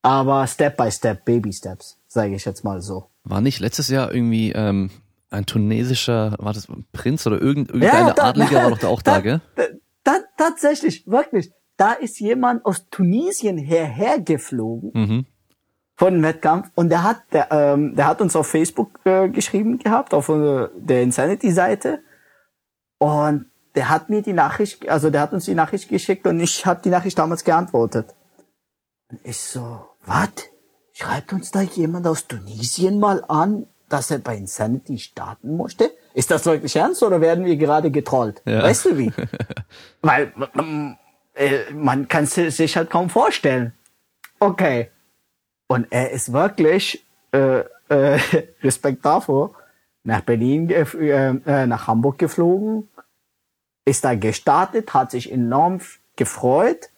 [0.00, 3.10] Aber Step by Step, Baby Steps, sage ich jetzt mal so.
[3.24, 4.88] War nicht letztes Jahr irgendwie ähm,
[5.30, 9.02] ein tunesischer, war das ein Prinz oder irgend, irgendeine da- Adliger war doch da auch
[9.02, 9.40] da, gell?
[9.54, 9.64] Da,
[10.04, 11.50] da, tatsächlich, wirklich.
[11.76, 15.26] Da ist jemand aus Tunesien herher geflogen Mhm.
[15.96, 19.78] von dem Wettkampf und der hat, der, ähm, der hat uns auf Facebook äh, geschrieben
[19.78, 22.00] gehabt, auf äh, der Insanity-Seite
[22.98, 23.46] und
[23.76, 26.80] der hat mir die Nachricht, also der hat uns die Nachricht geschickt und ich habe
[26.82, 28.14] die Nachricht damals geantwortet.
[29.10, 30.30] Und ich so, was?
[30.92, 35.90] Schreibt uns da jemand aus Tunesien mal an, dass er bei Insanity starten möchte?
[36.14, 38.42] Ist das wirklich ernst oder werden wir gerade getrollt?
[38.44, 38.62] Ja.
[38.62, 39.12] Weißt du wie?
[40.02, 40.96] Weil ähm,
[41.34, 43.72] äh, man kann es sich halt kaum vorstellen.
[44.40, 44.90] Okay.
[45.66, 48.18] Und er ist wirklich, äh, äh,
[48.62, 49.54] Respekt davor,
[50.02, 52.88] nach Berlin, äh, äh, nach Hamburg geflogen,
[53.84, 55.80] ist da gestartet, hat sich enorm
[56.16, 56.90] gefreut,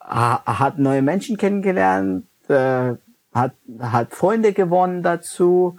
[0.00, 2.94] hat neue Menschen kennengelernt, äh,
[3.32, 5.78] hat, hat Freunde gewonnen dazu.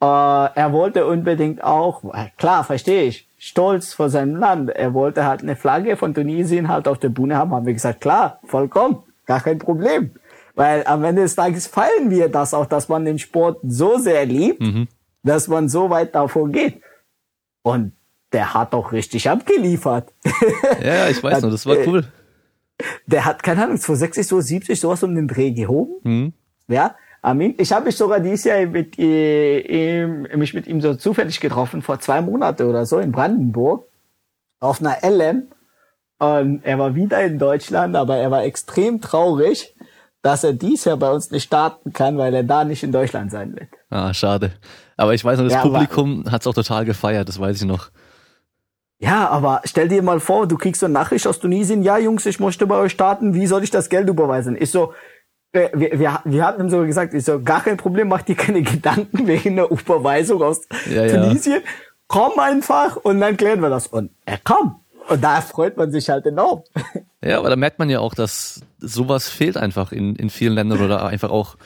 [0.00, 4.70] Äh, er wollte unbedingt auch, äh, klar, verstehe ich, stolz vor seinem Land.
[4.70, 8.00] Er wollte halt eine Flagge von Tunesien halt auf der Bühne haben, haben wir gesagt,
[8.00, 10.12] klar, vollkommen, gar kein Problem.
[10.54, 14.26] Weil am Ende des Tages feiern wir das auch, dass man den Sport so sehr
[14.26, 14.88] liebt, mhm.
[15.22, 16.80] dass man so weit davor geht.
[17.62, 17.92] Und
[18.32, 20.12] der hat auch richtig abgeliefert.
[20.82, 22.04] Ja, ich weiß noch, das war cool.
[23.06, 25.94] Der hat, keine Ahnung, 260, so 70, sowas um den Dreh gehoben.
[26.04, 26.32] Mhm.
[26.68, 27.54] Ja, Amin.
[27.58, 31.98] Ich habe mich sogar dieses Jahr mit, äh, mich mit ihm so zufällig getroffen, vor
[32.00, 33.86] zwei Monaten oder so in Brandenburg,
[34.60, 35.48] auf einer LM.
[36.18, 39.74] Und er war wieder in Deutschland, aber er war extrem traurig,
[40.22, 43.30] dass er dies Jahr bei uns nicht starten kann, weil er da nicht in Deutschland
[43.30, 43.68] sein wird.
[43.88, 44.52] Ah, schade.
[44.96, 47.66] Aber ich weiß noch, das ja, Publikum hat es auch total gefeiert, das weiß ich
[47.66, 47.90] noch.
[49.00, 52.26] Ja, aber stell dir mal vor, du kriegst so eine Nachricht aus Tunesien, ja Jungs,
[52.26, 54.56] ich möchte bei euch starten, wie soll ich das Geld überweisen?
[54.58, 54.92] Ich so,
[55.52, 58.62] wir, wir, wir hatten ihm so gesagt, ich so, gar kein Problem, mach dir keine
[58.62, 61.62] Gedanken wegen der Überweisung aus ja, Tunesien.
[61.64, 61.70] Ja.
[62.06, 63.86] Komm einfach und dann klären wir das.
[63.86, 64.80] Und er kam.
[65.08, 66.62] Und da freut man sich halt enorm.
[67.22, 70.80] Ja, aber da merkt man ja auch, dass sowas fehlt einfach in, in vielen Ländern
[70.80, 71.56] oder einfach auch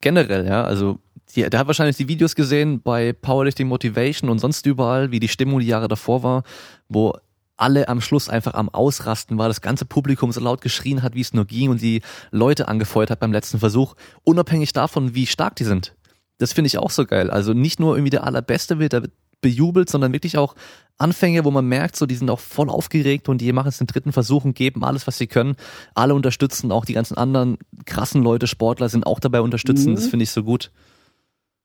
[0.00, 0.62] generell, ja.
[0.62, 0.98] Also
[1.34, 5.28] die, der hat wahrscheinlich die Videos gesehen bei Powerlifting Motivation und sonst überall, wie die
[5.28, 6.42] Stimmung die Jahre davor war,
[6.88, 7.14] wo
[7.56, 11.20] alle am Schluss einfach am Ausrasten war, das ganze Publikum so laut geschrien hat, wie
[11.20, 13.94] es nur ging und die Leute angefeuert hat beim letzten Versuch,
[14.24, 15.94] unabhängig davon, wie stark die sind.
[16.38, 17.30] Das finde ich auch so geil.
[17.30, 20.54] Also nicht nur irgendwie der Allerbeste wird, der wird bejubelt, sondern wirklich auch
[20.96, 23.86] Anfänge, wo man merkt, so die sind auch voll aufgeregt und die machen es den
[23.86, 25.56] dritten Versuch und geben alles, was sie können.
[25.94, 29.90] Alle unterstützen, auch die ganzen anderen krassen Leute, Sportler sind auch dabei unterstützen.
[29.90, 29.94] Mhm.
[29.96, 30.70] Das finde ich so gut.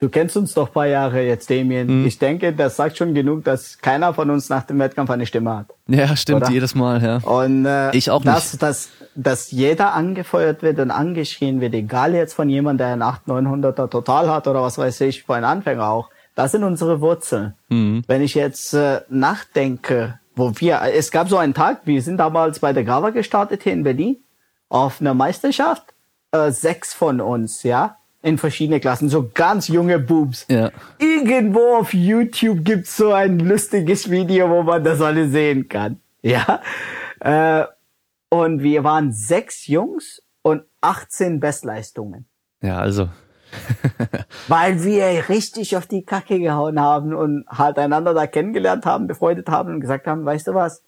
[0.02, 2.02] Du kennst uns doch paar Jahre jetzt, Damien.
[2.02, 2.06] Mhm.
[2.06, 5.58] Ich denke, das sagt schon genug, dass keiner von uns nach dem Wettkampf eine Stimme
[5.58, 5.66] hat.
[5.88, 6.52] Ja, stimmt, oder?
[6.52, 7.18] jedes Mal, ja.
[7.18, 8.64] Und äh, ich auch dass, nicht.
[8.64, 13.76] Dass, dass jeder angefeuert wird und angeschrien wird, egal jetzt von jemandem, der einen 800,
[13.76, 16.10] 900er Total hat oder was weiß ich, vor einem Anfänger auch.
[16.34, 17.56] Das sind unsere Wurzeln.
[17.68, 18.04] Mhm.
[18.08, 22.60] Wenn ich jetzt äh, nachdenke, wo wir, es gab so einen Tag, wir sind damals
[22.60, 24.16] bei der Grava gestartet hier in Berlin,
[24.70, 25.84] auf einer Meisterschaft,
[26.32, 30.46] äh, sechs von uns, ja, in verschiedene Klassen, so ganz junge Boobs.
[30.50, 30.72] Ja.
[30.98, 36.02] Irgendwo auf YouTube gibt's so ein lustiges Video, wo man das alle sehen kann.
[36.22, 36.62] Ja.
[37.20, 37.66] Äh,
[38.30, 42.28] und wir waren sechs Jungs und 18 Bestleistungen.
[42.62, 43.10] Ja, also.
[44.48, 49.50] Weil wir richtig auf die Kacke gehauen haben und halt einander da kennengelernt haben, befreundet
[49.50, 50.84] haben und gesagt haben, weißt du was?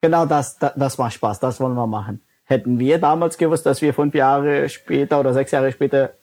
[0.00, 2.22] Genau das, das, das macht Spaß, das wollen wir machen.
[2.44, 6.14] Hätten wir damals gewusst, dass wir fünf Jahre später oder sechs Jahre später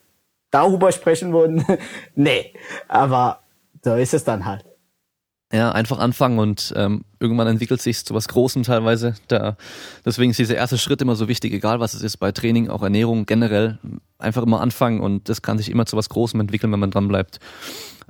[0.53, 1.65] darüber sprechen würden.
[2.15, 2.53] nee,
[2.87, 3.39] aber
[3.83, 4.65] so ist es dann halt.
[5.51, 9.13] Ja, einfach anfangen und ähm, irgendwann entwickelt sich zu was Großem teilweise.
[9.27, 9.55] Da,
[10.03, 12.81] deswegen ist dieser erste Schritt immer so wichtig, egal was es ist, bei Training, auch
[12.81, 13.77] Ernährung generell.
[14.17, 17.07] Einfach immer anfangen und das kann sich immer zu was Großem entwickeln, wenn man dran
[17.07, 17.39] bleibt.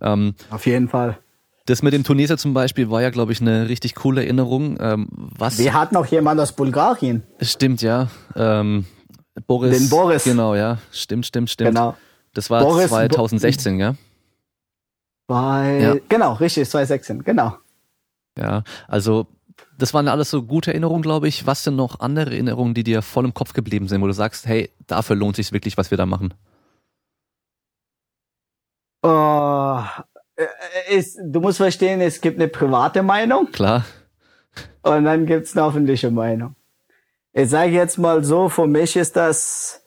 [0.02, 1.18] Ähm, Auf jeden Fall.
[1.66, 4.78] Das mit dem Tunesier zum Beispiel war ja, glaube ich, eine richtig coole Erinnerung.
[4.80, 7.24] Ähm, was Wir hatten auch jemand aus Bulgarien.
[7.42, 8.08] Stimmt, ja.
[8.38, 8.86] Ähm,
[9.48, 9.78] Boris.
[9.78, 10.24] Den Boris.
[10.24, 10.78] Genau, ja.
[10.92, 11.72] Stimmt, stimmt, stimmt.
[11.72, 11.98] Genau.
[12.34, 13.96] Das war Boris 2016, Bo ja?
[15.28, 15.96] Bei, ja.
[16.10, 17.58] Genau, richtig, 2016, genau.
[18.38, 19.28] Ja, also
[19.78, 21.46] das waren alles so gute Erinnerungen, glaube ich.
[21.46, 24.46] Was sind noch andere Erinnerungen, die dir voll im Kopf geblieben sind, wo du sagst,
[24.46, 26.34] hey, dafür lohnt sich wirklich, was wir da machen?
[29.04, 29.82] Oh,
[30.90, 33.52] ist, du musst verstehen, es gibt eine private Meinung.
[33.52, 33.86] Klar.
[34.82, 36.56] Und dann gibt's eine öffentliche Meinung.
[37.34, 39.82] Ich sage jetzt mal so, für mich ist das,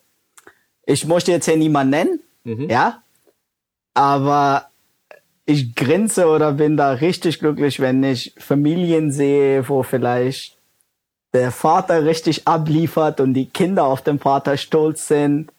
[0.85, 2.69] ich möchte jetzt hier niemanden nennen, Mhm.
[2.69, 3.03] Ja.
[3.93, 4.67] Aber
[5.45, 10.57] ich grinse oder bin da richtig glücklich, wenn ich Familien sehe, wo vielleicht
[11.33, 15.51] der Vater richtig abliefert und die Kinder auf den Vater stolz sind.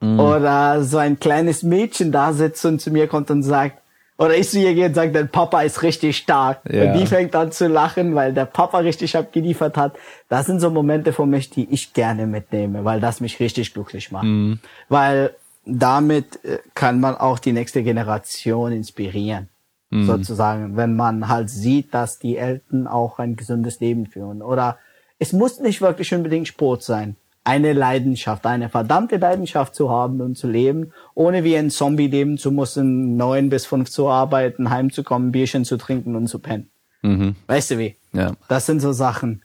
[0.00, 0.18] Mhm.
[0.18, 3.78] Oder so ein kleines Mädchen da sitzt und zu mir kommt und sagt,
[4.18, 6.60] oder ich zu ihr gehe und sage, dein Papa ist richtig stark.
[6.70, 6.84] Ja.
[6.84, 9.96] Und die fängt an zu lachen, weil der Papa richtig abgeliefert hat.
[10.28, 14.12] Das sind so Momente für mich, die ich gerne mitnehme, weil das mich richtig glücklich
[14.12, 14.24] macht.
[14.24, 14.60] Mhm.
[14.88, 15.34] Weil
[15.64, 19.48] damit äh, kann man auch die nächste Generation inspirieren.
[19.90, 20.06] Mhm.
[20.06, 24.42] Sozusagen, wenn man halt sieht, dass die Eltern auch ein gesundes Leben führen.
[24.42, 24.78] Oder
[25.18, 27.16] es muss nicht wirklich unbedingt Sport sein.
[27.44, 32.38] Eine Leidenschaft, eine verdammte Leidenschaft zu haben und zu leben, ohne wie ein Zombie leben
[32.38, 36.70] zu müssen, neun bis fünf zu arbeiten, heimzukommen, Bierchen zu trinken und zu pennen.
[37.02, 37.36] Mhm.
[37.46, 37.96] Weißt du wie?
[38.12, 38.32] Ja.
[38.48, 39.44] Das sind so Sachen.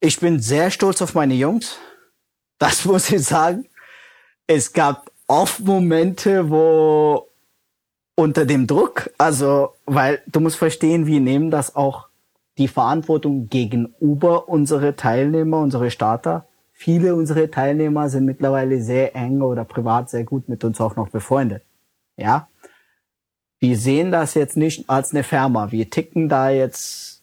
[0.00, 1.76] Ich bin sehr stolz auf meine Jungs.
[2.58, 3.66] Das muss ich sagen.
[4.46, 7.28] Es gab oft Momente, wo
[8.16, 9.10] unter dem Druck.
[9.16, 12.08] Also, weil du musst verstehen, wir nehmen das auch
[12.58, 16.46] die Verantwortung gegenüber unsere Teilnehmer, unsere Starter.
[16.72, 21.10] Viele unserer Teilnehmer sind mittlerweile sehr eng oder privat sehr gut mit uns auch noch
[21.10, 21.62] befreundet.
[22.16, 22.48] Ja.
[23.60, 25.70] Wir sehen das jetzt nicht als eine Firma.
[25.70, 27.19] Wir ticken da jetzt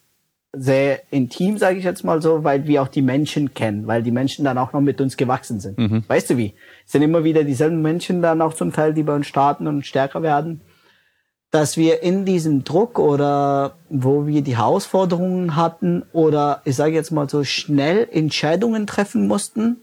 [0.60, 4.12] sehr intim, sage ich jetzt mal so, weil wir auch die Menschen kennen, weil die
[4.12, 5.78] Menschen dann auch noch mit uns gewachsen sind.
[5.78, 6.04] Mhm.
[6.08, 6.54] Weißt du wie?
[6.86, 9.86] Es sind immer wieder dieselben Menschen dann auch zum Teil, die bei uns starten und
[9.86, 10.62] stärker werden
[11.52, 17.12] dass wir in diesem Druck oder wo wir die Herausforderungen hatten oder ich sage jetzt
[17.12, 19.78] mal so schnell Entscheidungen treffen mussten,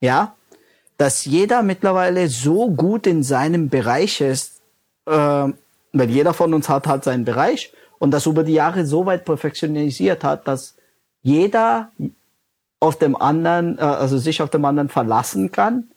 [0.00, 0.34] ja,
[0.96, 4.62] dass jeder mittlerweile so gut in seinem Bereich ist,
[5.06, 9.06] äh, weil jeder von uns hat halt seinen Bereich und das über die Jahre so
[9.06, 10.76] weit perfektionisiert hat, dass
[11.22, 11.90] jeder
[12.80, 15.90] auf dem anderen, äh, also sich auf dem anderen verlassen kann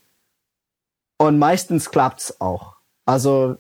[1.18, 2.76] und meistens klappt's auch.
[3.06, 3.58] Also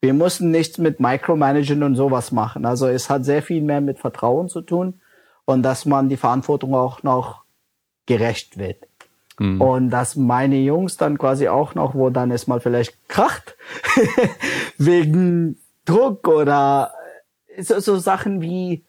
[0.00, 2.64] wir mussten nichts mit Micromanagen und sowas machen.
[2.64, 5.00] Also es hat sehr viel mehr mit Vertrauen zu tun
[5.44, 7.42] und dass man die Verantwortung auch noch
[8.06, 8.86] gerecht wird.
[9.38, 9.60] Mhm.
[9.60, 13.56] Und dass meine Jungs dann quasi auch noch, wo dann es mal vielleicht kracht,
[14.78, 16.92] wegen Druck oder
[17.58, 18.84] so, so Sachen wie,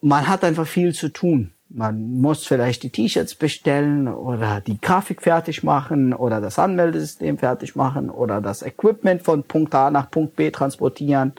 [0.00, 1.52] man hat einfach viel zu tun.
[1.70, 7.76] Man muss vielleicht die T-Shirts bestellen oder die Grafik fertig machen oder das Anmeldesystem fertig
[7.76, 11.34] machen oder das Equipment von Punkt A nach Punkt B transportieren,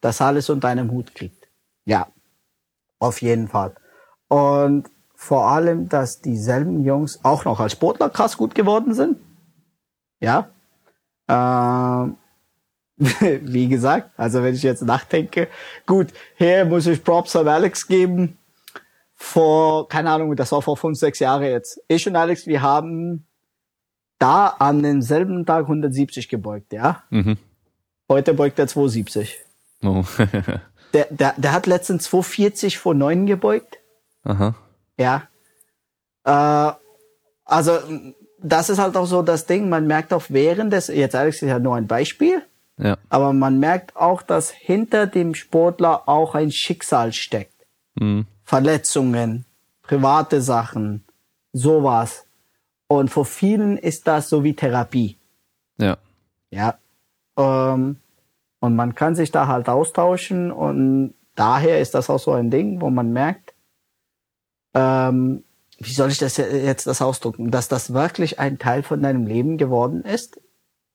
[0.00, 1.48] das alles unter einem Hut kriegt.
[1.84, 2.08] Ja,
[2.98, 3.74] auf jeden Fall.
[4.28, 9.18] Und vor allem, dass dieselben Jungs auch noch als Sportler krass gut geworden sind.
[10.20, 10.48] Ja.
[11.28, 12.16] Ähm,
[12.96, 15.48] wie gesagt, also wenn ich jetzt nachdenke,
[15.86, 18.38] gut, hier muss ich Props an Alex geben
[19.14, 21.80] vor, keine Ahnung, das war vor fünf, sechs Jahre jetzt.
[21.88, 23.26] Ich und Alex, wir haben
[24.18, 27.02] da an demselben Tag 170 gebeugt, ja.
[27.10, 27.36] Mhm.
[28.08, 29.38] Heute beugt er 270.
[29.82, 30.04] Oh.
[30.92, 33.78] der, der, der hat letztens 240 vor 9 gebeugt.
[34.24, 34.54] Aha.
[34.98, 35.28] Ja.
[36.24, 36.76] Äh,
[37.44, 37.78] also,
[38.40, 41.48] das ist halt auch so das Ding, man merkt auch während des, jetzt Alex ist
[41.48, 42.42] ja nur ein Beispiel,
[42.78, 42.96] ja.
[43.08, 47.66] aber man merkt auch, dass hinter dem Sportler auch ein Schicksal steckt.
[47.94, 48.26] Mhm.
[48.44, 49.44] Verletzungen,
[49.82, 51.04] private Sachen,
[51.52, 52.26] sowas.
[52.86, 55.18] Und für vielen ist das so wie Therapie.
[55.78, 55.96] Ja.
[56.50, 56.78] Ja.
[57.36, 57.96] Ähm,
[58.60, 62.80] und man kann sich da halt austauschen und daher ist das auch so ein Ding,
[62.80, 63.54] wo man merkt,
[64.74, 65.44] ähm,
[65.78, 69.58] wie soll ich das jetzt das ausdrücken, dass das wirklich ein Teil von deinem Leben
[69.58, 70.40] geworden ist?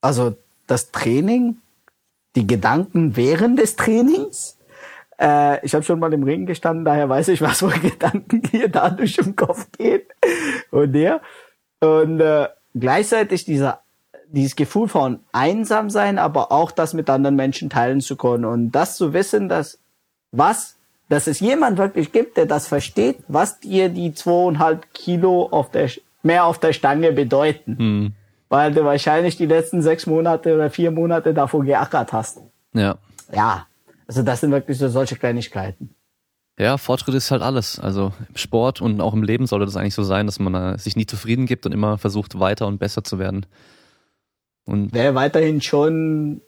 [0.01, 0.35] Also
[0.67, 1.57] das Training,
[2.35, 4.57] die Gedanken während des Trainings,
[5.19, 8.69] äh, ich habe schon mal im Ring gestanden, daher weiß ich, was für Gedanken hier
[8.69, 10.01] dadurch im Kopf gehen
[10.71, 11.21] und der.
[11.79, 13.81] Und äh, gleichzeitig dieser
[14.31, 18.71] dieses Gefühl von einsam sein, aber auch das mit anderen Menschen teilen zu können und
[18.71, 19.79] das zu wissen, dass
[20.31, 20.77] was,
[21.09, 25.89] dass es jemand wirklich gibt, der das versteht, was dir die zweieinhalb Kilo auf der
[26.21, 28.13] mehr auf der Stange bedeuten, hm.
[28.49, 32.41] Weil du wahrscheinlich die letzten sechs Monate oder vier Monate davor geackert hast.
[32.73, 32.97] Ja.
[33.31, 33.67] Ja,
[34.07, 35.95] also das sind wirklich so solche Kleinigkeiten.
[36.57, 37.79] Ja, Fortschritt ist halt alles.
[37.79, 40.77] Also im Sport und auch im Leben sollte das eigentlich so sein, dass man äh,
[40.77, 43.45] sich nie zufrieden gibt und immer versucht, weiter und besser zu werden.
[44.65, 46.41] Und Wäre weiterhin schon,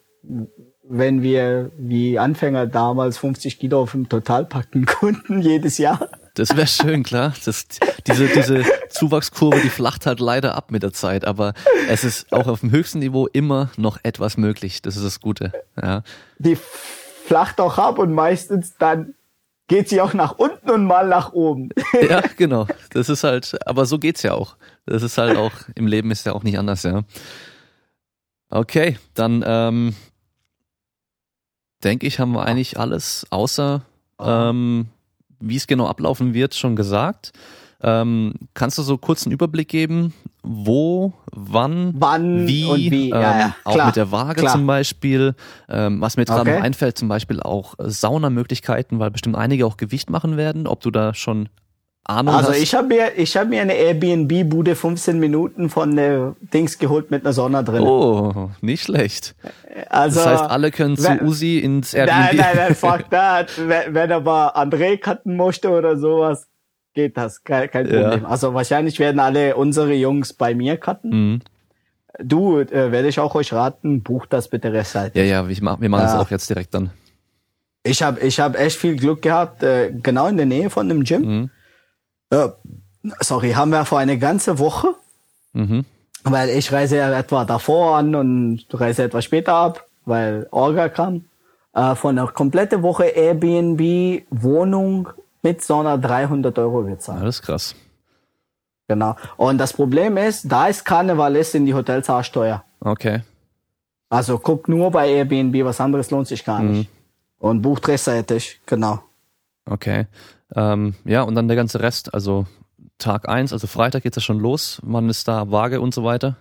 [0.84, 6.10] wenn wir wie Anfänger damals 50 Kilo auf dem Total packen konnten jedes Jahr.
[6.36, 7.34] Das wäre schön, klar.
[7.46, 7.68] Das,
[8.08, 11.54] diese, diese Zuwachskurve, die flacht halt leider ab mit der Zeit, aber
[11.90, 14.82] es ist auch auf dem höchsten Niveau immer noch etwas möglich.
[14.82, 15.52] Das ist das Gute.
[15.82, 16.04] Ja.
[16.38, 16.58] Die
[17.26, 19.14] flacht auch ab und meistens dann
[19.68, 21.70] geht sie auch nach unten und mal nach oben.
[22.10, 22.68] Ja, genau.
[22.92, 24.58] Das ist halt, aber so geht's ja auch.
[24.86, 27.04] Das ist halt auch, im Leben ist ja auch nicht anders, ja.
[28.50, 29.96] Okay, dann ähm,
[31.84, 33.82] denke ich, haben wir eigentlich alles außer
[34.20, 34.88] ähm,
[35.42, 37.34] wie es genau ablaufen wird, schon gesagt.
[37.84, 40.14] Ähm, kannst du so kurz einen Überblick geben,
[40.44, 43.10] wo, wann, wann wie, wie.
[43.10, 43.56] Ähm, ja, ja.
[43.64, 44.54] auch mit der Waage klar.
[44.54, 45.36] zum Beispiel.
[45.68, 46.62] Ähm, was mir gerade okay.
[46.62, 50.68] einfällt, zum Beispiel auch Saunamöglichkeiten, weil bestimmt einige auch Gewicht machen werden.
[50.68, 51.50] Ob du da schon
[52.04, 52.62] Ahnung also hast?
[52.62, 57.24] ich habe mir, ich habe mir eine Airbnb-Bude 15 Minuten von der Dings geholt mit
[57.24, 57.84] einer Sauna drin.
[57.84, 59.36] Oh, nicht schlecht.
[59.90, 62.18] Also, das heißt, alle können zu wenn, Usi ins Airbnb.
[62.18, 63.52] Nein, nein, nein, fuck that.
[63.58, 66.48] Wenn, wenn aber André cutten möchte oder sowas,
[66.94, 68.24] geht das, kein, kein Problem.
[68.24, 68.28] Ja.
[68.28, 71.10] Also wahrscheinlich werden alle unsere Jungs bei mir cutten.
[71.10, 71.42] Mhm.
[72.20, 75.16] Du, äh, werde ich auch euch raten, bucht das bitte rechtzeitig.
[75.16, 76.14] Ja, ja, wir, machen wir machen ja.
[76.14, 76.92] das auch jetzt direkt dann.
[77.84, 81.04] Ich habe ich hab echt viel Glück gehabt, äh, genau in der Nähe von dem
[81.04, 81.22] Gym.
[81.22, 81.50] Mhm.
[82.32, 82.50] Äh,
[83.20, 84.96] sorry, haben wir vor eine ganze Woche,
[85.54, 85.86] mhm.
[86.24, 91.26] weil ich reise ja etwa davor an und reise etwas später ab, weil Orga kam,
[91.74, 95.10] äh, von einer komplette Woche Airbnb Wohnung
[95.44, 97.22] mit so einer 300 Euro gezahlt.
[97.22, 97.76] Alles krass.
[98.88, 99.16] Genau.
[99.38, 102.64] Und das Problem ist, da ist Karneval ist, sind die Hotels auch teuer.
[102.82, 103.22] Okay.
[104.10, 106.90] Also guck nur bei Airbnb, was anderes lohnt sich gar nicht.
[107.40, 109.00] Und bucht rechtzeitig, genau.
[109.66, 110.08] Okay.
[110.56, 112.46] Ähm, ja, und dann der ganze Rest, also
[112.98, 114.80] Tag eins, also Freitag geht's ja schon los.
[114.84, 116.38] Wann ist da Waage und so weiter?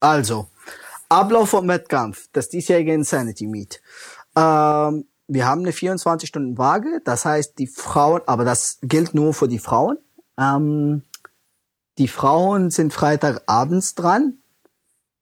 [0.00, 0.48] Also,
[1.08, 3.80] Ablauf vom Wettkampf, das diesjährige Insanity Meet.
[4.36, 9.58] Ähm, wir haben eine 24-Stunden-Waage, das heißt, die Frauen, aber das gilt nur für die
[9.58, 9.98] Frauen.
[10.38, 11.02] Ähm,
[11.98, 14.38] die Frauen sind Freitagabends dran,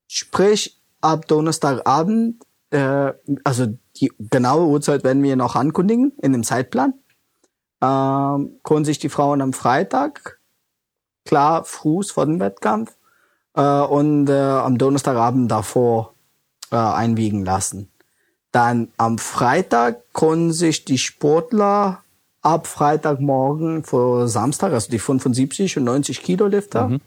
[0.07, 3.13] sprich ab Donnerstagabend, äh,
[3.43, 3.67] also
[3.97, 6.93] die genaue Uhrzeit werden wir noch ankündigen in dem Zeitplan.
[7.81, 10.39] Ähm, können sich die Frauen am Freitag,
[11.25, 12.95] klar, Fuß vor dem Wettkampf,
[13.55, 16.13] äh, und äh, am Donnerstagabend davor
[16.71, 17.91] äh, einwiegen lassen.
[18.51, 22.03] Dann am Freitag können sich die Sportler
[22.41, 26.99] ab Freitagmorgen vor Samstag, also die 75 und 90 Kilo Lifter,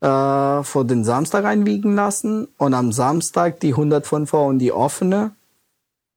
[0.00, 5.32] äh, vor den Samstag einwiegen lassen und am Samstag die 105er und die offene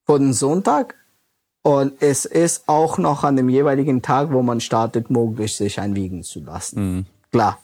[0.05, 0.95] vor den Sonntag.
[1.63, 6.21] Und es ist auch noch an dem jeweiligen Tag, wo man startet, möglich, sich einwiegen
[6.23, 7.07] zu lassen.
[7.31, 7.57] Klar.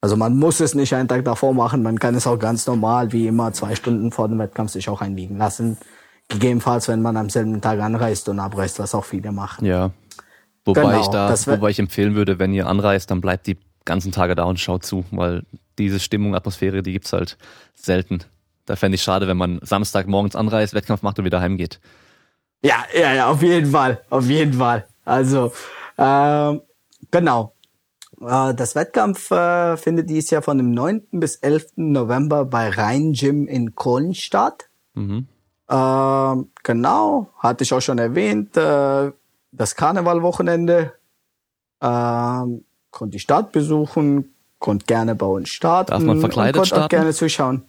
[0.00, 3.12] Also man muss es nicht einen Tag davor machen, man kann es auch ganz normal,
[3.12, 5.78] wie immer, zwei Stunden vor dem Wettkampf sich auch einwiegen lassen.
[6.28, 9.64] Gegebenenfalls, wenn man am selben Tag anreist und abreist, was auch viele machen.
[9.64, 9.92] Ja.
[10.64, 14.12] Wobei Genau, ich da, wobei ich empfehlen würde, wenn ihr anreist, dann bleibt die ganzen
[14.12, 15.44] Tage da und schaut zu, weil
[15.78, 17.36] diese Stimmung, Atmosphäre, die gibt's halt
[17.74, 18.20] selten.
[18.66, 21.80] Da fände ich schade, wenn man Samstag morgens anreist, Wettkampf macht und wieder heimgeht.
[22.64, 24.86] Ja, ja, ja, auf jeden Fall, auf jeden Fall.
[25.04, 25.52] Also,
[25.98, 26.62] ähm,
[27.10, 27.52] genau.
[28.22, 31.02] Äh, das Wettkampf äh, findet dieses Jahr von dem 9.
[31.12, 31.72] bis 11.
[31.76, 34.70] November bei Rhein Gym in Köln statt.
[34.94, 35.28] Mhm.
[35.68, 39.12] Ähm, genau, hatte ich auch schon erwähnt, äh,
[39.52, 40.94] das Karnevalwochenende.
[41.82, 45.90] Ähm, konnte die Stadt besuchen, konnte gerne bei uns starten.
[45.90, 46.96] Darf man verkleidet konnte auch starten?
[46.96, 47.64] gerne zuschauen.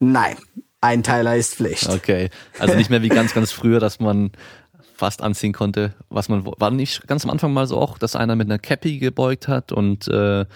[0.00, 0.36] Nein,
[0.80, 1.88] Einteiler ist Pflicht.
[1.88, 2.30] Okay.
[2.58, 4.32] Also nicht mehr wie ganz, ganz früher, dass man
[4.96, 8.34] fast anziehen konnte, was man war nicht ganz am Anfang mal so auch, dass einer
[8.36, 10.46] mit einer Cappy gebeugt hat und, äh,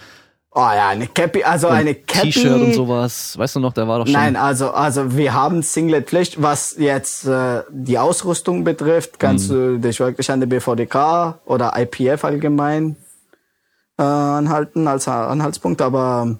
[0.52, 2.32] Oh ja, eine Cappy, also eine Cappy.
[2.32, 3.38] T-Shirt und sowas.
[3.38, 4.14] Weißt du noch, der war doch schon.
[4.14, 10.00] Nein, also also wir haben Singlet-Pflicht, was jetzt äh, die Ausrüstung betrifft, kannst du dich
[10.00, 12.96] wirklich an die BVDK oder IPF allgemein
[13.96, 16.38] äh, anhalten als Anhaltspunkt, aber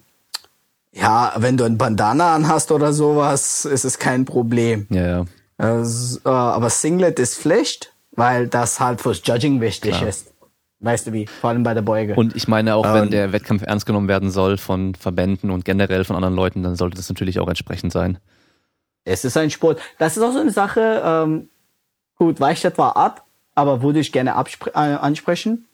[0.93, 4.87] ja, wenn du ein Bandana anhast oder sowas, ist es kein Problem.
[4.91, 5.25] Ja, ja.
[5.57, 10.09] Also, aber Singlet ist Pflicht, weil das halt fürs Judging wichtig Klar.
[10.09, 10.33] ist.
[10.81, 11.27] Weißt du wie?
[11.27, 12.15] Vor allem bei der Beuge.
[12.15, 15.67] Und ich meine auch, wenn Ähm, der Wettkampf ernst genommen werden soll von Verbänden und
[15.67, 18.19] generell von anderen Leuten, dann sollte das natürlich auch entsprechend sein.
[19.05, 19.79] Es ist ein Sport.
[19.99, 21.51] Das ist auch so eine Sache, ähm,
[22.17, 25.67] gut, weicht etwa ab, aber würde ich gerne äh, ansprechen.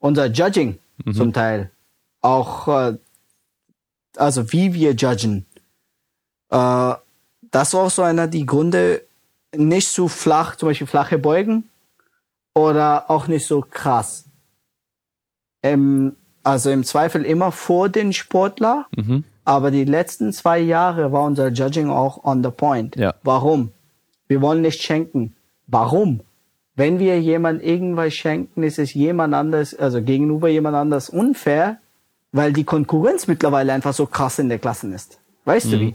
[0.00, 0.78] Unser Judging
[1.14, 1.70] zum Teil,
[2.20, 2.98] auch, äh,
[4.16, 5.46] also wie wir judgen,
[6.50, 6.94] äh,
[7.50, 9.02] das war auch so einer die Gründe,
[9.54, 11.68] nicht so flach, zum Beispiel flache Beugen
[12.54, 14.24] oder auch nicht so krass.
[15.62, 19.24] Ähm, also im Zweifel immer vor den Sportler, Mhm.
[19.44, 22.96] aber die letzten zwei Jahre war unser Judging auch on the point.
[22.96, 23.14] Ja.
[23.22, 23.72] Warum?
[24.26, 25.34] Wir wollen nicht schenken.
[25.66, 26.20] Warum?
[26.74, 31.78] Wenn wir jemand irgendwas schenken, ist es jemand anders, also gegenüber jemand anders unfair,
[32.32, 35.18] weil die Konkurrenz mittlerweile einfach so krass in der Klasse ist.
[35.44, 35.94] Weißt du wie?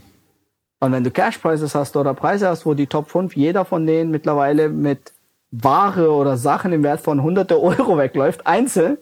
[0.80, 3.86] Und wenn du Cash Prizes hast oder Preise hast, wo die Top 5, jeder von
[3.86, 5.12] denen mittlerweile mit
[5.50, 8.98] Ware oder Sachen im Wert von hunderte Euro wegläuft, einzeln,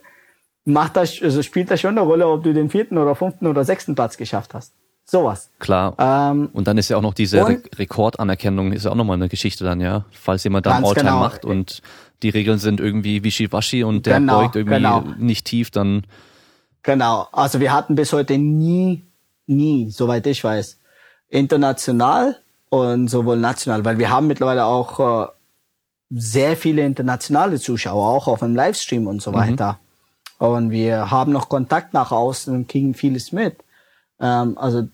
[0.65, 3.65] macht das, also spielt das schon eine Rolle, ob du den vierten oder fünften oder
[3.65, 4.73] sechsten Platz geschafft hast.
[5.05, 5.51] Sowas.
[5.61, 5.95] Klar.
[5.99, 9.29] Ähm, Und dann ist ja auch noch diese Re Rekordanerkennung, ist ja auch nochmal eine
[9.29, 10.05] Geschichte dann, ja.
[10.11, 11.21] Falls jemand dann Ganz Alltime genau.
[11.21, 11.81] macht und
[12.23, 15.05] die Regeln sind irgendwie wischiwaschi und der Genau, beugt irgendwie genau.
[15.19, 16.05] nicht tief, dann
[16.87, 17.27] Genau.
[17.33, 19.05] Also wir hatten bis heute nie,
[19.47, 20.79] nie, soweit ich weiß,
[21.29, 22.37] international
[22.69, 25.29] und sowohl national, weil wir haben mittlerweile auch äh,
[26.11, 29.81] sehr viele internationale Zuschauer, auch auf dem Livestream und so weiter.
[30.39, 33.57] Und wir haben noch Kontakt nach außen und kriegen vieles mit.
[34.21, 34.87] Ähm, also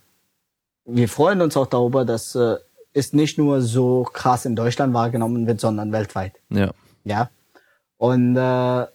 [0.87, 2.57] wir freuen uns auch darüber, dass äh,
[2.95, 6.33] es nicht nur so krass in Deutschland wahrgenommen wird, sondern weltweit.
[6.49, 6.71] ja.
[7.05, 7.29] Ja.
[7.99, 8.87] Und äh,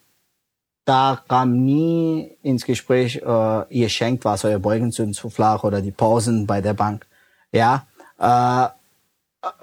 [0.87, 5.81] da kam nie ins Gespräch, äh, ihr schenkt was, euer Beugen sind zu flach oder
[5.81, 7.05] die Pausen bei der Bank.
[7.51, 7.85] Ja.
[8.17, 8.69] Äh,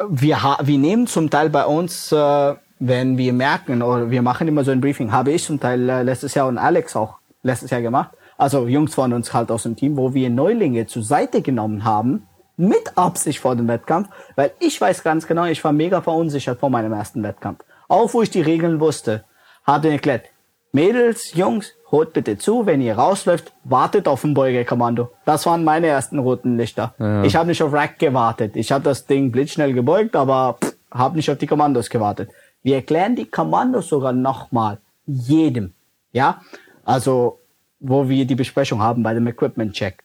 [0.08, 4.48] wir, ha wir nehmen zum Teil bei uns, äh, wenn wir merken, oder wir machen
[4.48, 7.70] immer so ein Briefing, habe ich zum Teil äh, letztes Jahr und Alex auch letztes
[7.70, 11.40] Jahr gemacht, also Jungs von uns halt aus dem Team, wo wir Neulinge zur Seite
[11.40, 12.26] genommen haben
[12.58, 16.68] mit Absicht vor dem Wettkampf, weil ich weiß ganz genau, ich war mega verunsichert vor
[16.68, 17.64] meinem ersten Wettkampf.
[17.88, 19.24] Auch wo ich die Regeln wusste,
[19.64, 20.26] hatte ich erklärt,
[20.74, 25.12] Mädels, Jungs, holt bitte zu, wenn ihr rausläuft, wartet auf ein Beugekommando.
[25.24, 26.94] Das waren meine ersten roten Lichter.
[26.98, 27.22] Ja.
[27.22, 28.56] Ich habe nicht auf Rack gewartet.
[28.56, 30.58] Ich habe das Ding blitzschnell gebeugt, aber
[30.90, 32.30] habe nicht auf die Kommandos gewartet.
[32.64, 35.74] Wir erklären die Kommandos sogar nochmal jedem.
[36.10, 36.42] Ja,
[36.84, 37.38] also
[37.78, 40.02] wo wir die Besprechung haben bei dem Equipment Check.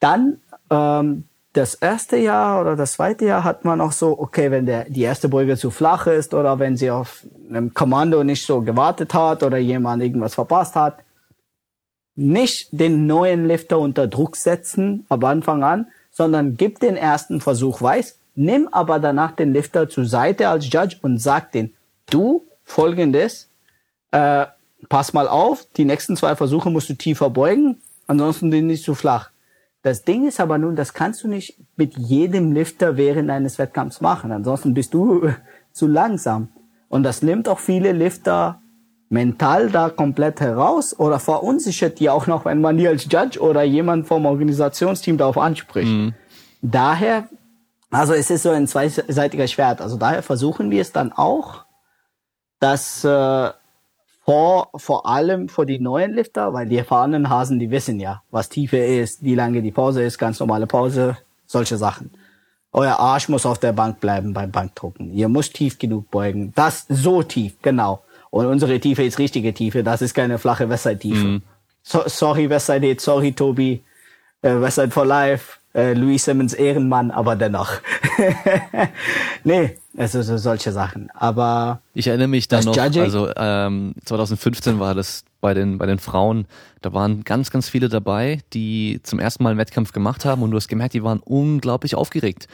[0.00, 0.40] Dann
[0.70, 4.84] ähm, das erste Jahr oder das zweite Jahr hat man auch so, okay, wenn der,
[4.84, 9.12] die erste Beuge zu flach ist oder wenn sie auf einem Kommando nicht so gewartet
[9.12, 11.00] hat oder jemand irgendwas verpasst hat,
[12.14, 17.82] nicht den neuen Lifter unter Druck setzen ab Anfang an, sondern gib den ersten Versuch
[17.82, 21.74] weiß, nimm aber danach den Lifter zur Seite als Judge und sag den,
[22.08, 23.48] du, folgendes,
[24.10, 24.46] äh,
[24.88, 28.94] pass mal auf, die nächsten zwei Versuche musst du tiefer beugen, ansonsten den nicht zu
[28.94, 29.31] flach.
[29.82, 34.00] Das Ding ist aber nun, das kannst du nicht mit jedem Lifter während eines Wettkampfs
[34.00, 34.30] machen.
[34.30, 35.30] Ansonsten bist du
[35.72, 36.48] zu langsam.
[36.88, 38.60] Und das nimmt auch viele Lifter
[39.08, 43.62] mental da komplett heraus oder verunsichert die auch noch, wenn man die als Judge oder
[43.62, 45.90] jemand vom Organisationsteam darauf anspricht.
[45.90, 46.14] Mhm.
[46.62, 47.28] Daher,
[47.90, 49.82] also es ist so ein zweiseitiger Schwert.
[49.82, 51.66] Also daher versuchen wir es dann auch,
[52.58, 53.50] dass äh,
[54.24, 58.48] vor, vor allem für die neuen Lifter, weil die erfahrenen Hasen, die wissen ja, was
[58.48, 61.16] Tiefe ist, wie lange die Pause ist, ganz normale Pause,
[61.46, 62.10] solche Sachen.
[62.72, 65.12] Euer Arsch muss auf der Bank bleiben beim Bankdrucken.
[65.12, 66.52] Ihr müsst tief genug beugen.
[66.54, 68.02] Das so tief, genau.
[68.30, 69.82] Und unsere Tiefe ist richtige Tiefe.
[69.82, 71.24] Das ist keine flache Westside-Tiefe.
[71.24, 71.42] Mhm.
[71.82, 73.82] So, sorry Westside, sorry Tobi,
[74.40, 77.70] äh, Westside for Life äh, Louis Simmons Ehrenmann, aber dennoch.
[79.44, 81.10] nee, also so solche Sachen.
[81.14, 85.86] Aber ich erinnere mich da noch, Judging, also ähm, 2015 war das bei den bei
[85.86, 86.46] den Frauen,
[86.82, 90.50] da waren ganz ganz viele dabei, die zum ersten Mal einen Wettkampf gemacht haben und
[90.50, 92.48] du hast gemerkt, die waren unglaublich aufgeregt.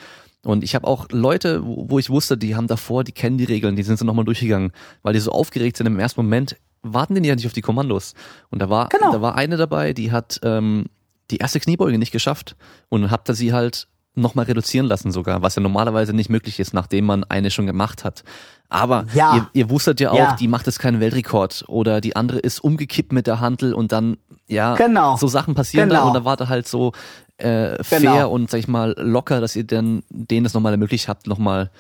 [0.45, 3.75] Und ich habe auch Leute, wo ich wusste, die haben davor, die kennen die Regeln,
[3.75, 4.73] die sind so nochmal durchgegangen,
[5.03, 8.15] weil die so aufgeregt sind im ersten Moment, warten die ja nicht auf die Kommandos.
[8.51, 9.13] Und da war, genau.
[9.13, 10.87] da war eine dabei, die hat ähm,
[11.31, 12.57] die erste Kniebeuge nicht geschafft
[12.89, 16.75] und habt ihr sie halt nochmal reduzieren lassen sogar, was ja normalerweise nicht möglich ist,
[16.75, 18.25] nachdem man eine schon gemacht hat.
[18.69, 19.37] Aber ja.
[19.37, 20.37] ihr, ihr wusstet ja auch, ja.
[20.37, 24.19] die macht jetzt keinen Weltrekord oder die andere ist umgekippt mit der Handel und dann,
[24.47, 25.17] ja, genau.
[25.17, 26.03] so Sachen passieren genau.
[26.03, 26.93] da und da war da halt so
[27.39, 28.31] äh, fair genau.
[28.31, 31.71] und sag ich mal locker, dass ihr dann denen das nochmal ermöglicht habt, nochmal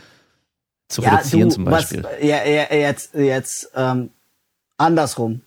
[0.88, 2.04] zu ja, reduzieren du, zum Beispiel.
[2.04, 4.10] Was, ja, ja, jetzt, jetzt ähm,
[4.78, 5.42] andersrum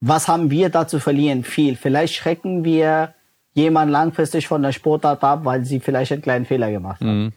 [0.00, 1.44] was haben wir da zu verlieren?
[1.44, 1.76] Viel.
[1.76, 3.14] Vielleicht schrecken wir
[3.54, 7.24] jemand langfristig von der Sportart ab, weil sie vielleicht einen kleinen Fehler gemacht haben.
[7.24, 7.32] Mhm.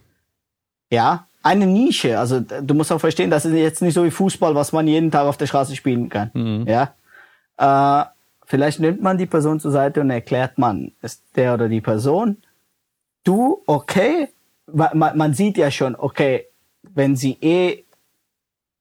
[0.92, 2.20] Ja, eine Nische.
[2.20, 5.12] Also du musst auch verstehen, das ist jetzt nicht so wie Fußball, was man jeden
[5.12, 6.32] Tag auf der Straße spielen kann.
[6.34, 6.66] Mhm.
[6.68, 6.94] Ja,
[7.58, 8.06] äh,
[8.46, 12.38] vielleicht nimmt man die Person zur Seite und erklärt man, ist der oder die Person,
[13.24, 14.30] du, okay,
[14.72, 16.46] man, man sieht ja schon, okay,
[16.82, 17.84] wenn sie eh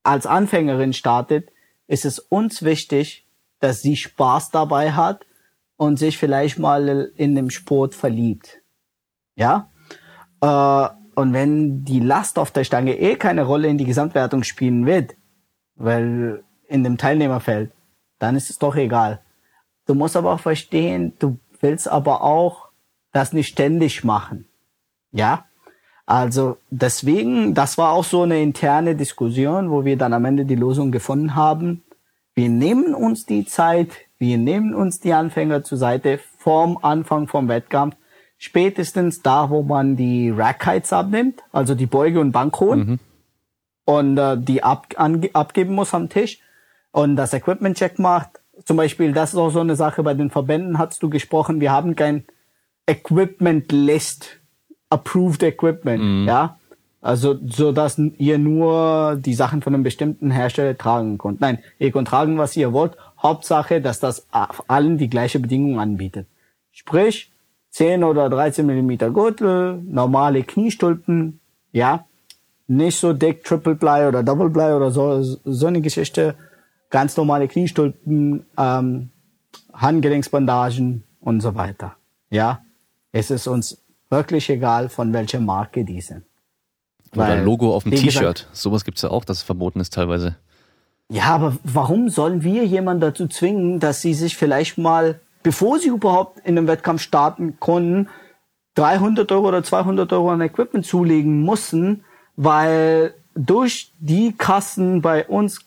[0.02, 1.50] als Anfängerin startet,
[1.86, 3.24] ist es uns wichtig,
[3.60, 5.26] dass sie Spaß dabei hat
[5.76, 8.60] und sich vielleicht mal in dem Sport verliebt.
[9.35, 9.70] Ja?
[10.40, 14.86] Äh, und wenn die Last auf der Stange eh keine Rolle in die Gesamtwertung spielen
[14.86, 15.16] wird,
[15.74, 17.72] weil in dem Teilnehmerfeld,
[18.18, 19.20] dann ist es doch egal.
[19.86, 22.68] Du musst aber auch verstehen, du willst aber auch
[23.12, 24.47] das nicht ständig machen.
[25.10, 25.47] Ja?
[26.06, 30.55] Also deswegen, das war auch so eine interne Diskussion, wo wir dann am Ende die
[30.55, 31.82] Lösung gefunden haben.
[32.39, 37.48] Wir nehmen uns die Zeit, wir nehmen uns die Anfänger zur Seite vorm Anfang vom
[37.48, 37.97] Wettkampf,
[38.36, 42.98] spätestens da, wo man die Rack Heights abnimmt, also die Beuge und Bankholen mhm.
[43.86, 46.39] und äh, die ab, an, abgeben muss am Tisch
[46.93, 48.31] und das Equipment Check macht.
[48.65, 51.73] Zum Beispiel, das ist auch so eine Sache bei den Verbänden, hast du gesprochen, wir
[51.73, 52.24] haben kein
[52.86, 54.39] Equipment List,
[54.90, 56.28] approved Equipment, mhm.
[56.28, 56.56] ja.
[57.00, 61.40] Also, so dass ihr nur die Sachen von einem bestimmten Hersteller tragen könnt.
[61.40, 62.96] Nein, ihr könnt tragen, was ihr wollt.
[63.22, 64.26] Hauptsache, dass das
[64.66, 66.26] allen die gleiche Bedingung anbietet.
[66.72, 67.30] Sprich,
[67.70, 71.40] 10 oder 13 Millimeter Gürtel, normale Kniestulpen,
[71.72, 72.04] ja.
[72.66, 76.34] Nicht so dick Triple Ply oder Double Ply oder so, so eine Geschichte.
[76.90, 79.10] Ganz normale Kniestulpen, ähm,
[79.72, 81.96] Handgelenksbandagen und so weiter.
[82.30, 82.62] Ja.
[83.12, 86.24] Es ist uns wirklich egal, von welcher Marke die sind.
[87.14, 88.48] Oder Weil, Logo auf dem T-Shirt.
[88.52, 90.36] Sowas gibt's ja auch, dass es verboten ist teilweise.
[91.10, 95.89] Ja, aber warum sollen wir jemanden dazu zwingen, dass sie sich vielleicht mal, bevor sie
[95.89, 98.09] überhaupt in einem Wettkampf starten konnten,
[98.74, 102.05] 300 Euro oder 200 Euro an Equipment zulegen mussten,
[102.36, 105.60] weil durch die Kassen bei uns,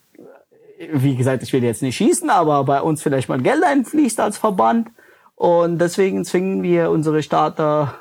[0.93, 4.37] wie gesagt, ich will jetzt nicht schießen, aber bei uns vielleicht mal Geld einfließt als
[4.37, 4.89] Verband
[5.35, 7.95] und deswegen zwingen wir unsere Starter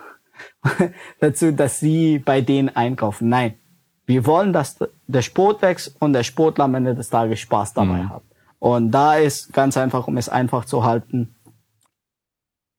[1.20, 3.28] dazu, dass sie bei denen einkaufen.
[3.28, 3.54] Nein,
[4.06, 8.02] wir wollen, dass der Sport wächst und der Sportler am Ende des Tages Spaß dabei
[8.02, 8.10] mhm.
[8.10, 8.22] hat.
[8.58, 11.34] Und da ist ganz einfach, um es einfach zu halten,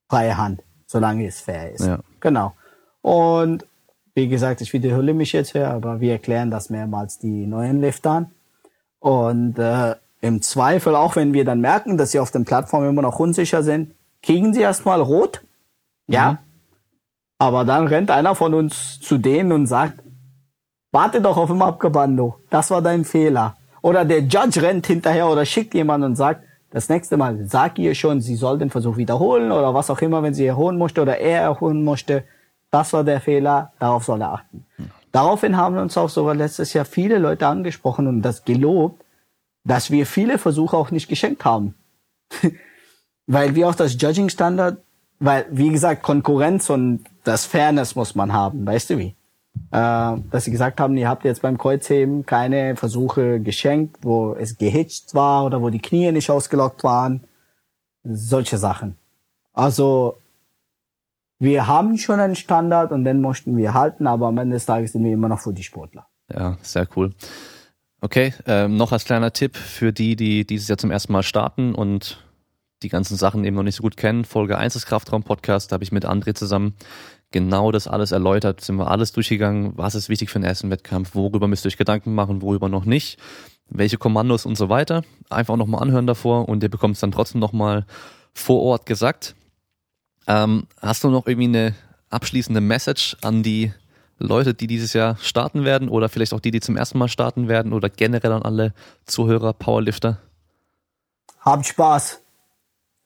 [0.09, 1.85] freie Hand, solange es fair ist.
[1.85, 1.99] Ja.
[2.19, 2.53] Genau.
[3.01, 3.65] Und
[4.13, 8.31] wie gesagt, ich wiederhole mich jetzt hier, aber wir erklären das mehrmals die neuen Liftern.
[8.99, 13.01] Und äh, im Zweifel, auch wenn wir dann merken, dass sie auf den Plattformen immer
[13.01, 15.41] noch unsicher sind, kriegen sie erstmal rot.
[16.07, 16.33] Ja.
[16.33, 16.37] Mhm.
[17.41, 20.03] Aber dann rennt einer von uns zu denen und sagt,
[20.91, 22.35] warte doch auf dem Abgebando.
[22.51, 23.55] Das war dein Fehler.
[23.81, 27.95] Oder der Judge rennt hinterher oder schickt jemanden und sagt, das nächste Mal sag ihr
[27.95, 31.17] schon, sie soll den Versuch wiederholen oder was auch immer, wenn sie erholen möchte oder
[31.17, 32.25] er erholen möchte.
[32.69, 34.67] Das war der Fehler, darauf soll er achten.
[35.11, 39.03] Daraufhin haben uns auch sogar letztes Jahr viele Leute angesprochen und das gelobt,
[39.63, 41.73] dass wir viele Versuche auch nicht geschenkt haben.
[43.25, 44.77] weil wir auch das Judging Standard,
[45.21, 49.15] weil, wie gesagt, Konkurrenz und das Fairness muss man haben, weißt du wie?
[49.71, 54.57] Äh, dass sie gesagt haben, ihr habt jetzt beim Kreuzheben keine Versuche geschenkt, wo es
[54.57, 57.23] gehitcht war oder wo die Knie nicht ausgelockt waren.
[58.03, 58.97] Solche Sachen.
[59.53, 60.17] Also
[61.37, 64.93] wir haben schon einen Standard und den möchten wir halten, aber am Ende des Tages
[64.93, 66.07] sind wir immer noch für die Sportler.
[66.33, 67.11] Ja, sehr cool.
[67.99, 71.75] Okay, ähm, noch als kleiner Tipp für die, die dieses Jahr zum ersten Mal starten
[71.75, 72.23] und
[72.83, 74.25] die ganzen Sachen eben noch nicht so gut kennen.
[74.25, 76.75] Folge 1 des Kraftraum-Podcast, da habe ich mit André zusammen
[77.31, 81.15] genau das alles erläutert, sind wir alles durchgegangen, was ist wichtig für den ersten Wettkampf,
[81.15, 83.17] worüber müsst ihr euch Gedanken machen, worüber noch nicht,
[83.69, 85.03] welche Kommandos und so weiter.
[85.29, 87.85] Einfach nochmal anhören davor und ihr bekommt es dann trotzdem nochmal
[88.33, 89.35] vor Ort gesagt.
[90.27, 91.75] Ähm, hast du noch irgendwie eine
[92.09, 93.71] abschließende Message an die
[94.19, 97.47] Leute, die dieses Jahr starten werden oder vielleicht auch die, die zum ersten Mal starten
[97.47, 98.73] werden oder generell an alle
[99.05, 100.19] Zuhörer, Powerlifter?
[101.39, 102.20] Habt Spaß.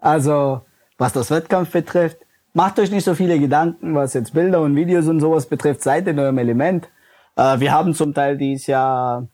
[0.06, 0.61] Also,
[0.99, 2.18] was das Wettkampf betrifft,
[2.53, 6.07] macht euch nicht so viele Gedanken, was jetzt Bilder und Videos und sowas betrifft, seid
[6.07, 6.88] in eurem Element.
[7.36, 9.27] Äh, wir haben zum Teil dieses Jahr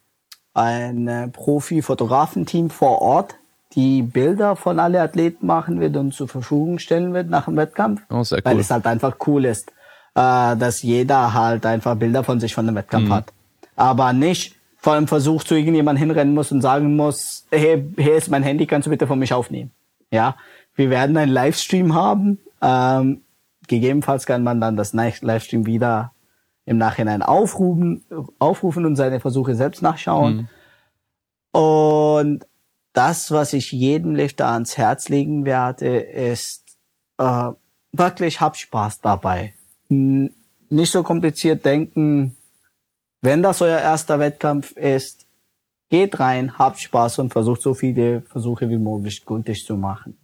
[0.54, 3.36] ein Profi-Fotografenteam vor Ort,
[3.74, 8.02] die Bilder von alle Athleten machen wird und zur Verfügung stellen wird nach dem Wettkampf.
[8.10, 8.46] Oh, sehr cool.
[8.46, 9.74] Weil es halt einfach cool ist,
[10.16, 13.14] äh, dass jeder halt einfach Bilder von sich von dem Wettkampf mhm.
[13.14, 13.34] hat.
[13.76, 18.30] Aber nicht vor einem Versuch zu irgendjemand hinrennen muss und sagen muss, hey, hier ist
[18.30, 19.72] mein Handy, kannst du bitte von mich aufnehmen.
[20.12, 20.36] Ja,
[20.76, 22.40] wir werden einen Livestream haben.
[22.62, 23.22] Ähm,
[23.68, 26.14] gegebenenfalls kann man dann das Livestream wieder
[26.66, 28.06] im Nachhinein aufrufen,
[28.40, 30.48] aufrufen und seine Versuche selbst nachschauen.
[31.54, 31.60] Mhm.
[31.60, 32.48] Und
[32.94, 36.78] das, was ich jedem Lifter ans Herz legen werde, ist
[37.18, 37.52] äh,
[37.92, 39.54] wirklich hab Spaß dabei.
[39.90, 40.34] N
[40.70, 42.38] nicht so kompliziert denken.
[43.22, 45.28] Wenn das euer erster Wettkampf ist,
[45.90, 50.18] geht rein, habt Spaß und versucht so viele Versuche wie möglich gültig zu machen.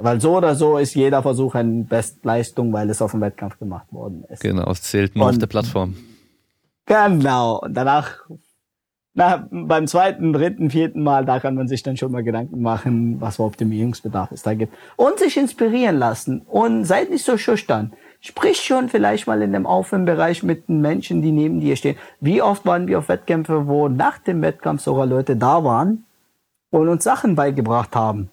[0.00, 3.86] Weil so oder so ist jeder Versuch eine Bestleistung, weil es auf dem Wettkampf gemacht
[3.92, 4.42] worden ist.
[4.42, 5.96] Genau, es zählt nur und, auf der Plattform.
[6.86, 7.60] Genau.
[7.60, 8.20] Und danach
[9.16, 13.20] na, beim zweiten, dritten, vierten Mal, da kann man sich dann schon mal Gedanken machen,
[13.20, 14.74] was für Optimierungsbedarf es da gibt.
[14.96, 16.40] Und sich inspirieren lassen.
[16.40, 17.92] Und seid nicht so schüchtern.
[18.20, 21.96] Sprich schon vielleicht mal in dem Aufwärmbereich mit den Menschen, die neben dir stehen.
[22.20, 26.06] Wie oft waren wir auf Wettkämpfe, wo nach dem Wettkampf sogar Leute da waren
[26.70, 28.30] und uns Sachen beigebracht haben.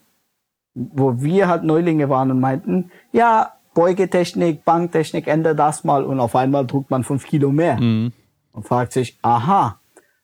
[0.73, 6.35] Wo wir halt Neulinge waren und meinten, ja, Beugetechnik, Banktechnik, ändere das mal und auf
[6.35, 7.79] einmal druckt man fünf Kilo mehr.
[7.79, 8.11] Mhm.
[8.51, 9.79] Und fragt sich, aha,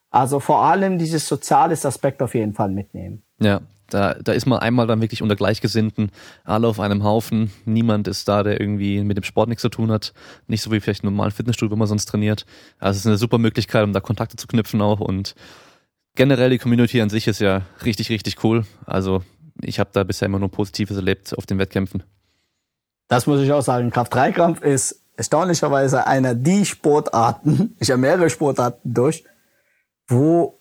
[0.09, 3.23] also vor allem dieses soziales Aspekt auf jeden Fall mitnehmen.
[3.39, 6.11] Ja, da, da ist man einmal dann wirklich unter Gleichgesinnten,
[6.43, 7.51] alle auf einem Haufen.
[7.65, 10.13] Niemand ist da, der irgendwie mit dem Sport nichts zu tun hat.
[10.47, 12.45] Nicht so wie vielleicht ein normalen Fitnessstudio, wo man sonst trainiert.
[12.79, 14.99] Also es ist eine super Möglichkeit, um da Kontakte zu knüpfen auch.
[14.99, 15.35] Und
[16.15, 18.65] generell die Community an sich ist ja richtig, richtig cool.
[18.85, 19.23] Also
[19.61, 22.03] ich habe da bisher immer nur Positives erlebt auf den Wettkämpfen.
[23.07, 23.89] Das muss ich auch sagen.
[23.89, 29.23] Kraft-3-Kampf ist erstaunlicherweise einer die Sportarten, ich habe mehrere Sportarten durch,
[30.07, 30.59] wo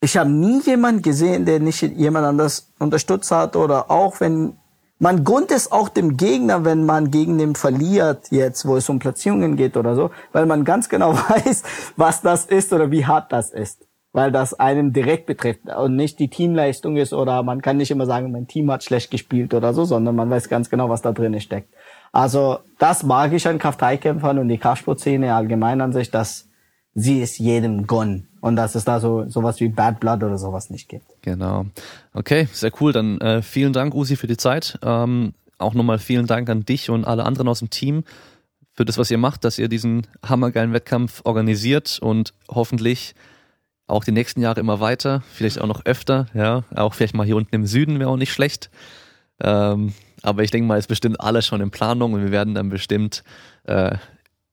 [0.00, 4.56] ich habe nie jemand gesehen, der nicht jemand anders unterstützt hat oder auch wenn
[4.98, 9.00] man gönnt es auch dem Gegner, wenn man gegen den verliert jetzt, wo es um
[9.00, 11.64] Platzierungen geht oder so, weil man ganz genau weiß,
[11.96, 16.18] was das ist oder wie hart das ist, weil das einem direkt betrifft und nicht
[16.18, 19.72] die Teamleistung ist oder man kann nicht immer sagen, mein Team hat schlecht gespielt oder
[19.72, 21.72] so, sondern man weiß ganz genau, was da drin steckt.
[22.12, 26.48] Also das mag ich an Kraft-3-Kämpfern und die Kraftsportszene allgemein an sich, dass
[26.94, 30.68] sie ist jedem gone und dass es da so sowas wie Bad Blood oder sowas
[30.68, 31.06] nicht gibt.
[31.22, 31.64] Genau.
[32.12, 32.92] Okay, sehr cool.
[32.92, 34.78] Dann äh, vielen Dank, Usi, für die Zeit.
[34.82, 38.04] Ähm, auch nochmal vielen Dank an dich und alle anderen aus dem Team
[38.74, 43.14] für das, was ihr macht, dass ihr diesen hammergeilen Wettkampf organisiert und hoffentlich
[43.92, 47.36] auch die nächsten Jahre immer weiter, vielleicht auch noch öfter, ja, auch vielleicht mal hier
[47.36, 48.70] unten im Süden wäre auch nicht schlecht.
[49.40, 49.92] Ähm,
[50.22, 53.24] Aber ich denke mal, ist bestimmt alles schon in Planung und wir werden dann bestimmt
[53.64, 53.96] äh,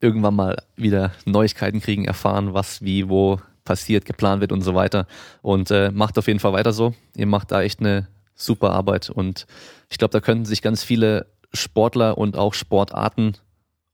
[0.02, 5.06] irgendwann mal wieder Neuigkeiten kriegen, erfahren, was wie wo passiert, geplant wird und so weiter.
[5.42, 6.96] Und äh, macht auf jeden Fall weiter so.
[7.16, 9.46] Ihr macht da echt eine super Arbeit und
[9.90, 13.34] ich glaube, da könnten sich ganz viele Sportler und auch Sportarten,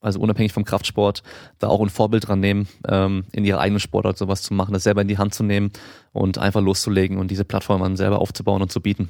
[0.06, 1.24] also unabhängig vom Kraftsport,
[1.60, 4.84] da auch ein Vorbild dran nehmen, ähm, in ihrer eigenen Sportart sowas zu machen, das
[4.84, 5.72] selber in die Hand zu nehmen
[6.14, 9.10] und einfach loszulegen und diese Plattform dann selber aufzubauen und zu bieten.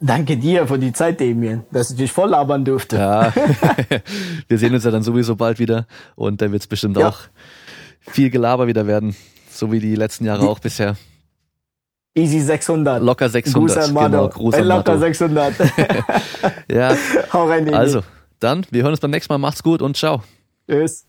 [0.00, 2.96] Danke dir für die Zeit, Damien, dass ich dich voll labern durfte.
[2.96, 3.32] Ja,
[4.48, 7.08] wir sehen uns ja dann sowieso bald wieder und da wird es bestimmt ja.
[7.08, 7.20] auch
[8.00, 9.14] viel Gelaber wieder werden,
[9.50, 10.96] so wie die letzten Jahre die, auch bisher.
[12.16, 13.02] Easy 600.
[13.02, 13.54] Locker 600.
[13.54, 15.54] Gruß an genau, Gruß an Locker 600.
[16.72, 16.96] ja.
[17.32, 17.74] Hau rein, Damien.
[17.74, 18.02] Also,
[18.40, 19.38] dann, wir hören uns beim nächsten Mal.
[19.38, 20.22] Macht's gut und ciao.
[20.68, 21.06] Tschüss.